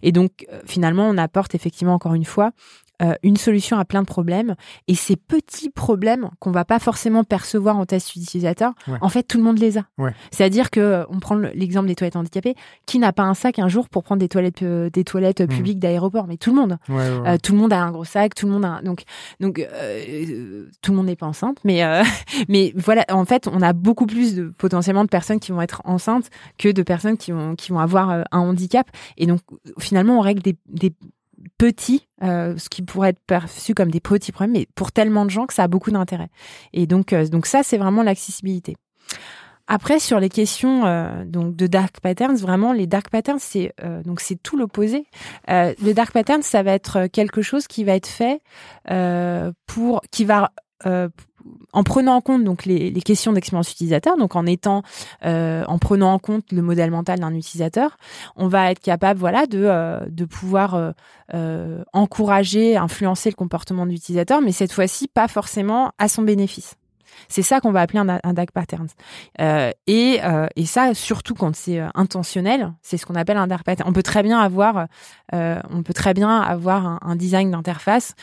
Et 0.02 0.12
donc 0.12 0.46
euh, 0.52 0.60
finalement, 0.66 1.08
on 1.08 1.18
apporte 1.18 1.54
effectivement 1.54 1.94
encore 1.94 2.14
une 2.14 2.24
fois 2.24 2.52
euh, 3.02 3.14
une 3.22 3.36
solution 3.36 3.76
à 3.78 3.84
plein 3.84 4.02
de 4.02 4.06
problèmes. 4.06 4.54
Et 4.88 4.94
ces 4.94 5.16
petits 5.16 5.70
problèmes 5.70 6.30
qu'on 6.38 6.50
va 6.52 6.64
pas 6.64 6.78
forcément 6.78 7.24
percevoir 7.24 7.76
en 7.76 7.86
test 7.86 8.14
utilisateur, 8.16 8.72
Ouais. 8.88 8.98
en 9.00 9.08
fait, 9.08 9.22
tout 9.24 9.38
le 9.38 9.44
monde 9.44 9.58
les 9.58 9.78
a. 9.78 9.84
Ouais. 9.98 10.12
C'est-à-dire 10.30 10.70
que 10.70 10.80
euh, 10.80 11.04
on 11.08 11.18
prend 11.20 11.34
le- 11.34 11.50
l'exemple 11.54 11.88
des 11.88 11.94
toilettes 11.94 12.16
handicapées. 12.16 12.54
Qui 12.86 12.98
n'a 12.98 13.12
pas 13.12 13.24
un 13.24 13.34
sac 13.34 13.58
un 13.58 13.68
jour 13.68 13.88
pour 13.88 14.02
prendre 14.04 14.20
des 14.20 14.28
toilettes 14.28 14.62
euh, 14.62 14.90
des 14.90 15.04
toilettes 15.04 15.40
Mm. 15.40 15.46
publiques 15.48 15.78
d'aéroport? 15.80 16.26
Mais 16.26 16.36
tout 16.36 16.50
le 16.54 16.60
monde. 16.60 16.78
Ouais. 16.88 17.02
Euh, 17.02 17.36
tout 17.42 17.52
le 17.52 17.58
monde 17.58 17.72
a 17.72 17.82
un 17.82 17.90
gros 17.90 18.04
sac, 18.04 18.34
tout 18.34 18.46
le 18.46 18.52
monde 18.52 18.64
a 18.64 18.68
un... 18.68 18.82
donc 18.82 19.02
donc 19.40 19.66
tout 20.82 20.90
le 20.92 20.96
monde 20.96 21.06
n'est 21.06 21.16
pas 21.16 21.26
enceinte, 21.26 21.58
mais 21.64 21.82
mais 22.48 22.72
voilà, 22.76 23.04
en 23.10 23.24
fait, 23.24 23.48
on 23.48 23.60
a 23.62 23.72
beaucoup 23.72 24.06
plus 24.06 24.34
de 24.34 24.44
potentiellement 24.56 25.04
de 25.04 25.08
personnes 25.08 25.40
qui 25.40 25.52
vont 25.52 25.60
être 25.62 25.82
enceintes 25.84 26.30
que 26.58 26.68
de 26.70 26.82
personnes 26.82 27.16
qui 27.16 27.32
vont 27.32 27.54
qui 27.56 27.72
vont 27.72 27.78
avoir 27.78 28.10
un 28.10 28.24
handicap, 28.38 28.88
et 29.16 29.26
donc 29.26 29.40
finalement 29.78 30.18
on 30.18 30.20
règle 30.20 30.42
des, 30.42 30.56
des 30.68 30.92
petits, 31.58 32.08
euh, 32.22 32.56
ce 32.56 32.68
qui 32.68 32.82
pourrait 32.82 33.10
être 33.10 33.22
perçu 33.26 33.74
comme 33.74 33.90
des 33.90 34.00
petits 34.00 34.32
problèmes, 34.32 34.52
mais 34.52 34.66
pour 34.74 34.92
tellement 34.92 35.24
de 35.24 35.30
gens 35.30 35.46
que 35.46 35.54
ça 35.54 35.64
a 35.64 35.68
beaucoup 35.68 35.90
d'intérêt. 35.90 36.28
Et 36.72 36.86
donc 36.86 37.12
euh, 37.12 37.26
donc 37.26 37.46
ça 37.46 37.62
c'est 37.62 37.78
vraiment 37.78 38.02
l'accessibilité. 38.02 38.76
Après, 39.66 39.98
sur 39.98 40.20
les 40.20 40.28
questions 40.28 40.84
euh, 40.84 41.24
donc 41.24 41.56
de 41.56 41.66
dark 41.66 42.00
patterns, 42.00 42.36
vraiment 42.36 42.74
les 42.74 42.86
dark 42.86 43.08
patterns, 43.08 43.38
c'est 43.38 43.72
euh, 43.82 44.02
donc 44.02 44.20
c'est 44.20 44.36
tout 44.36 44.58
l'opposé. 44.58 45.06
Euh, 45.48 45.72
le 45.82 45.94
dark 45.94 46.12
pattern, 46.12 46.42
ça 46.42 46.62
va 46.62 46.72
être 46.72 47.06
quelque 47.06 47.40
chose 47.40 47.66
qui 47.66 47.82
va 47.84 47.94
être 47.94 48.06
fait 48.06 48.40
euh, 48.90 49.52
pour 49.66 50.02
qui 50.10 50.26
va 50.26 50.52
euh, 50.84 51.08
en 51.72 51.82
prenant 51.82 52.14
en 52.14 52.20
compte 52.20 52.44
donc 52.44 52.64
les, 52.64 52.92
questions 53.02 53.32
d'expérience 53.32 53.70
utilisateur, 53.70 54.16
donc 54.16 54.36
en 54.36 54.46
étant, 54.46 54.82
euh, 55.24 55.64
en 55.66 55.78
prenant 55.78 56.12
en 56.12 56.18
compte 56.18 56.52
le 56.52 56.62
modèle 56.62 56.90
mental 56.90 57.20
d'un 57.20 57.34
utilisateur, 57.34 57.98
on 58.36 58.48
va 58.48 58.70
être 58.70 58.80
capable, 58.80 59.20
voilà, 59.20 59.46
de 59.46 59.64
euh, 59.64 60.00
de 60.08 60.24
pouvoir 60.24 60.94
euh, 61.34 61.84
encourager, 61.92 62.76
influencer 62.76 63.30
le 63.30 63.34
comportement 63.34 63.86
de 63.86 63.90
l'utilisateur, 63.90 64.40
mais 64.40 64.52
cette 64.52 64.72
fois-ci 64.72 65.08
pas 65.08 65.28
forcément 65.28 65.92
à 65.98 66.08
son 66.08 66.22
bénéfice. 66.22 66.76
C'est 67.28 67.42
ça 67.42 67.60
qu'on 67.60 67.72
va 67.72 67.80
appeler 67.80 68.00
un, 68.00 68.18
un 68.22 68.32
dark 68.32 68.50
pattern. 68.52 68.86
Euh, 69.40 69.70
et, 69.86 70.20
euh, 70.24 70.46
et 70.56 70.66
ça, 70.66 70.94
surtout 70.94 71.34
quand 71.34 71.54
c'est 71.54 71.80
euh, 71.80 71.88
intentionnel, 71.94 72.72
c'est 72.82 72.96
ce 72.96 73.06
qu'on 73.06 73.14
appelle 73.14 73.36
un 73.36 73.46
dark 73.46 73.64
pattern. 73.64 73.88
On 73.88 73.92
peut 73.92 74.02
très 74.02 74.22
bien 74.22 74.38
avoir, 74.38 74.86
on 75.32 75.82
peut 75.82 75.92
très 75.92 76.14
bien 76.14 76.40
avoir 76.40 76.98
un, 77.02 77.16
design 77.16 77.50
d'interface 77.50 78.14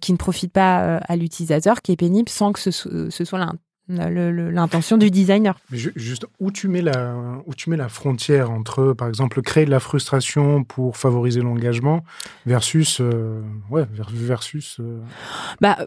qui 0.00 0.12
ne 0.12 0.16
profite 0.16 0.52
pas 0.52 0.96
à 0.96 1.16
l'utilisateur, 1.16 1.82
qui 1.82 1.92
est 1.92 1.96
pénible, 1.96 2.28
sans 2.28 2.52
que 2.52 2.60
ce, 2.60 2.70
ce 2.70 3.24
soit 3.24 3.38
l'intention 3.88 4.96
du 4.96 5.10
designer. 5.10 5.58
Mais 5.70 5.78
juste 5.78 6.26
où 6.40 6.50
tu 6.50 6.68
mets 6.68 6.82
la 6.82 7.14
où 7.46 7.54
tu 7.54 7.70
mets 7.70 7.76
la 7.76 7.88
frontière 7.88 8.50
entre 8.50 8.92
par 8.92 9.08
exemple 9.08 9.42
créer 9.42 9.66
de 9.66 9.70
la 9.70 9.80
frustration 9.80 10.64
pour 10.64 10.96
favoriser 10.96 11.40
l'engagement 11.40 12.04
versus 12.46 13.00
euh, 13.00 13.42
ouais 13.70 13.84
versus 13.90 14.78
euh... 14.80 15.00
bah 15.60 15.86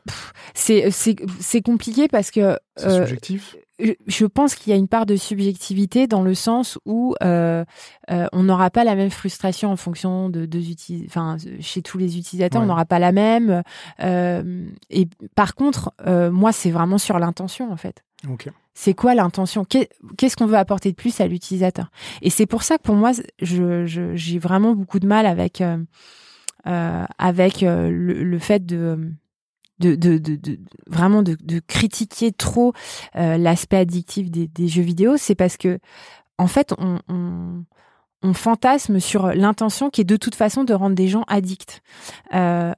c'est 0.54 0.92
c'est 0.92 1.16
c'est 1.40 1.62
compliqué 1.62 2.08
parce 2.08 2.32
que 2.32 2.60
c'est 2.76 2.88
euh, 2.88 3.00
subjectif 3.00 3.56
je 3.80 4.26
pense 4.26 4.56
qu'il 4.56 4.72
y 4.72 4.74
a 4.74 4.80
une 4.80 4.88
part 4.88 5.06
de 5.06 5.16
subjectivité 5.16 6.08
dans 6.08 6.22
le 6.22 6.34
sens 6.34 6.80
où 6.86 7.16
euh, 7.24 7.64
euh, 8.10 8.28
on 8.32 8.44
n'aura 8.44 8.70
pas 8.70 8.84
la 8.84 8.96
même 8.96 9.12
frustration 9.12 9.72
en 9.72 9.76
fonction 9.76 10.30
de 10.30 10.46
deux 10.46 10.62
enfin 11.06 11.38
chez 11.60 11.82
tous 11.82 11.98
les 11.98 12.18
utilisateurs, 12.18 12.62
ouais. 12.62 12.66
on 12.66 12.70
n'aura 12.70 12.86
pas 12.86 13.00
la 13.00 13.12
même. 13.12 13.64
Euh, 14.02 14.66
et 14.90 15.08
par 15.36 15.56
contre, 15.56 15.94
euh, 16.06 16.32
moi, 16.32 16.52
c'est 16.52 16.72
vraiment 16.72 16.98
sur 16.98 17.20
l'intention 17.20 17.72
en 17.72 17.78
fait. 17.78 18.04
Okay. 18.28 18.52
C'est 18.74 18.94
quoi 18.94 19.16
l'intention? 19.16 19.66
Qu'est-ce 19.66 20.36
qu'on 20.36 20.46
veut 20.46 20.58
apporter 20.58 20.92
de 20.92 20.96
plus 20.96 21.20
à 21.22 21.28
l'utilisateur? 21.28 21.92
Et 22.22 22.30
c'est 22.30 22.46
pour 22.46 22.64
ça 22.64 22.78
que 22.78 22.84
pour 22.84 22.96
moi, 22.96 23.12
je, 23.42 23.86
je, 23.86 24.16
j'ai 24.16 24.40
vraiment 24.40 24.74
beaucoup 24.74 25.00
de 25.00 25.08
mal 25.08 25.26
avec 25.26 25.62
euh, 25.62 25.78
euh, 26.68 27.06
avec 27.18 27.62
le, 27.62 27.90
le, 27.90 28.40
fait 28.40 28.66
de 28.66 29.12
de, 29.80 29.96
de, 29.96 30.18
de, 30.18 30.36
de, 30.36 30.60
vraiment 30.88 31.24
de, 31.24 31.38
de 31.42 31.60
critiquer 31.60 32.32
trop 32.32 32.74
euh, 33.16 33.38
l'aspect 33.38 33.78
addictif 33.78 34.30
des, 34.32 34.48
des, 34.48 34.68
jeux 34.68 34.82
vidéo, 34.82 35.18
c'est 35.18 35.36
parce 35.36 35.58
que 35.58 35.80
en 36.38 36.48
fait 36.48 36.74
on, 36.78 37.00
on, 37.10 37.64
on 38.24 38.34
fantasme 38.34 39.00
sur 39.00 39.28
l'intention 39.28 39.90
qui 39.90 40.02
est 40.02 40.06
de 40.06 40.18
toute 40.18 40.36
façon 40.36 40.64
de 40.64 40.74
rendre 40.74 40.96
des 40.96 41.08
gens 41.08 41.24
addicts. 41.28 41.82
Euh, 42.34 42.74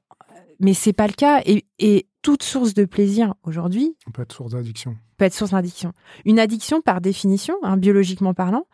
mais 0.59 0.73
c'est 0.73 0.93
pas 0.93 1.07
le 1.07 1.13
cas 1.13 1.41
et, 1.45 1.65
et 1.79 2.07
toute 2.21 2.43
source 2.43 2.73
de 2.73 2.85
plaisir 2.85 3.33
aujourd'hui 3.43 3.95
peut 4.13 4.23
être 4.23 4.33
source 4.33 4.51
d'addiction. 4.51 4.97
Peut 5.17 5.25
être 5.25 5.33
source 5.33 5.51
d'addiction. 5.51 5.93
Une 6.25 6.39
addiction, 6.39 6.81
par 6.81 7.01
définition, 7.01 7.55
hein, 7.63 7.77
biologiquement 7.77 8.33
parlant, 8.33 8.65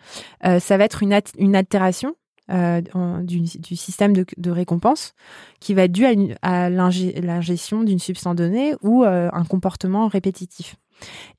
euh, 0.45 0.59
ça 0.59 0.77
va 0.77 0.85
être 0.85 1.03
une, 1.03 1.19
une 1.37 1.55
altération 1.55 2.15
euh, 2.51 2.81
du, 3.23 3.47
système 3.47 4.13
de, 4.13 4.51
récompense 4.51 5.15
qui 5.59 5.73
va 5.73 5.83
être 5.83 5.91
dû 5.91 6.05
à, 6.43 6.69
l'ingestion 6.69 7.83
d'une 7.83 7.97
substance 7.97 8.35
donnée 8.35 8.75
ou 8.83 9.03
euh, 9.03 9.29
un 9.33 9.45
comportement 9.45 10.07
répétitif. 10.07 10.75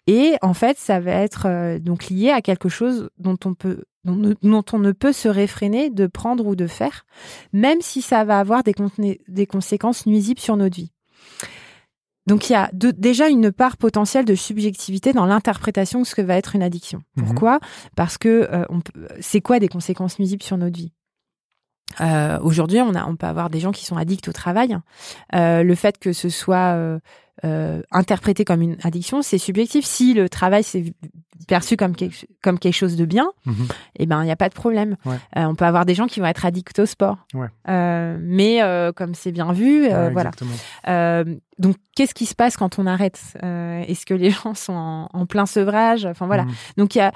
Et 0.08 0.34
en 0.42 0.52
fait, 0.52 0.78
ça 0.78 0.98
va 0.98 1.12
être 1.12 1.46
euh, 1.46 1.78
donc 1.78 2.08
lié 2.08 2.30
à 2.30 2.42
quelque 2.42 2.68
chose 2.68 3.08
dont 3.18 3.38
on 3.44 3.54
peut 3.54 3.84
dont, 4.04 4.64
on 4.72 4.78
ne 4.78 4.92
peut 4.92 5.12
se 5.12 5.28
réfréner 5.28 5.90
de 5.90 6.06
prendre 6.06 6.46
ou 6.46 6.54
de 6.54 6.68
faire, 6.68 7.06
même 7.52 7.80
si 7.80 8.02
ça 8.02 8.24
va 8.24 8.38
avoir 8.38 8.62
des, 8.62 8.74
des 9.26 9.46
conséquences 9.46 10.06
nuisibles 10.06 10.40
sur 10.40 10.56
notre 10.56 10.76
vie. 10.76 10.92
Donc 12.26 12.50
il 12.50 12.52
y 12.52 12.56
a 12.56 12.70
de, 12.72 12.90
déjà 12.90 13.28
une 13.28 13.52
part 13.52 13.76
potentielle 13.76 14.24
de 14.24 14.34
subjectivité 14.34 15.12
dans 15.12 15.26
l'interprétation 15.26 16.00
de 16.00 16.06
ce 16.06 16.14
que 16.14 16.22
va 16.22 16.36
être 16.36 16.56
une 16.56 16.62
addiction. 16.62 17.02
Pourquoi? 17.16 17.56
Mmh. 17.56 17.88
Parce 17.96 18.18
que 18.18 18.48
euh, 18.52 18.64
c'est 19.20 19.40
quoi 19.40 19.58
des 19.58 19.68
conséquences 19.68 20.18
nuisibles 20.18 20.42
sur 20.42 20.56
notre 20.56 20.76
vie? 20.76 20.92
Euh, 22.00 22.38
Aujourd'hui, 22.42 22.80
on, 22.80 22.94
a, 22.94 23.06
on 23.06 23.16
peut 23.16 23.26
avoir 23.26 23.48
des 23.48 23.60
gens 23.60 23.70
qui 23.70 23.84
sont 23.84 23.96
addicts 23.96 24.28
au 24.28 24.32
travail. 24.32 24.76
Euh, 25.34 25.62
le 25.62 25.74
fait 25.74 25.98
que 25.98 26.12
ce 26.12 26.28
soit 26.28 26.98
euh, 27.44 27.82
interprété 27.90 28.44
comme 28.44 28.62
une 28.62 28.76
addiction, 28.82 29.22
c'est 29.22 29.38
subjectif. 29.38 29.84
Si 29.84 30.14
le 30.14 30.28
travail 30.28 30.62
c'est 30.62 30.94
perçu 31.46 31.76
comme 31.76 31.94
quelque, 31.94 32.26
comme 32.42 32.58
quelque 32.58 32.74
chose 32.74 32.96
de 32.96 33.04
bien, 33.04 33.30
mmh. 33.44 33.52
eh 33.98 34.06
ben 34.06 34.22
il 34.22 34.26
n'y 34.26 34.32
a 34.32 34.36
pas 34.36 34.48
de 34.48 34.54
problème. 34.54 34.96
Ouais. 35.04 35.16
Euh, 35.36 35.44
on 35.44 35.54
peut 35.54 35.64
avoir 35.64 35.84
des 35.84 35.94
gens 35.94 36.06
qui 36.06 36.20
vont 36.20 36.26
être 36.26 36.44
addicts 36.44 36.78
au 36.78 36.86
sport, 36.86 37.18
ouais. 37.34 37.48
euh, 37.68 38.18
mais 38.20 38.62
euh, 38.62 38.92
comme 38.92 39.14
c'est 39.14 39.32
bien 39.32 39.52
vu, 39.52 39.86
ouais, 39.86 40.10
voilà. 40.10 40.30
Donc 41.58 41.76
qu'est-ce 41.94 42.12
qui 42.12 42.26
se 42.26 42.34
passe 42.34 42.58
quand 42.58 42.78
on 42.78 42.86
arrête? 42.86 43.18
Est-ce 43.42 44.04
que 44.04 44.12
les 44.12 44.28
gens 44.44 44.52
sont 44.52 44.74
en, 44.74 45.08
en 45.10 45.24
plein 45.24 45.46
sevrage? 45.46 46.04
Enfin 46.04 46.26
voilà. 46.26 46.44
Mmh. 46.44 46.54
Donc 46.76 46.94
il 46.94 46.98
y 46.98 47.00
a 47.00 47.12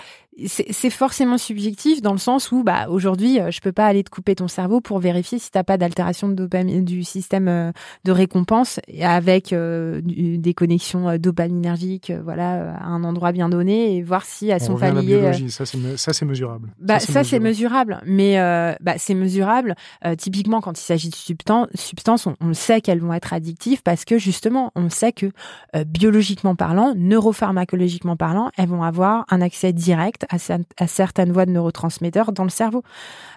c'est 0.47 0.89
forcément 0.89 1.37
subjectif 1.37 2.01
dans 2.01 2.13
le 2.13 2.19
sens 2.19 2.51
où 2.51 2.63
bah 2.63 2.89
aujourd'hui 2.89 3.39
je 3.51 3.61
peux 3.61 3.73
pas 3.73 3.85
aller 3.85 4.03
te 4.03 4.09
couper 4.09 4.37
ton 4.37 4.49
cerveau 4.49 4.81
pour 4.81 4.99
vérifier 4.99 5.39
si 5.39 5.51
t'as 5.51 5.65
pas 5.65 5.77
d'altération 5.77 6.29
de 6.29 6.35
dopamine 6.35 6.83
du 6.83 7.05
système 7.05 7.73
de 8.05 8.13
récompense 8.13 8.81
avec 9.03 9.53
des 10.11 10.55
connexions 10.55 11.17
dopaminergiques 11.19 12.13
voilà 12.25 12.75
à 12.77 12.87
un 12.87 13.05
endroit 13.05 13.33
bien 13.33 13.49
donné 13.49 13.97
et 13.97 14.03
voir 14.03 14.25
si 14.25 14.49
elles 14.49 14.63
On 14.63 14.67
sont 14.67 14.77
pas 14.77 14.91
liées 14.91 15.49
ça 15.49 15.65
c'est 15.65 16.25
mesurable 16.25 16.69
bah 16.81 17.01
ça 17.01 17.25
c'est 17.25 17.39
mesurable. 17.39 17.61
mesurable 17.61 18.01
mais 18.07 18.39
euh, 18.39 18.75
bah 18.81 18.95
c'est 18.97 19.15
mesurable 19.15 19.75
euh, 20.05 20.15
typiquement 20.15 20.61
quand 20.61 20.79
il 20.79 20.83
s'agit 20.83 21.11
de 21.11 21.15
substances 21.15 21.69
substances 21.75 22.27
on, 22.27 22.37
on 22.41 22.55
sait 22.55 22.81
qu'elles 22.81 23.01
vont 23.01 23.13
être 23.13 23.33
addictives 23.33 23.83
parce 23.83 24.05
que 24.05 24.19
justement 24.19 24.73
on 24.75 24.89
sait 24.89 25.13
que 25.13 25.27
euh, 25.77 25.85
biologiquement 25.85 26.55
parlant 26.55 26.95
neuropharmacologiquement 26.97 28.17
parlant 28.17 28.51
elles 28.57 28.69
vont 28.69 28.83
avoir 28.83 29.25
un 29.31 29.41
accès 29.41 29.73
direct 29.73 30.27
à, 30.31 30.37
à 30.79 30.87
certaines 30.87 31.33
voies 31.33 31.47
de 31.47 31.53
neurotransmetteurs 31.53 32.33
dans 32.33 32.45
le 32.45 32.51
cerveau 32.51 32.83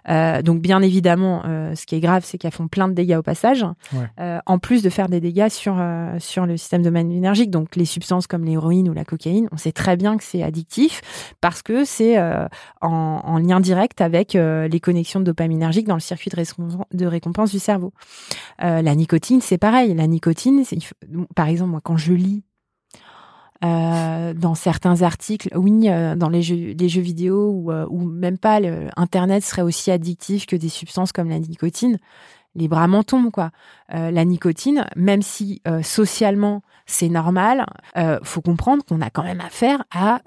euh, 0.09 0.41
donc 0.41 0.62
bien 0.62 0.81
évidemment 0.81 1.43
ce 1.43 1.86
qui 1.86 1.95
est 1.95 1.99
grave 1.99 2.23
c'est 2.25 2.38
qu'elles 2.38 2.51
font 2.51 2.67
plein 2.67 2.88
de 2.88 2.93
dégâts 2.93 3.17
au 3.17 3.23
passage 3.23 3.65
ouais. 3.93 4.39
en 4.45 4.59
plus 4.59 4.83
de 4.83 4.89
faire 4.89 5.09
des 5.09 5.19
dégâts 5.19 5.49
sur 5.49 5.75
sur 6.19 6.45
le 6.45 6.57
système 6.63 6.82
dopaminergique 6.82 7.52
donc 7.52 7.76
les 7.76 7.86
substances 7.86 8.28
comme 8.28 8.45
l'héroïne 8.45 8.89
ou 8.89 8.93
la 8.93 9.06
cocaïne 9.06 9.47
on 9.52 9.58
sait 9.58 9.71
très 9.71 9.97
bien 9.97 10.17
que 10.17 10.23
c'est 10.23 10.43
addictif 10.43 11.02
parce 11.41 11.62
que 11.62 11.86
c'est 11.86 12.17
euh, 12.17 12.47
en, 12.82 13.21
en, 13.23 13.38
lien 13.38 13.60
direct 13.60 14.02
avec 14.02 14.36
euh, 14.36 14.67
les 14.67 14.80
connexions 14.80 15.19
dopaminergiques 15.19 15.88
dans 15.88 15.95
le 15.95 15.99
circuit 15.99 16.32
de, 16.91 17.06
récompense 17.06 17.52
du 17.52 17.60
cerveau. 17.60 17.93
Euh, 18.63 18.82
la 18.82 18.95
nicotine, 18.95 19.41
c'est 19.41 19.58
pareil. 19.58 19.93
La 19.93 20.08
nicotine, 20.08 20.63
par 21.36 21.47
exemple, 21.47 21.71
moi, 21.71 21.82
quand 21.84 21.97
je 21.97 22.13
lis 22.13 22.43
dans 23.62 24.56
certains 24.56 25.04
articles, 25.04 25.49
oui, 25.56 25.88
dans 26.17 26.28
les 26.28 26.41
jeux, 26.41 26.73
les 26.78 26.89
jeux 26.89 27.02
vidéo 27.02 27.63
ou, 27.89 28.02
même 28.02 28.38
pas, 28.38 28.60
Internet 28.97 29.41
serait 29.41 29.62
aussi 29.62 29.89
addictif 29.89 30.45
que 30.45 30.58
des 30.58 30.67
substances 30.67 31.13
comme 31.13 31.30
la 31.30 31.39
nicotine. 31.39 31.97
Les 32.55 32.67
bras 32.67 32.87
m'en 32.87 33.03
tombent, 33.03 33.31
quoi. 33.31 33.51
la 33.89 34.25
nicotine, 34.25 34.85
même 34.95 35.21
si 35.21 35.61
socialement 35.81 36.61
c'est 36.85 37.09
normal, 37.09 37.65
faut 38.23 38.41
comprendre 38.41 38.83
qu'on 38.85 39.01
a 39.01 39.09
quand 39.09 39.23
même 39.23 39.41
affaire 39.41 39.83
à 39.91 40.21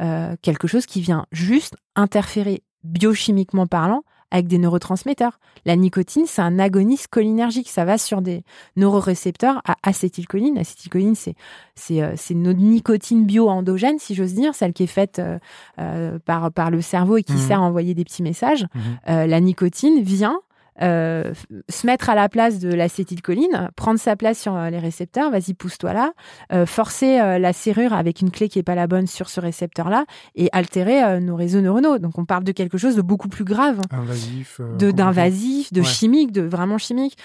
euh, 0.00 0.36
quelque 0.42 0.68
chose 0.68 0.86
qui 0.86 1.00
vient 1.00 1.26
juste 1.32 1.76
interférer 1.96 2.62
biochimiquement 2.84 3.66
parlant 3.66 4.04
avec 4.30 4.46
des 4.46 4.58
neurotransmetteurs. 4.58 5.40
La 5.64 5.74
nicotine, 5.74 6.24
c'est 6.26 6.42
un 6.42 6.60
agoniste 6.60 7.08
cholinergique. 7.10 7.68
Ça 7.68 7.84
va 7.84 7.98
sur 7.98 8.22
des 8.22 8.44
neurorécepteurs 8.76 9.60
à 9.66 9.74
acétylcholine. 9.82 10.54
L'acétylcholine, 10.54 11.16
c'est 11.16 11.34
c'est 11.74 12.02
euh, 12.02 12.14
notre 12.34 12.60
nicotine 12.60 13.24
bio-endogène, 13.24 13.98
si 13.98 14.14
j'ose 14.14 14.34
dire, 14.34 14.54
celle 14.54 14.72
qui 14.72 14.84
est 14.84 14.86
faite 14.86 15.18
euh, 15.18 15.38
euh, 15.80 16.18
par 16.24 16.52
par 16.52 16.70
le 16.70 16.80
cerveau 16.80 17.16
et 17.16 17.24
qui 17.24 17.32
mmh. 17.32 17.38
sert 17.38 17.58
à 17.60 17.62
envoyer 17.62 17.94
des 17.94 18.04
petits 18.04 18.22
messages. 18.22 18.64
Mmh. 18.64 18.80
Euh, 19.08 19.26
la 19.26 19.40
nicotine 19.40 20.00
vient 20.00 20.38
euh, 20.82 21.32
se 21.68 21.86
mettre 21.86 22.10
à 22.10 22.14
la 22.14 22.28
place 22.28 22.58
de 22.58 22.72
l'acétylcholine, 22.72 23.70
prendre 23.76 23.98
sa 23.98 24.16
place 24.16 24.38
sur 24.38 24.54
euh, 24.54 24.70
les 24.70 24.78
récepteurs, 24.78 25.30
vas-y 25.30 25.54
pousse-toi 25.54 25.92
là, 25.92 26.12
euh, 26.52 26.66
forcer 26.66 27.20
euh, 27.20 27.38
la 27.38 27.52
serrure 27.52 27.92
avec 27.92 28.20
une 28.20 28.30
clé 28.30 28.48
qui 28.48 28.58
est 28.58 28.64
pas 28.64 28.74
la 28.74 28.86
bonne 28.86 29.06
sur 29.06 29.28
ce 29.28 29.40
récepteur-là 29.40 30.04
et 30.34 30.48
altérer 30.52 31.20
nos 31.20 31.36
réseaux 31.36 31.60
neuronaux. 31.60 31.98
Donc 31.98 32.18
on 32.18 32.24
parle 32.24 32.44
de 32.44 32.52
quelque 32.52 32.78
chose 32.78 32.96
de 32.96 33.02
beaucoup 33.02 33.28
plus 33.28 33.44
grave, 33.44 33.80
invasif, 33.90 34.60
de 34.78 34.90
d'invasif, 34.90 35.72
de 35.72 35.80
ouais. 35.80 35.86
chimique, 35.86 36.32
de 36.32 36.42
vraiment 36.42 36.78
chimique. 36.78 37.16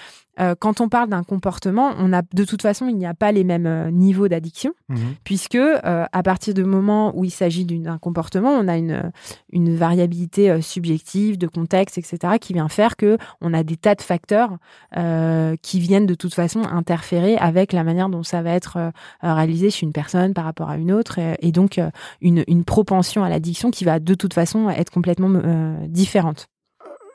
Quand 0.58 0.80
on 0.80 0.88
parle 0.88 1.10
d'un 1.10 1.22
comportement, 1.22 1.92
on 1.96 2.12
a 2.12 2.22
de 2.34 2.44
toute 2.44 2.60
façon, 2.60 2.88
il 2.88 2.96
n'y 2.96 3.06
a 3.06 3.14
pas 3.14 3.30
les 3.30 3.44
mêmes 3.44 3.88
niveaux 3.92 4.26
d'addiction, 4.26 4.72
mmh. 4.88 4.96
puisque 5.22 5.56
à 5.84 6.22
partir 6.24 6.54
du 6.54 6.64
moment 6.64 7.16
où 7.16 7.24
il 7.24 7.30
s'agit 7.30 7.64
d'un 7.64 7.98
comportement, 7.98 8.50
on 8.50 8.66
a 8.66 8.76
une, 8.76 9.12
une 9.52 9.76
variabilité 9.76 10.60
subjective, 10.60 11.38
de 11.38 11.46
contexte, 11.46 11.98
etc., 11.98 12.34
qui 12.40 12.52
vient 12.52 12.68
faire 12.68 12.96
que 12.96 13.16
on 13.44 13.54
a 13.54 13.62
des 13.62 13.76
tas 13.76 13.94
de 13.94 14.02
facteurs 14.02 14.56
euh, 14.96 15.56
qui 15.62 15.80
viennent 15.80 16.06
de 16.06 16.14
toute 16.14 16.34
façon 16.34 16.62
interférer 16.64 17.36
avec 17.36 17.72
la 17.72 17.84
manière 17.84 18.08
dont 18.08 18.22
ça 18.22 18.42
va 18.42 18.50
être 18.50 18.76
euh, 18.76 18.90
réalisé 19.22 19.70
chez 19.70 19.86
une 19.86 19.92
personne 19.92 20.34
par 20.34 20.44
rapport 20.44 20.70
à 20.70 20.76
une 20.76 20.92
autre, 20.92 21.18
et, 21.18 21.36
et 21.40 21.52
donc 21.52 21.80
une, 22.20 22.44
une, 22.48 22.64
propension 22.64 23.22
à 23.22 23.28
l'addiction 23.28 23.70
qui 23.70 23.84
va 23.84 24.00
de 24.00 24.14
toute 24.14 24.34
façon 24.34 24.70
être 24.70 24.90
complètement 24.90 25.30
différente 25.86 26.48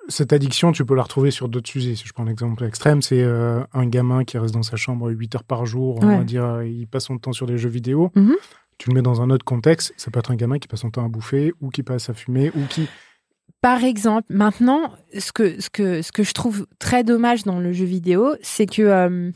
cette 0.09 0.33
addiction, 0.33 0.71
tu 0.71 0.83
peux 0.85 0.95
la 0.95 1.03
retrouver 1.03 1.31
sur 1.31 1.47
d'autres 1.47 1.69
sujets. 1.69 1.95
Si 1.95 2.05
je 2.05 2.13
prends 2.13 2.23
un 2.25 2.29
exemple 2.29 2.63
extrême, 2.65 3.01
c'est 3.01 3.21
euh, 3.21 3.63
un 3.73 3.85
gamin 3.85 4.23
qui 4.23 4.37
reste 4.37 4.53
dans 4.53 4.63
sa 4.63 4.75
chambre 4.75 5.09
8 5.09 5.35
heures 5.35 5.43
par 5.43 5.65
jour, 5.65 5.99
on 6.01 6.17
va 6.17 6.23
dire, 6.23 6.45
euh, 6.45 6.67
il 6.67 6.87
passe 6.87 7.05
son 7.05 7.17
temps 7.17 7.33
sur 7.33 7.45
des 7.45 7.57
jeux 7.57 7.69
vidéo. 7.69 8.11
Mhm. 8.15 8.35
Tu 8.77 8.89
le 8.89 8.95
mets 8.95 9.01
dans 9.01 9.21
un 9.21 9.29
autre 9.29 9.45
contexte, 9.45 9.93
ça 9.97 10.09
peut 10.09 10.19
être 10.19 10.31
un 10.31 10.35
gamin 10.35 10.57
qui 10.57 10.67
passe 10.67 10.81
son 10.81 10.89
temps 10.89 11.05
à 11.05 11.09
bouffer, 11.09 11.53
ou 11.61 11.69
qui 11.69 11.83
passe 11.83 12.09
à 12.09 12.13
fumer, 12.13 12.51
ou 12.55 12.65
qui... 12.69 12.87
Par 13.61 13.83
exemple, 13.83 14.27
maintenant, 14.29 14.93
ce 15.17 15.31
que, 15.31 15.61
ce 15.61 15.69
que, 15.69 16.01
ce 16.01 16.11
que 16.11 16.23
je 16.23 16.33
trouve 16.33 16.65
très 16.79 17.03
dommage 17.03 17.43
dans 17.43 17.59
le 17.59 17.73
jeu 17.73 17.85
vidéo, 17.85 18.35
c'est 18.41 18.65
que 18.65 18.81
euh, 18.81 19.31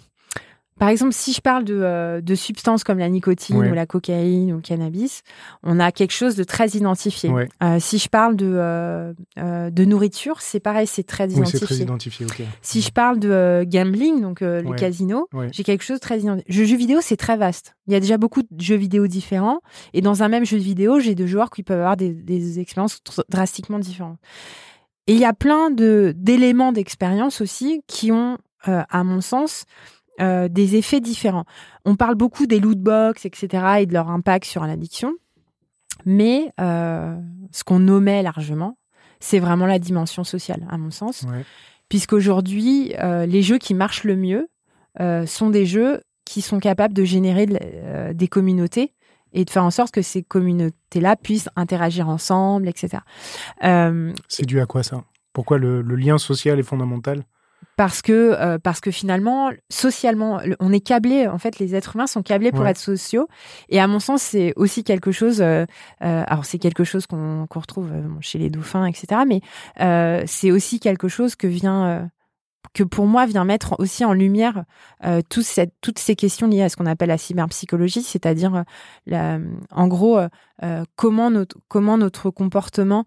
par 0.79 0.89
exemple, 0.89 1.13
si 1.13 1.33
je 1.33 1.41
parle 1.41 1.63
de, 1.63 1.79
euh, 1.81 2.21
de 2.21 2.35
substances 2.35 2.83
comme 2.83 2.97
la 2.97 3.09
nicotine 3.09 3.55
ou 3.57 3.73
la 3.73 3.85
cocaïne 3.85 4.51
ou 4.51 4.55
le 4.57 4.61
cannabis, 4.61 5.21
on 5.61 5.79
a 5.79 5.91
quelque 5.91 6.11
chose 6.13 6.35
de 6.35 6.43
très 6.43 6.69
identifié. 6.69 7.31
Euh, 7.61 7.77
si 7.79 7.97
je 7.99 8.09
parle 8.09 8.35
de, 8.35 8.51
euh, 8.55 9.13
de 9.37 9.85
nourriture, 9.85 10.41
c'est 10.41 10.59
pareil, 10.59 10.87
c'est 10.87 11.03
très 11.03 11.27
Oui, 11.27 11.33
identifié. 11.33 11.59
très 11.67 11.75
identifié, 11.77 12.25
ok. 12.25 12.41
Si 12.61 12.81
je 12.81 12.91
parle 12.91 13.19
de 13.19 13.63
gambling, 13.67 14.21
donc 14.21 14.43
casinos, 14.77 15.27
Ouais. 15.33 15.49
j'ai 15.51 15.63
quelque 15.63 15.83
chose 15.83 15.97
de 15.97 16.01
très 16.01 16.19
identifié. 16.19 16.61
Le 16.61 16.65
jeu 16.65 16.75
vidéo, 16.75 16.99
c'est 17.01 17.17
très 17.17 17.37
vaste. 17.37 17.75
Il 17.87 17.93
y 17.93 17.95
a 17.95 17.99
déjà 17.99 18.17
beaucoup 18.17 18.41
de 18.41 18.61
jeux 18.61 18.75
vidéo 18.75 19.07
différents. 19.07 19.59
Et 19.93 20.01
dans 20.01 20.23
un 20.23 20.27
même 20.27 20.45
jeu 20.45 20.57
vidéo, 20.57 20.99
j'ai 20.99 21.15
deux 21.15 21.27
joueurs 21.27 21.49
qui 21.49 21.63
peuvent 21.63 21.79
avoir 21.79 21.97
des, 21.97 22.13
des 22.13 22.59
expériences 22.59 22.99
drastiquement 23.29 23.79
différentes. 23.79 24.17
Et 25.07 25.13
il 25.13 25.19
y 25.19 25.25
a 25.25 25.33
plein 25.33 25.69
de 25.69 26.13
d'éléments 26.15 26.71
d'expérience 26.71 27.41
aussi 27.41 27.81
qui 27.87 28.11
ont, 28.11 28.37
à 28.65 29.03
mon 29.03 29.19
sens, 29.19 29.65
euh, 30.21 30.47
des 30.47 30.75
effets 30.75 31.01
différents. 31.01 31.45
On 31.85 31.95
parle 31.95 32.15
beaucoup 32.15 32.45
des 32.45 32.59
loot 32.59 32.79
box, 32.79 33.25
etc., 33.25 33.47
et 33.79 33.85
de 33.85 33.93
leur 33.93 34.09
impact 34.09 34.45
sur 34.45 34.65
l'addiction. 34.65 35.13
Mais 36.05 36.51
euh, 36.59 37.15
ce 37.51 37.63
qu'on 37.63 37.79
nommait 37.79 38.23
largement, 38.23 38.77
c'est 39.19 39.39
vraiment 39.39 39.65
la 39.65 39.79
dimension 39.79 40.23
sociale, 40.23 40.67
à 40.69 40.77
mon 40.77 40.91
sens 40.91 41.23
Ouais. 41.23 41.43
puisqu'aujourd'hui, 41.89 42.93
euh, 42.99 43.25
les 43.25 43.41
jeux 43.41 43.57
qui 43.57 43.73
marchent 43.73 44.03
le 44.03 44.15
mieux 44.15 44.49
sont 45.25 45.49
des 45.49 45.65
jeux 45.65 46.01
qui 46.23 46.41
sont 46.41 46.59
capables 46.59 46.93
de 46.93 47.03
générer 47.03 47.47
de 47.47 48.13
des 48.13 48.27
communautés 48.27 48.93
et 49.33 49.43
de 49.43 49.49
faire 49.49 49.63
en 49.63 49.71
sorte 49.71 49.91
que 49.91 50.03
ces 50.03 50.21
communautés-là 50.21 51.15
puissent 51.15 51.49
interagir 51.55 52.07
ensemble, 52.09 52.67
etc. 52.67 52.99
C'est 54.27 54.45
dû 54.45 54.59
à 54.59 54.67
quoi 54.67 54.83
ça? 54.83 55.03
Pourquoi 55.33 55.57
le, 55.57 55.81
le 55.81 55.95
lien 55.95 56.19
social 56.19 56.59
est 56.59 56.63
fondamental? 56.63 57.23
Parce 57.77 58.01
que 58.01 58.11
euh, 58.13 58.57
parce 58.59 58.79
que 58.79 58.91
finalement, 58.91 59.51
socialement, 59.69 60.39
le- 60.43 60.55
on 60.59 60.71
est 60.73 60.79
câblés. 60.79 61.27
En 61.27 61.37
fait, 61.37 61.59
les 61.59 61.75
êtres 61.75 61.95
humains 61.95 62.07
sont 62.07 62.23
câblés 62.23 62.51
pour 62.51 62.61
Ouais. 62.61 62.71
être 62.71 62.77
sociaux. 62.77 63.27
Et 63.69 63.79
à 63.79 63.87
mon 63.87 63.99
sens, 63.99 64.21
c'est 64.21 64.53
aussi 64.55 64.83
quelque 64.83 65.11
chose. 65.11 65.41
euh, 65.41 65.65
euh, 66.03 66.23
alors, 66.27 66.45
c'est 66.45 66.59
quelque 66.59 66.83
chose 66.83 67.07
qu'on 67.07 67.47
retrouve 67.49 67.91
chez 68.21 68.39
les 68.39 68.49
dauphins, 68.49 68.85
etc. 68.85 69.21
Mais 69.27 69.41
c'est 70.27 70.51
aussi 70.51 70.79
quelque 70.79 71.07
chose 71.07 71.35
que 71.35 71.47
vient 71.47 72.09
que 72.73 72.83
pour 72.83 73.05
moi 73.05 73.25
vient 73.27 73.43
mettre 73.45 73.75
aussi 73.77 74.03
en 74.05 74.13
lumière 74.13 74.63
euh, 75.05 75.21
tout 75.29 75.43
cette- 75.43 75.73
toutes 75.81 75.99
ces 75.99 76.15
questions 76.15 76.47
liées 76.47 76.63
à 76.63 76.69
ce 76.69 76.77
qu'on 76.77 76.87
appelle 76.87 77.09
la 77.09 77.17
cyberpsychologie, 77.19 78.01
c'est-à-dire 78.01 78.63
euh, 79.11 79.39
en 79.69 79.87
gros 79.87 80.17
euh, 80.17 80.83
comment 80.95 81.29
notre 81.29 81.57
comment 81.67 81.97
notre 81.97 82.31
comportement 82.31 83.05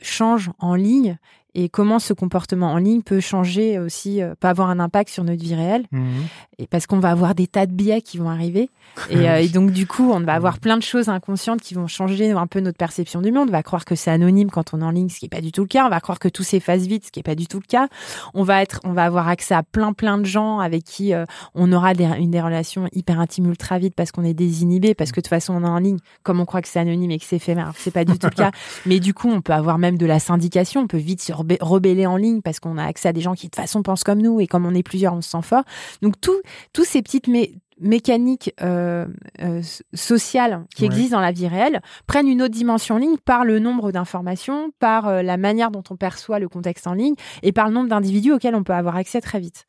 change 0.00 0.50
en 0.58 0.74
ligne 0.74 1.18
et 1.54 1.68
comment 1.68 1.98
ce 1.98 2.12
comportement 2.12 2.72
en 2.72 2.78
ligne 2.78 3.02
peut 3.02 3.20
changer 3.20 3.78
aussi, 3.78 4.22
euh, 4.22 4.34
peut 4.40 4.48
avoir 4.48 4.70
un 4.70 4.80
impact 4.80 5.10
sur 5.10 5.22
notre 5.22 5.42
vie 5.42 5.54
réelle. 5.54 5.84
Mhm. 5.92 6.24
Et 6.58 6.66
parce 6.66 6.86
qu'on 6.86 6.98
va 6.98 7.10
avoir 7.10 7.34
des 7.34 7.46
tas 7.46 7.66
de 7.66 7.72
biais 7.72 8.00
qui 8.00 8.16
vont 8.18 8.30
arriver. 8.30 8.70
Et, 9.10 9.16
euh, 9.28 9.42
et 9.42 9.48
donc, 9.48 9.70
du 9.70 9.86
coup, 9.86 10.12
on 10.12 10.20
va 10.20 10.34
avoir 10.34 10.58
plein 10.58 10.76
de 10.76 10.82
choses 10.82 11.08
inconscientes 11.08 11.60
qui 11.60 11.74
vont 11.74 11.86
changer 11.86 12.30
un 12.30 12.46
peu 12.46 12.60
notre 12.60 12.78
perception 12.78 13.20
du 13.20 13.32
monde. 13.32 13.48
On 13.50 13.52
va 13.52 13.62
croire 13.62 13.84
que 13.84 13.94
c'est 13.94 14.10
anonyme 14.10 14.50
quand 14.50 14.72
on 14.72 14.80
est 14.80 14.84
en 14.84 14.90
ligne, 14.90 15.10
ce 15.10 15.18
qui 15.18 15.26
n'est 15.26 15.30
pas 15.30 15.42
du 15.42 15.52
tout 15.52 15.62
le 15.62 15.66
cas. 15.66 15.84
On 15.86 15.90
va 15.90 16.00
croire 16.00 16.18
que 16.18 16.28
tout 16.28 16.42
s'efface 16.42 16.82
vite, 16.82 17.06
ce 17.06 17.12
qui 17.12 17.18
n'est 17.18 17.24
pas 17.24 17.34
du 17.34 17.46
tout 17.46 17.58
le 17.58 17.66
cas. 17.66 17.88
On 18.32 18.44
va 18.44 18.62
être, 18.62 18.80
on 18.84 18.92
va 18.92 19.04
avoir 19.04 19.28
accès 19.28 19.54
à 19.54 19.62
plein, 19.62 19.92
plein 19.92 20.16
de 20.16 20.24
gens 20.24 20.60
avec 20.60 20.84
qui 20.84 21.12
euh, 21.12 21.24
on 21.54 21.70
aura 21.72 21.92
des, 21.92 22.04
une 22.04 22.30
des 22.30 22.40
relations 22.40 22.88
hyper 22.92 23.20
intimes 23.20 23.46
ultra 23.46 23.78
vite 23.78 23.94
parce 23.94 24.10
qu'on 24.10 24.24
est 24.24 24.34
désinhibé, 24.34 24.94
parce 24.94 25.10
que 25.10 25.20
de 25.20 25.24
toute 25.24 25.28
façon, 25.28 25.54
on 25.54 25.64
est 25.64 25.68
en 25.68 25.78
ligne. 25.78 25.98
Comme 26.22 26.40
on 26.40 26.46
croit 26.46 26.62
que 26.62 26.68
c'est 26.68 26.80
anonyme 26.80 27.10
et 27.10 27.18
que 27.18 27.24
c'est 27.26 27.36
éphémère, 27.36 27.72
c'est 27.76 27.90
pas 27.90 28.04
du 28.06 28.18
tout 28.18 28.26
le 28.26 28.30
cas. 28.36 28.52
Mais 28.86 29.00
du 29.00 29.12
coup, 29.12 29.28
on 29.28 29.42
peut 29.42 29.52
avoir 29.52 29.76
même 29.78 29.98
de 29.98 30.06
la 30.06 30.18
syndication. 30.18 30.82
On 30.82 30.86
peut 30.86 30.96
vite 30.96 31.20
se 31.20 31.32
rebeller 31.60 32.06
en 32.06 32.16
ligne 32.16 32.42
parce 32.42 32.60
qu'on 32.60 32.78
a 32.78 32.84
accès 32.84 33.08
à 33.08 33.12
des 33.12 33.20
gens 33.20 33.34
qui 33.34 33.46
de 33.46 33.50
toute 33.50 33.56
façon 33.60 33.82
pensent 33.82 34.04
comme 34.04 34.20
nous 34.22 34.40
et 34.40 34.46
comme 34.46 34.66
on 34.66 34.74
est 34.74 34.82
plusieurs, 34.82 35.14
on 35.14 35.20
se 35.20 35.30
sent 35.30 35.42
fort. 35.42 35.64
Donc 36.02 36.20
tout, 36.20 36.40
tous 36.72 36.84
ces 36.84 37.02
petites 37.02 37.28
mé- 37.28 37.54
mécaniques 37.80 38.54
euh, 38.62 39.06
euh, 39.40 39.60
sociales 39.94 40.64
qui 40.74 40.82
Ouais. 40.82 40.86
existent 40.86 41.16
dans 41.16 41.22
la 41.22 41.32
vie 41.32 41.48
réelle 41.48 41.80
prennent 42.06 42.28
une 42.28 42.42
autre 42.42 42.54
dimension 42.54 42.94
en 42.94 42.98
ligne 42.98 43.16
par 43.16 43.44
le 43.44 43.58
nombre 43.58 43.90
d'informations, 43.92 44.70
par 44.78 45.08
euh, 45.08 45.22
la 45.22 45.36
manière 45.36 45.70
dont 45.70 45.82
on 45.90 45.96
perçoit 45.96 46.38
le 46.38 46.48
contexte 46.48 46.86
en 46.86 46.94
ligne 46.94 47.14
et 47.42 47.52
par 47.52 47.66
le 47.68 47.74
nombre 47.74 47.88
d'individus 47.88 48.32
auxquels 48.32 48.54
on 48.54 48.62
peut 48.62 48.74
avoir 48.74 48.96
accès 48.96 49.20
très 49.20 49.40
vite. 49.40 49.66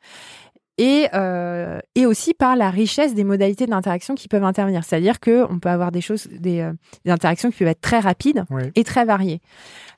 Et, 0.80 1.07
euh, 1.13 1.80
et 1.93 2.07
aussi 2.07 2.34
par 2.34 2.55
la 2.55 2.71
richesse 2.71 3.13
des 3.13 3.24
modalités 3.24 3.67
d'interaction 3.67 4.15
qui 4.15 4.28
peuvent 4.28 4.43
intervenir. 4.43 4.84
C'est-à-dire 4.84 5.19
qu'on 5.19 5.59
peut 5.59 5.69
avoir 5.69 5.91
des 5.91 6.01
choses, 6.01 6.28
des, 6.28 6.61
euh, 6.61 6.74
des 7.05 7.11
interactions 7.11 7.51
qui 7.51 7.59
peuvent 7.59 7.67
être 7.67 7.82
très 7.82 7.99
rapides 7.99 8.43
et 8.74 8.84
très 8.84 9.05
variées. 9.05 9.39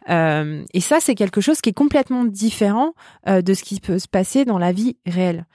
Euh, 0.09 0.63
et 0.73 0.81
ça, 0.81 0.97
c'est 0.99 1.15
quelque 1.15 1.39
chose 1.39 1.61
qui 1.61 1.69
est 1.69 1.73
complètement 1.73 2.25
différent 2.25 2.93
euh, 3.27 3.41
de 3.41 3.53
ce 3.53 3.63
qui 3.63 3.79
peut 3.79 3.99
se 3.99 4.07
passer 4.07 4.43
dans 4.43 4.57
la 4.57 4.73
vie 4.73 4.97
réelle. 5.05 5.45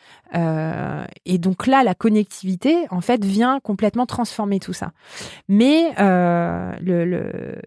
Et 1.27 1.39
donc 1.39 1.66
là, 1.66 1.83
la 1.83 1.95
connectivité, 1.95 2.87
en 2.91 3.01
fait, 3.01 3.25
vient 3.25 3.61
complètement 3.61 4.07
transformer 4.07 4.59
tout 4.59 4.73
ça. 4.73 4.93
Mais 5.49 5.93
euh, 5.99 6.73
le, 6.81 7.05
le, 7.05 7.61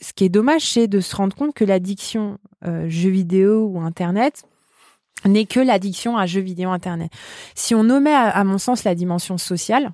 ce 0.00 0.12
qui 0.12 0.24
est 0.24 0.28
dommage, 0.28 0.62
c'est 0.62 0.88
de 0.88 1.00
se 1.00 1.14
rendre 1.16 1.34
compte 1.36 1.54
que 1.54 1.64
l'addiction 1.64 2.38
euh, 2.66 2.88
jeux 2.88 3.10
vidéo 3.10 3.66
ou 3.66 3.80
Internet 3.80 4.42
n'est 5.24 5.46
que 5.46 5.60
l'addiction 5.60 6.16
à 6.16 6.26
jeux 6.26 6.40
vidéo 6.40 6.70
Internet. 6.70 7.10
Si 7.54 7.74
on 7.74 7.88
omet, 7.90 8.12
à, 8.14 8.28
à 8.28 8.44
mon 8.44 8.58
sens, 8.58 8.84
la 8.84 8.94
dimension 8.94 9.38
sociale, 9.38 9.90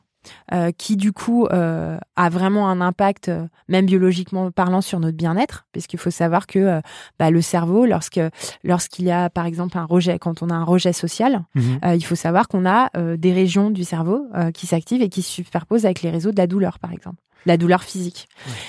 euh, 0.55 0.71
qui 0.73 0.97
du 0.97 1.13
coup 1.13 1.47
euh, 1.47 1.99
a 2.17 2.29
vraiment 2.31 2.71
un 2.71 2.81
impact, 2.81 3.29
euh, 3.29 3.47
même 3.69 3.85
biologiquement 3.85 4.51
parlant, 4.51 4.81
sur 4.81 4.99
notre 4.99 5.19
bien-être, 5.19 5.67
puisqu'il 5.73 5.99
faut 5.99 6.11
savoir 6.11 6.47
que 6.47 6.59
euh, 6.59 6.81
bah, 7.19 7.31
le 7.31 7.43
cerveau, 7.43 7.85
lorsque 7.85 8.21
lorsqu'il 8.63 9.05
y 9.05 9.11
a 9.11 9.29
par 9.29 9.45
exemple 9.45 9.77
un 9.77 9.85
rejet, 9.85 10.19
quand 10.19 10.43
on 10.43 10.49
a 10.49 10.55
un 10.55 10.65
rejet 10.65 10.95
social, 10.95 11.45
Mhm. 11.55 11.79
euh, 11.85 11.95
il 11.95 12.05
faut 12.05 12.15
savoir 12.15 12.49
qu'on 12.49 12.65
a 12.65 12.89
euh, 12.97 13.19
des 13.19 13.35
régions 13.35 13.69
du 13.71 13.85
cerveau 13.85 14.27
euh, 14.35 14.51
qui 14.51 14.67
s'activent 14.67 15.03
et 15.03 15.11
qui 15.11 15.21
se 15.21 15.31
superposent 15.31 15.85
avec 15.85 16.01
les 16.01 16.09
réseaux 16.11 16.33
de 16.33 16.39
la 16.39 16.47
douleur, 16.47 16.79
par 16.79 16.93
exemple, 16.93 17.21
la 17.45 17.59
douleur 17.59 17.83
physique. 17.83 18.27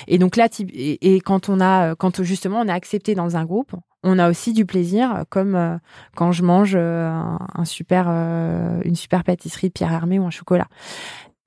Et 0.08 0.18
donc 0.18 0.36
là, 0.36 0.48
et, 0.60 1.14
et 1.16 1.20
quand 1.22 1.48
on 1.48 1.60
a, 1.62 1.94
quand 1.94 2.22
justement 2.22 2.60
on 2.60 2.68
est 2.68 2.70
accepté 2.72 3.14
dans 3.14 3.34
un 3.38 3.46
groupe, 3.46 3.72
on 4.06 4.18
a 4.18 4.30
aussi 4.30 4.52
du 4.52 4.64
plaisir, 4.64 5.14
euh, 5.14 5.22
comme 5.28 5.54
euh, 5.54 5.76
quand 6.14 6.32
je 6.32 6.42
mange 6.42 6.74
euh, 6.76 7.36
une 8.84 8.94
super 8.94 9.24
pâtisserie 9.24 9.70
Pierre 9.70 9.92
Hermé 9.92 10.18
ou 10.18 10.26
un 10.26 10.30
chocolat. 10.30 10.68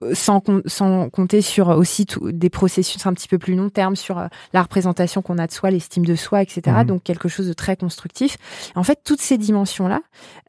Euh, 0.01 0.13
Sans, 0.13 0.41
sans 0.65 1.09
compter 1.09 1.41
sur 1.41 1.67
aussi 1.69 2.05
tout- 2.05 2.31
des 2.31 2.49
processus 2.49 3.05
un 3.05 3.13
petit 3.13 3.27
peu 3.27 3.37
plus 3.37 3.55
long 3.55 3.69
terme 3.69 3.97
sur 3.97 4.17
euh, 4.17 4.27
la 4.53 4.61
représentation 4.61 5.21
qu'on 5.21 5.37
a 5.37 5.45
de 5.45 5.51
soi, 5.51 5.71
l'estime 5.71 6.05
de 6.05 6.15
soi, 6.15 6.41
etc. 6.41 6.61
Mhm. 6.67 6.83
Donc 6.85 7.03
quelque 7.03 7.27
chose 7.27 7.47
de 7.47 7.53
très 7.53 7.75
constructif. 7.75 8.37
En 8.75 8.83
fait, 8.83 8.99
toutes 9.03 9.19
ces 9.19 9.37
dimensions-là 9.37 9.99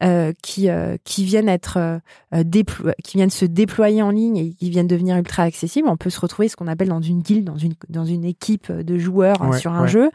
euh, 0.05 0.33
qui 0.41 0.71
euh, 0.71 0.97
qui 1.03 1.25
viennent 1.25 1.49
être 1.49 1.79
euh, 1.79 1.99
euh, 2.33 2.45
déplo- 2.45 2.93
qui 3.03 3.17
viennent 3.17 3.31
se 3.31 3.45
déployer 3.45 4.03
en 4.03 4.11
ligne 4.11 4.37
et 4.37 4.53
qui 4.55 4.71
viennent 4.71 4.87
devenir 4.87 5.17
ultra 5.17 5.43
accessibles, 5.43 5.89
on 5.89 5.97
peut 5.97 6.11
se 6.11 6.21
retrouver 6.21 6.49
ce 6.49 6.55
qu'on 6.55 6.69
appelle 6.69 6.89
dans 6.89 7.01
une 7.03 7.21
guilde, 7.21 7.45
dans 7.45 7.59
une 7.59 7.75
dans 7.89 8.05
une 8.05 8.25
équipe 8.25 8.71
de 8.71 8.99
joueurs 8.99 9.43
euh, 9.43 9.49
Ouais, 9.49 9.59
sur 9.59 9.73
un 9.73 9.83
ouais. 9.83 9.89
jeu. 9.89 10.11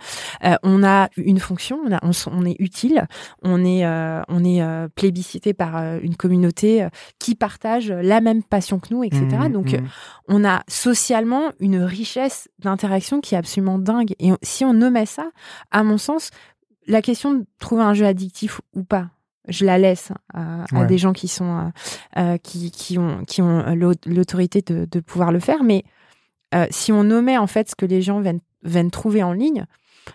Euh, 0.45 0.55
on 0.63 0.81
a 0.81 1.09
une 1.17 1.39
fonction, 1.39 1.77
on, 1.85 1.93
a, 1.93 1.99
on, 2.31 2.45
est 2.45 2.55
utile, 2.59 3.05
on 3.43 3.65
est 3.65 3.85
euh, 3.85 4.21
on 4.29 4.45
est 4.45 4.61
euh, 4.61 4.87
plébiscité 4.95 5.53
par 5.53 5.75
euh, 5.75 5.99
une 6.01 6.15
communauté 6.15 6.83
euh, 6.83 6.89
qui 7.19 7.35
partage 7.35 7.91
la 7.91 8.21
même 8.21 8.41
passion 8.41 8.79
que 8.79 8.93
nous, 8.93 9.03
etc. 9.03 9.24
Mhm, 9.33 9.51
Donc 9.51 9.73
euh, 9.73 9.79
mhm. 9.81 9.87
on 10.27 10.45
a 10.45 10.63
socialement 10.67 11.51
une 11.59 11.81
richesse 11.81 12.47
d'interaction 12.59 13.21
qui 13.21 13.35
est 13.35 13.37
absolument 13.37 13.79
dingue. 13.79 14.13
Et 14.19 14.31
si 14.41 14.65
on 14.65 14.81
omet 14.81 15.05
ça, 15.05 15.29
à 15.71 15.83
mon 15.83 15.97
sens, 15.97 16.29
la 16.87 17.01
question 17.01 17.33
de 17.33 17.45
trouver 17.59 17.83
un 17.83 17.93
jeu 17.93 18.05
addictif 18.05 18.61
ou 18.73 18.83
pas, 18.83 19.09
je 19.47 19.65
la 19.65 19.77
laisse 19.77 20.11
à, 20.33 20.63
à 20.63 20.79
Ouais. 20.79 20.87
des 20.87 20.97
gens 20.97 21.13
qui 21.13 21.27
sont 21.27 21.57
euh, 22.17 22.19
euh, 22.21 22.37
qui, 22.37 22.71
qui 22.71 22.97
ont 22.97 23.23
qui 23.25 23.41
ont 23.41 23.75
l'au- 23.75 23.93
l'autorité 24.05 24.61
de, 24.61 24.85
de 24.89 24.99
pouvoir 24.99 25.31
le 25.31 25.39
faire. 25.39 25.63
Mais 25.63 25.83
euh, 26.53 26.65
si 26.71 26.91
on 26.91 27.01
omet 27.11 27.37
en 27.37 27.47
fait 27.47 27.69
ce 27.69 27.75
que 27.75 27.85
les 27.85 28.01
gens 28.01 28.19
viennent 28.21 28.41
viennent 28.63 28.91
trouver 28.91 29.21
en 29.23 29.33
ligne, 29.33 29.65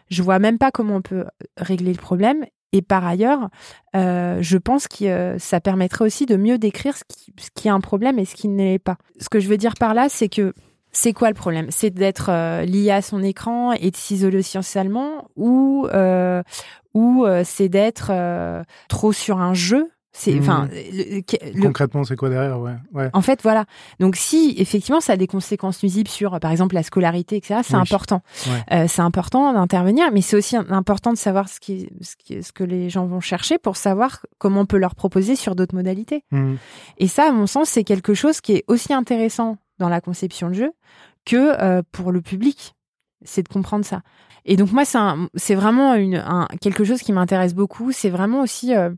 je 0.09 0.23
vois 0.23 0.39
même 0.41 0.59
pas 0.59 0.71
comment 0.71 0.97
on 0.97 1.03
peut 1.03 1.25
régler 1.57 1.93
le 1.93 1.99
problème. 2.01 2.45
Et 2.73 2.83
par 2.83 3.05
ailleurs, 3.05 3.49
euh, 3.97 4.39
je 4.41 4.57
pense 4.57 4.87
que 4.87 5.05
euh, 5.05 5.39
ça 5.39 5.61
permettrait 5.61 6.05
aussi 6.05 6.27
de 6.27 6.37
mieux 6.37 6.59
décrire 6.59 6.97
ce 6.97 7.05
qui, 7.09 7.33
ce 7.39 7.51
qui 7.55 7.69
est 7.69 7.71
un 7.71 7.81
problème 7.81 8.19
et 8.19 8.25
ce 8.25 8.35
qui 8.35 8.49
ne 8.49 8.63
l'est 8.63 8.79
pas. 8.79 8.97
Ce 9.19 9.29
que 9.29 9.41
je 9.41 9.49
veux 9.49 9.57
dire 9.57 9.75
par 9.79 9.95
là, 9.95 10.09
c'est 10.09 10.29
que 10.29 10.55
c'est 10.93 11.13
quoi 11.13 11.29
le 11.29 11.35
problème? 11.35 11.67
C'est 11.71 11.91
d'être 11.91 12.31
euh, 12.31 12.65
lié 12.65 12.91
à 12.91 13.03
son 13.03 13.23
écran 13.23 13.73
et 13.73 13.91
de 13.91 13.97
s'isoler 13.97 14.43
socialement 14.43 15.29
ou 15.37 15.87
euh, 15.93 16.43
ou 16.95 17.25
c'est 17.45 17.69
d'être 17.69 18.11
trop 18.89 19.13
sur 19.13 19.39
un 19.39 19.55
jeu 19.55 19.89
C'est, 20.13 20.37
enfin, 20.41 20.69
le- 20.73 21.21
le- 21.55 21.63
Concrètement, 21.63 22.03
c'est 22.03 22.17
quoi 22.17 22.29
derrière 22.31 22.59
ouais. 22.59 22.75
ouais. 22.93 23.11
en 23.13 23.21
fait, 23.23 23.43
voilà. 23.45 23.65
Donc, 24.01 24.17
si 24.17 24.55
effectivement 24.59 25.01
ça 25.01 25.13
a 25.13 25.17
des 25.17 25.29
conséquences 25.29 25.81
nuisibles 25.85 26.09
sur, 26.11 26.41
par 26.41 26.51
exemple, 26.51 26.75
la 26.75 26.83
scolarité, 26.83 27.37
etc., 27.37 27.61
c'est 27.65 27.75
Oui. 27.77 27.81
important. 27.81 28.21
Ouais. 28.49 28.65
Euh, 28.77 28.87
c'est 28.89 29.03
important 29.03 29.53
d'intervenir, 29.53 30.11
mais 30.13 30.21
c'est 30.21 30.37
aussi 30.37 30.57
important 30.57 31.13
de 31.13 31.17
savoir 31.19 31.49
ce, 31.49 31.61
qui, 31.61 31.89
ce, 32.01 32.17
qui- 32.17 32.43
ce 32.43 32.51
que 32.53 32.65
les 32.65 32.91
gens 32.91 33.07
vont 33.07 33.21
chercher 33.21 33.57
pour 33.59 33.77
savoir 33.77 34.27
comment 34.39 34.63
on 34.63 34.67
peut 34.67 34.79
leur 34.79 34.97
proposer 34.97 35.37
sur 35.37 35.55
d'autres 35.55 35.77
modalités. 35.77 36.25
Mhm. 36.33 36.59
Et 36.99 37.07
ça, 37.07 37.29
à 37.29 37.31
mon 37.33 37.47
sens, 37.47 37.69
c'est 37.69 37.85
quelque 37.85 38.13
chose 38.15 38.41
qui 38.41 38.55
est 38.55 38.65
aussi 38.67 38.93
intéressant 38.93 39.59
dans 39.79 39.89
la 39.89 40.01
conception 40.01 40.49
de 40.49 40.55
jeu 40.55 40.73
que 41.25 41.37
euh, 41.63 41.83
pour 41.93 42.11
le 42.11 42.21
public. 42.21 42.75
C'est 43.23 43.43
de 43.45 43.49
comprendre 43.49 43.85
ça. 43.85 44.01
Et 44.47 44.57
donc 44.57 44.73
moi, 44.73 44.83
c'est 45.35 45.55
vraiment 45.55 45.95
une, 45.95 46.17
un- 46.17 46.49
quelque 46.61 46.83
chose 46.83 47.01
qui 47.03 47.13
m'intéresse 47.13 47.55
beaucoup. 47.55 47.93
C'est 47.93 48.09
vraiment 48.11 48.41
aussi 48.41 48.75
euh, 48.75 48.91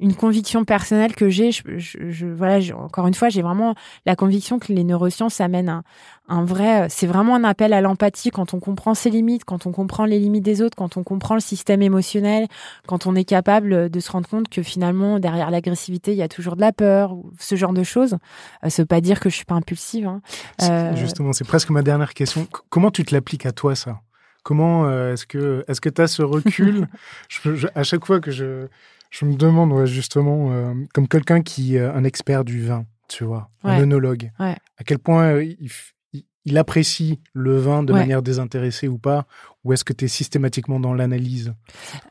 une 0.00 0.14
conviction 0.14 0.64
personnelle 0.64 1.14
que 1.14 1.28
j'ai. 1.28 1.52
Je, 1.52 1.62
je- 1.76 2.10
je- 2.10 2.26
voilà, 2.26 2.58
j'ai- 2.60 2.72
encore 2.72 3.06
une 3.06 3.14
fois, 3.14 3.28
j'ai 3.28 3.42
vraiment 3.42 3.74
la 4.06 4.16
conviction 4.16 4.58
que 4.58 4.72
les 4.72 4.82
neurosciences 4.82 5.40
amènent 5.40 5.68
un, 5.68 5.82
un 6.28 6.44
vrai. 6.44 6.88
C'est 6.88 7.06
vraiment 7.06 7.34
un 7.36 7.44
appel 7.44 7.72
à 7.72 7.80
l'empathie 7.80 8.30
quand 8.30 8.54
on 8.54 8.60
comprend 8.60 8.94
ses 8.94 9.10
limites, 9.10 9.44
quand 9.44 9.66
on 9.66 9.72
comprend 9.72 10.06
les 10.06 10.18
limites 10.18 10.42
des 10.44 10.62
autres, 10.62 10.76
quand 10.76 10.96
on 10.96 11.02
comprend 11.02 11.34
le 11.34 11.40
système 11.40 11.82
émotionnel, 11.82 12.46
quand 12.86 13.06
on 13.06 13.14
est 13.14 13.24
capable 13.24 13.90
de 13.90 14.00
se 14.00 14.10
rendre 14.10 14.28
compte 14.28 14.48
que 14.48 14.62
finalement 14.62 15.18
derrière 15.18 15.50
l'agressivité 15.50 16.12
il 16.12 16.16
y 16.18 16.22
a 16.22 16.28
toujours 16.28 16.56
de 16.56 16.60
la 16.62 16.72
peur 16.72 17.12
ou 17.12 17.30
ce 17.38 17.54
genre 17.56 17.72
de 17.72 17.82
choses. 17.82 18.16
Euh, 18.64 18.68
ça 18.70 18.82
veut 18.82 18.86
pas 18.86 19.00
dire 19.00 19.20
que 19.20 19.28
je 19.28 19.34
suis 19.36 19.44
pas 19.44 19.54
impulsive. 19.54 20.06
Hein. 20.06 20.22
C'est- 20.58 20.70
Euh, 20.70 20.94
Justement, 20.96 21.32
c'est 21.32 21.44
presque 21.46 21.70
ma 21.70 21.82
dernière 21.82 22.14
question. 22.14 22.46
Comment 22.70 22.90
tu 22.90 23.04
te 23.04 23.14
l'appliques 23.14 23.44
à 23.46 23.52
toi, 23.52 23.74
ça? 23.74 24.00
Comment 24.42 24.86
euh, 24.86 25.12
est-ce 25.12 25.26
que 25.26 25.64
est-ce 25.68 25.82
que 25.82 25.90
tu 25.90 26.00
as 26.00 26.06
ce 26.08 26.22
recul? 26.22 26.88
Je, 27.28 27.54
je- 27.54 27.68
À 27.74 27.82
chaque 27.82 28.06
fois 28.06 28.20
que 28.20 28.30
je, 28.30 28.68
je 29.10 29.24
me 29.24 29.34
demande, 29.34 29.72
ouais, 29.72 29.86
justement, 29.86 30.52
euh, 30.52 30.72
comme 30.94 31.08
quelqu'un 31.08 31.42
qui 31.42 31.76
est 31.76 31.80
un 31.84 32.04
expert 32.04 32.44
du 32.44 32.62
vin, 32.64 32.86
tu 33.08 33.24
vois, 33.24 33.50
un 33.64 33.80
œnologue, 33.82 34.30
Ouais. 34.38 34.56
à 34.78 34.84
quel 34.84 34.98
point 34.98 35.24
euh, 35.34 35.44
il, 35.44 35.66
f- 35.68 35.92
il- 36.12 36.24
il 36.44 36.56
apprécie 36.58 37.20
le 37.32 37.56
vin 37.58 37.82
de 37.82 37.92
Ouais. 37.92 37.98
manière 38.00 38.22
désintéressée 38.22 38.88
ou 38.88 38.98
pas 38.98 39.26
Ou 39.64 39.74
est-ce 39.74 39.84
que 39.84 39.92
tu 39.92 40.06
es 40.06 40.08
systématiquement 40.08 40.80
dans 40.80 40.94
l'analyse? 40.94 41.52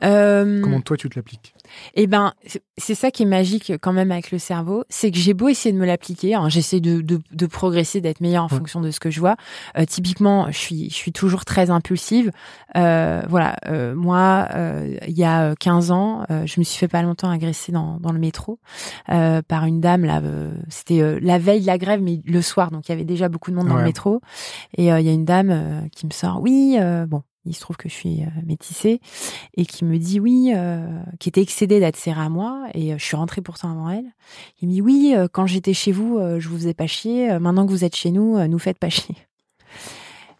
Euh, 0.04 0.60
Comment 0.62 0.80
toi, 0.80 0.96
tu 0.96 1.08
te 1.08 1.18
l'appliques? 1.18 1.52
Eh 1.94 2.06
ben, 2.06 2.32
c'est- 2.78 2.94
ça 2.94 3.10
qui 3.10 3.24
est 3.24 3.26
magique 3.26 3.72
quand 3.80 3.92
même 3.92 4.12
avec 4.12 4.30
le 4.30 4.38
cerveau, 4.38 4.84
c'est 4.88 5.10
que 5.10 5.16
j'ai 5.18 5.34
beau 5.34 5.48
essayer 5.48 5.72
de 5.72 5.78
me 5.78 5.86
l'appliquer, 5.86 6.34
hein, 6.34 6.48
j'essaie 6.48 6.80
de, 6.80 7.00
de, 7.00 7.20
de 7.32 7.46
progresser, 7.46 8.00
d'être 8.00 8.20
meilleure 8.20 8.44
en 8.44 8.48
Ouais. 8.48 8.56
fonction 8.58 8.80
de 8.80 8.90
ce 8.92 9.00
que 9.00 9.10
je 9.10 9.18
vois. 9.20 9.36
Euh, 9.76 9.84
typiquement, 9.84 10.46
je 10.50 10.56
suis, 10.58 10.90
je 10.90 10.94
suis 10.94 11.10
toujours 11.12 11.44
très 11.44 11.70
impulsive. 11.70 12.30
Euh, 12.76 13.22
voilà, 13.28 13.56
euh, 13.66 13.94
moi, 13.96 14.48
euh, 14.54 14.96
il 15.08 15.16
y 15.18 15.24
a 15.24 15.54
15 15.56 15.90
ans, 15.90 16.24
je 16.28 16.60
me 16.60 16.64
suis 16.64 16.78
fait 16.78 16.88
pas 16.88 17.02
longtemps 17.02 17.30
agresser 17.30 17.72
dans, 17.72 17.98
dans 17.98 18.12
le 18.12 18.18
métro 18.20 18.60
par 19.06 19.64
une 19.66 19.80
dame. 19.80 20.04
Là, 20.04 20.22
c'était 20.68 21.18
la 21.20 21.38
veille 21.38 21.62
de 21.62 21.66
la 21.66 21.78
grève, 21.78 22.00
mais 22.00 22.20
le 22.24 22.42
soir, 22.42 22.70
donc 22.70 22.88
il 22.88 22.92
y 22.92 22.94
avait 22.94 23.04
déjà 23.04 23.28
beaucoup 23.28 23.50
de 23.50 23.56
monde 23.56 23.66
dans 23.68 23.76
le 23.76 23.82
métro. 23.84 24.20
Et 24.76 24.84
il 24.86 24.86
y 24.86 24.90
a 25.08 25.12
une 25.12 25.24
dame 25.24 25.88
qui 25.92 26.06
me 26.06 26.12
sort, 26.12 26.40
oui, 26.40 26.78
bon. 27.08 27.22
Il 27.46 27.54
se 27.54 27.60
trouve 27.60 27.76
que 27.78 27.88
je 27.88 27.94
suis 27.94 28.22
euh, 28.22 28.26
métissée 28.44 29.00
et 29.56 29.64
qui 29.64 29.84
me 29.84 29.96
dit 29.98 30.20
oui, 30.20 30.52
euh, 30.54 30.86
qui 31.18 31.28
était 31.30 31.40
excédée 31.42 31.80
d'être 31.80 31.96
serrée 31.96 32.20
à 32.20 32.28
moi 32.28 32.66
et 32.74 32.92
euh, 32.92 32.98
je 32.98 33.04
suis 33.04 33.16
rentrée 33.16 33.40
pourtant 33.40 33.70
avant 33.70 33.88
elle. 33.90 34.04
Il 34.60 34.68
me 34.68 34.72
dit 34.74 34.82
oui, 34.82 35.14
quand 35.32 35.46
j'étais 35.46 35.72
chez 35.74 35.92
vous, 35.92 36.18
je 36.38 36.48
vous 36.48 36.56
faisais 36.56 36.74
pas 36.74 36.86
chier. 36.86 37.38
Maintenant 37.38 37.64
que 37.66 37.70
vous 37.70 37.84
êtes 37.84 37.96
chez 37.96 38.10
nous, 38.10 38.38
nous 38.46 38.58
faites 38.58 38.78
pas 38.78 38.90
chier. 38.90 39.16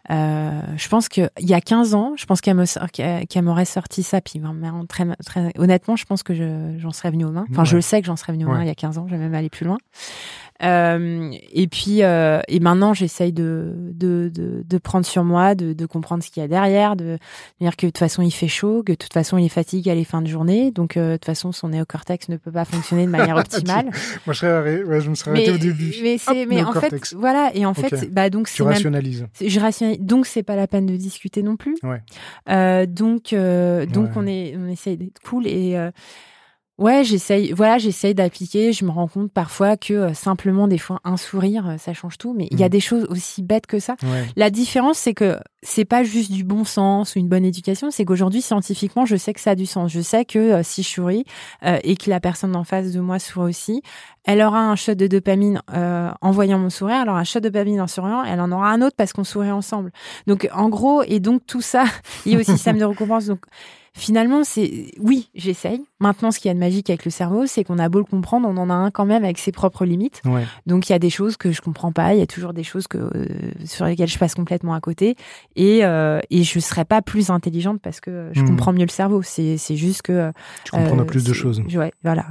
Euh, 0.09 0.61
je 0.77 0.89
pense 0.89 1.07
que 1.07 1.29
il 1.39 1.47
y 1.47 1.53
a 1.53 1.61
15 1.61 1.93
ans, 1.93 2.13
je 2.17 2.25
pense 2.25 2.41
qu'elle 2.41 2.55
m'aurait 2.55 3.65
sorti 3.65 4.03
ça. 4.03 4.19
Puis 4.19 4.41
très, 4.89 5.05
très 5.25 5.51
honnêtement, 5.57 5.95
je 5.95 6.05
pense 6.05 6.21
que 6.23 6.33
je- 6.33 6.75
j'en 6.79 6.91
serais 6.91 7.11
venue 7.11 7.23
aux 7.23 7.31
mains. 7.31 7.45
Enfin, 7.51 7.63
je 7.63 7.75
le 7.75 7.81
sais 7.81 8.01
que 8.01 8.07
j'en 8.07 8.15
serais 8.17 8.33
venue 8.33 8.45
aux 8.45 8.49
Ouais. 8.49 8.55
mains 8.55 8.63
il 8.63 8.67
y 8.67 8.71
a 8.71 8.75
15 8.75 8.97
ans. 8.97 9.05
Je 9.07 9.11
vais 9.15 9.19
même 9.19 9.33
aller 9.35 9.49
plus 9.49 9.65
loin. 9.65 9.77
Euh, 10.63 11.31
et 11.53 11.67
puis, 11.67 12.03
euh, 12.03 12.39
et 12.47 12.59
maintenant, 12.59 12.93
j'essaye 12.93 13.33
de, 13.33 13.73
de, 13.93 14.31
de, 14.33 14.63
de 14.67 14.77
prendre 14.77 15.05
sur 15.05 15.23
moi, 15.23 15.55
de, 15.55 15.73
de 15.73 15.85
comprendre 15.85 16.23
ce 16.23 16.29
qu'il 16.29 16.41
y 16.41 16.43
a 16.43 16.47
derrière, 16.47 16.95
de 16.95 17.17
dire 17.59 17.75
que 17.75 17.87
de 17.87 17.91
toute 17.91 17.97
façon, 17.97 18.21
il 18.21 18.31
fait 18.31 18.47
chaud, 18.47 18.83
que 18.85 18.91
de 18.91 18.97
toute 18.97 19.13
façon, 19.13 19.37
il 19.37 19.45
est 19.45 19.49
fatigué 19.49 19.91
à 19.91 19.95
les 19.95 20.03
fins 20.03 20.21
de 20.21 20.27
journée. 20.27 20.71
Donc, 20.71 20.97
euh, 20.97 21.11
de 21.13 21.17
toute 21.17 21.25
façon, 21.25 21.51
son 21.51 21.69
néocortex 21.69 22.29
ne 22.29 22.37
peut 22.37 22.51
pas 22.51 22.65
fonctionner 22.65 23.05
de 23.05 23.11
manière 23.11 23.35
optimale. 23.37 23.85
Moi, 23.85 24.33
je, 24.33 24.33
serais 24.33 24.51
arrêté- 24.51 24.83
ouais, 24.83 25.01
je 25.01 25.09
me 25.09 25.15
serais 25.15 25.31
arrêté 25.31 25.51
au 25.51 25.57
début. 25.57 25.93
mais 26.03 26.17
c'est, 26.17 26.43
Hop, 26.43 26.47
mais 26.49 26.63
en 26.63 26.73
fait, 26.73 27.13
voilà. 27.15 27.51
Et 27.55 27.65
en 27.65 27.73
fait, 27.73 28.11
bah, 28.11 28.29
donc, 28.29 28.47
tu 28.49 28.61
même 28.63 28.73
rationalises. 28.73 29.27
je 29.43 29.59
rationalise. 29.59 29.99
Donc 30.01 30.25
c'est 30.25 30.43
pas 30.43 30.55
la 30.55 30.67
peine 30.67 30.85
de 30.85 30.95
discuter 30.95 31.43
non 31.43 31.55
plus. 31.55 31.75
Ouais. 31.83 32.01
Euh, 32.49 32.85
donc 32.85 33.33
euh, 33.33 33.85
donc 33.85 34.07
Ouais. 34.07 34.11
on 34.17 34.27
est 34.27 34.55
on 34.57 34.67
essaye 34.67 34.97
d'être 34.97 35.19
cool 35.27 35.47
et 35.47 35.75
euh, 35.77 35.91
ouais 36.81 37.03
j'essaye 37.03 37.53
voilà 37.53 37.77
j'essaye 37.77 38.13
d'appliquer. 38.13 38.73
Je 38.73 38.83
me 38.85 38.91
rends 38.91 39.07
compte 39.07 39.31
parfois 39.31 39.77
que 39.77 39.93
euh, 39.93 40.13
simplement 40.13 40.67
des 40.67 40.77
fois 40.77 40.99
un 41.03 41.15
sourire 41.17 41.67
euh, 41.69 41.77
ça 41.77 41.93
change 41.93 42.17
tout. 42.17 42.33
Mais 42.33 42.47
il 42.51 42.59
y 42.59 42.63
a 42.63 42.65
Mhm. 42.65 42.71
des 42.71 42.79
choses 42.79 43.05
aussi 43.09 43.41
bêtes 43.41 43.67
que 43.67 43.79
ça. 43.79 43.95
Ouais. 44.03 44.25
La 44.35 44.49
différence 44.49 44.97
c'est 44.97 45.13
que 45.13 45.37
c'est 45.63 45.85
pas 45.85 46.03
juste 46.03 46.31
du 46.31 46.43
bon 46.43 46.63
sens 46.65 47.15
ou 47.15 47.19
une 47.19 47.29
bonne 47.29 47.45
éducation. 47.45 47.91
C'est 47.91 48.03
qu'aujourd'hui 48.05 48.41
scientifiquement 48.41 49.05
je 49.05 49.15
sais 49.15 49.33
que 49.33 49.39
ça 49.39 49.51
a 49.51 49.55
du 49.55 49.65
sens. 49.65 49.91
Je 49.91 50.01
sais 50.01 50.25
que 50.25 50.39
euh, 50.39 50.63
si 50.63 50.83
je 50.83 50.89
souris 50.89 51.23
euh, 51.63 51.77
et 51.83 51.95
que 51.95 52.09
la 52.09 52.19
personne 52.19 52.55
en 52.55 52.63
face 52.63 52.91
de 52.91 52.99
moi 52.99 53.19
sourit 53.19 53.49
aussi, 53.51 53.81
elle 54.25 54.41
aura 54.41 54.59
un 54.59 54.75
shot 54.75 54.95
de 54.95 55.07
dopamine 55.07 55.61
euh, 55.73 56.09
en 56.21 56.31
voyant 56.31 56.57
mon 56.59 56.69
sourire, 56.69 56.99
elle 57.03 57.09
aura 57.09 57.19
un 57.19 57.23
shot 57.23 57.39
de 57.39 57.49
dopamine 57.49 57.81
en 57.81 57.87
souriant, 57.87 58.23
elle 58.23 58.39
en 58.41 58.51
aura 58.51 58.69
un 58.71 58.81
autre 58.81 58.95
parce 58.97 59.13
qu'on 59.13 59.23
sourit 59.23 59.51
ensemble. 59.51 59.91
Donc 60.27 60.47
en 60.53 60.69
gros, 60.69 61.03
et 61.03 61.19
donc 61.19 61.41
tout 61.45 61.61
ça 61.61 61.85
lié 62.25 62.37
au 62.37 62.43
système 62.43 62.77
de 62.77 62.85
récompense. 62.85 63.25
Donc 63.27 63.39
finalement, 63.93 64.43
c'est 64.43 64.91
oui, 64.99 65.29
j'essaye. 65.35 65.83
Maintenant, 65.99 66.31
ce 66.31 66.39
qu'il 66.39 66.49
y 66.49 66.51
a 66.51 66.53
de 66.53 66.59
magique 66.59 66.89
avec 66.89 67.05
le 67.05 67.11
cerveau, 67.11 67.45
c'est 67.45 67.63
qu'on 67.63 67.77
a 67.79 67.89
beau 67.89 67.99
le 67.99 68.05
comprendre, 68.05 68.47
on 68.47 68.57
en 68.57 68.69
a 68.69 68.73
un 68.73 68.89
quand 68.91 69.05
même 69.05 69.23
avec 69.23 69.37
ses 69.37 69.51
propres 69.51 69.85
limites. 69.85 70.21
Ouais. 70.25 70.43
Donc 70.65 70.89
il 70.89 70.93
y 70.93 70.95
a 70.95 70.99
des 70.99 71.09
choses 71.09 71.37
que 71.37 71.51
je 71.51 71.61
comprends 71.61 71.91
pas, 71.91 72.13
il 72.13 72.19
y 72.19 72.23
a 72.23 72.27
toujours 72.27 72.53
des 72.53 72.63
choses 72.63 72.87
que 72.87 72.97
euh, 72.97 73.25
sur 73.65 73.85
lesquelles 73.85 74.07
je 74.07 74.17
passe 74.17 74.33
complètement 74.35 74.73
à 74.73 74.79
côté, 74.81 75.15
et 75.55 75.83
euh, 75.85 76.19
et 76.29 76.43
je 76.43 76.59
serais 76.59 76.85
pas 76.85 77.01
plus 77.01 77.29
intelligente 77.29 77.81
parce 77.81 77.99
que 77.99 78.29
je 78.33 78.41
Mhm. 78.41 78.47
comprends 78.47 78.73
mieux 78.73 78.85
le 78.85 78.89
cerveau. 78.89 79.21
C'est 79.21 79.57
c'est 79.57 79.75
juste 79.75 80.01
que 80.03 80.31
Tu 80.63 80.71
comprends 80.71 80.99
euh, 80.99 81.03
plus 81.03 81.23
de 81.25 81.33
choses. 81.33 81.61
Ouais, 81.75 81.91
voilà. 82.03 82.27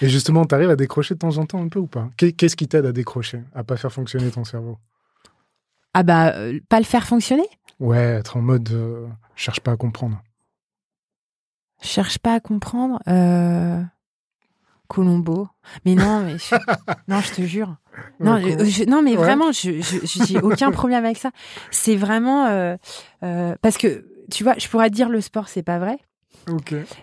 Et 0.00 0.08
justement, 0.08 0.44
tu 0.44 0.54
arrives 0.54 0.70
à 0.70 0.76
décrocher 0.76 1.14
de 1.14 1.18
temps 1.20 1.36
en 1.38 1.46
temps 1.46 1.62
un 1.62 1.68
peu 1.68 1.78
ou 1.78 1.86
pas? 1.86 2.08
Qu'est- 2.16 2.32
Qu'est-ce 2.32 2.56
qui 2.56 2.66
t'aide 2.66 2.86
à 2.86 2.92
décrocher, 2.92 3.40
à 3.54 3.62
pas 3.64 3.76
faire 3.76 3.92
fonctionner 3.92 4.30
ton 4.30 4.44
cerveau? 4.44 4.78
Ah 5.94 6.02
bah 6.02 6.34
euh, 6.34 6.58
pas 6.68 6.78
le 6.78 6.84
faire 6.84 7.06
fonctionner? 7.06 7.46
Ouais, 7.78 7.98
être 7.98 8.36
en 8.36 8.40
mode 8.42 8.68
euh, 8.72 9.06
cherche 9.36 9.60
pas 9.60 9.72
à 9.72 9.76
comprendre. 9.76 10.20
Je 11.84 11.88
cherche 11.88 12.18
pas 12.18 12.34
à 12.34 12.40
comprendre. 12.40 12.98
Euh... 13.08 13.80
Colombo. 14.88 15.48
Mais 15.84 15.94
non, 15.94 16.20
mais 16.22 16.38
je... 16.38 16.54
non, 17.08 17.20
je 17.20 17.32
te 17.32 17.42
jure. 17.42 17.76
Non, 18.20 18.34
Ouais, 18.34 18.56
je- 18.60 18.64
je- 18.64 18.84
non, 18.84 19.02
mais 19.02 19.12
Ouais. 19.12 19.16
vraiment, 19.16 19.50
je 19.52 19.80
je- 19.80 20.24
j'ai 20.24 20.40
aucun 20.40 20.70
problème 20.72 21.04
avec 21.04 21.16
ça. 21.16 21.30
C'est 21.70 21.96
vraiment 21.96 22.46
euh, 22.46 22.76
euh, 23.22 23.54
parce 23.62 23.78
que 23.78 24.04
tu 24.30 24.44
vois, 24.44 24.54
je 24.58 24.68
pourrais 24.68 24.90
te 24.90 24.94
dire 24.94 25.08
le 25.08 25.20
sport, 25.20 25.48
c'est 25.48 25.62
pas 25.62 25.78
vrai. 25.78 25.98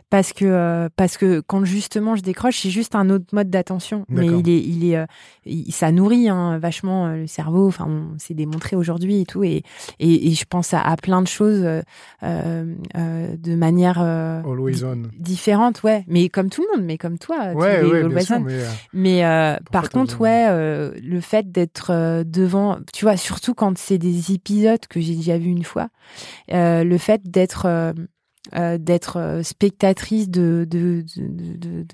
Parce 0.10 0.34
que 0.34 0.46
euh, 0.46 0.90
parce 0.96 1.18
que 1.18 1.40
quand 1.42 1.64
justement 1.66 2.16
je 2.16 2.22
décroche 2.22 2.60
c'est 2.60 2.70
juste 2.70 2.96
un 2.96 3.10
autre 3.10 3.26
mode 3.34 3.50
d'attention. 3.50 4.06
Mais 4.10 4.28
il 4.40 4.50
est 4.50 4.60
il 4.62 4.86
est 4.92 4.98
euh, 4.98 5.06
il- 5.46 5.72
ça 5.72 5.92
nourrit 5.92 6.30
hein, 6.30 6.58
vachement 6.60 7.08
euh, 7.08 7.16
le 7.18 7.28
cerveau. 7.28 7.68
Enfin 7.68 7.86
on- 7.88 8.16
c'est 8.18 8.34
démontré 8.34 8.76
aujourd'hui 8.76 9.22
et 9.22 9.26
tout. 9.26 9.44
Et, 9.44 9.64
et 10.00 10.28
et 10.28 10.32
je 10.32 10.46
pense 10.46 10.74
à, 10.74 10.82
à 10.82 10.96
plein 10.98 11.22
de 11.22 11.28
choses 11.28 11.66
de 12.24 13.56
manière 13.56 14.00
différente 15.18 15.84
ouais. 15.84 16.04
Mais 16.08 16.30
comme 16.30 16.50
tout 16.50 16.62
le 16.70 16.78
monde 16.78 16.86
mais 16.86 16.98
comme 16.98 17.18
toi 17.18 17.54
Ouais, 17.56 17.82
ouais, 17.92 18.02
bien 18.10 18.16
sûr, 18.26 18.40
mais 18.94 19.22
Mais 19.22 19.58
par 19.72 19.84
contre, 19.90 20.22
ouais, 20.22 21.02
le 21.02 21.22
fait 21.22 21.52
d'être 21.52 22.24
devant, 22.24 22.78
tu 22.94 23.06
vois, 23.06 23.18
surtout 23.18 23.54
quand 23.54 23.78
c'est 23.78 23.98
des 23.98 24.32
épisodes 24.34 24.86
que 24.90 25.00
j'ai 25.00 25.16
déjà 25.16 25.38
vus 25.38 25.50
une 25.50 25.64
fois, 25.64 25.90
le 26.50 26.98
fait 26.98 27.22
d'être 27.30 27.94
euh, 28.56 28.78
d'être 28.80 29.18
euh, 29.18 29.44
spectatrice 29.44 30.28
de, 30.30 30.66
de, 30.70 31.06
de, 31.16 31.58
de- 31.84 31.86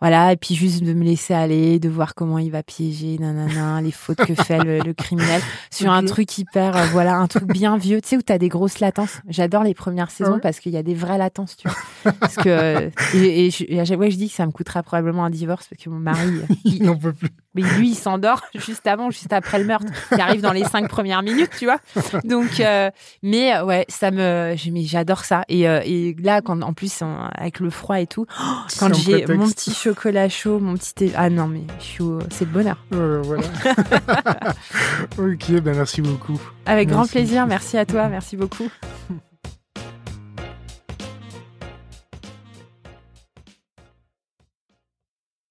voilà 0.00 0.32
et 0.32 0.36
puis 0.36 0.54
juste 0.54 0.82
de 0.84 0.92
me 0.92 1.02
laisser 1.02 1.32
aller 1.32 1.78
de 1.78 1.88
voir 1.88 2.14
comment 2.14 2.38
il 2.38 2.50
va 2.50 2.62
piéger 2.62 3.16
nanana 3.18 3.80
les 3.82 3.92
fautes 3.92 4.18
que 4.18 4.34
fait 4.34 4.58
le, 4.62 4.80
le 4.80 4.92
criminel. 4.92 5.40
Sur 5.70 5.90
un 5.90 6.04
truc 6.04 6.36
hyper 6.36 6.76
euh, 6.76 6.84
voilà 6.92 7.16
un 7.16 7.26
truc 7.26 7.44
bien 7.44 7.78
vieux. 7.78 8.02
Tu 8.02 8.08
sais 8.10 8.16
où 8.18 8.22
t'as 8.22 8.36
des 8.36 8.48
grosses 8.50 8.80
latences? 8.80 9.20
J'adore 9.28 9.62
les 9.64 9.72
premières 9.74 10.10
saisons 10.10 10.34
ouais. 10.34 10.40
parce 10.40 10.60
qu'il 10.60 10.72
y 10.72 10.76
a 10.76 10.82
des 10.82 10.94
vraies 10.94 11.16
latences 11.18 11.56
tu 11.56 11.66
vois. 11.68 12.12
Parce 12.20 12.36
que 12.36 12.48
euh, 12.50 12.90
et, 13.14 13.46
et, 13.46 13.50
je- 13.50 13.64
et 13.66 13.80
à 13.80 13.84
chaque 13.86 13.96
fois 13.96 14.10
je 14.10 14.16
dis 14.16 14.28
que 14.28 14.34
ça 14.34 14.44
me 14.44 14.52
coûtera 14.52 14.82
probablement 14.82 15.24
un 15.24 15.30
divorce 15.30 15.66
parce 15.68 15.82
que 15.82 15.88
mon 15.88 15.98
mari 15.98 16.28
il 16.64 16.82
n'en 16.82 16.96
peut 16.96 17.14
plus. 17.14 17.30
Mais 17.56 17.62
lui, 17.62 17.90
il 17.90 17.94
s'endort 17.94 18.42
juste 18.54 18.86
avant, 18.86 19.10
juste 19.10 19.32
après 19.32 19.58
le 19.58 19.64
meurtre, 19.64 19.86
qui 20.14 20.20
arrive 20.20 20.42
dans 20.42 20.52
les 20.52 20.64
cinq 20.64 20.88
premières 20.88 21.22
minutes, 21.22 21.50
tu 21.58 21.64
vois. 21.64 21.78
Donc, 22.24 22.60
euh, 22.60 22.90
mais 23.22 23.54
euh, 23.54 23.64
ouais, 23.64 23.84
ça 23.88 24.10
me, 24.10 24.54
j'adore 24.56 25.24
ça. 25.24 25.42
Et, 25.48 25.68
euh, 25.68 25.80
et 25.84 26.14
là, 26.22 26.40
quand 26.42 26.60
en 26.62 26.72
plus 26.74 27.02
avec 27.34 27.60
le 27.60 27.70
froid 27.70 28.00
et 28.00 28.06
tout, 28.06 28.26
quand 28.78 28.88
j'ai 28.94 29.26
mon 29.38 29.48
petit 29.50 29.72
chocolat 29.74 30.28
chaud, 30.28 30.58
mon 30.60 30.74
petit 30.74 30.94
thé, 30.94 31.12
ah 31.16 31.30
non 31.30 31.46
mais 31.48 31.62
je 31.80 31.84
suis, 31.84 32.02
au- 32.02 32.18
c'est 32.30 32.44
le 32.44 32.50
bonheur. 32.52 32.76
Voilà. 32.90 33.42
ok, 35.18 35.60
ben 35.62 35.74
merci 35.76 36.02
beaucoup. 36.02 36.40
Avec 36.66 36.88
grand 36.88 37.06
plaisir. 37.06 37.46
Merci 37.46 37.78
à 37.78 37.86
toi. 37.86 38.08
Merci 38.08 38.36
beaucoup. 38.36 38.68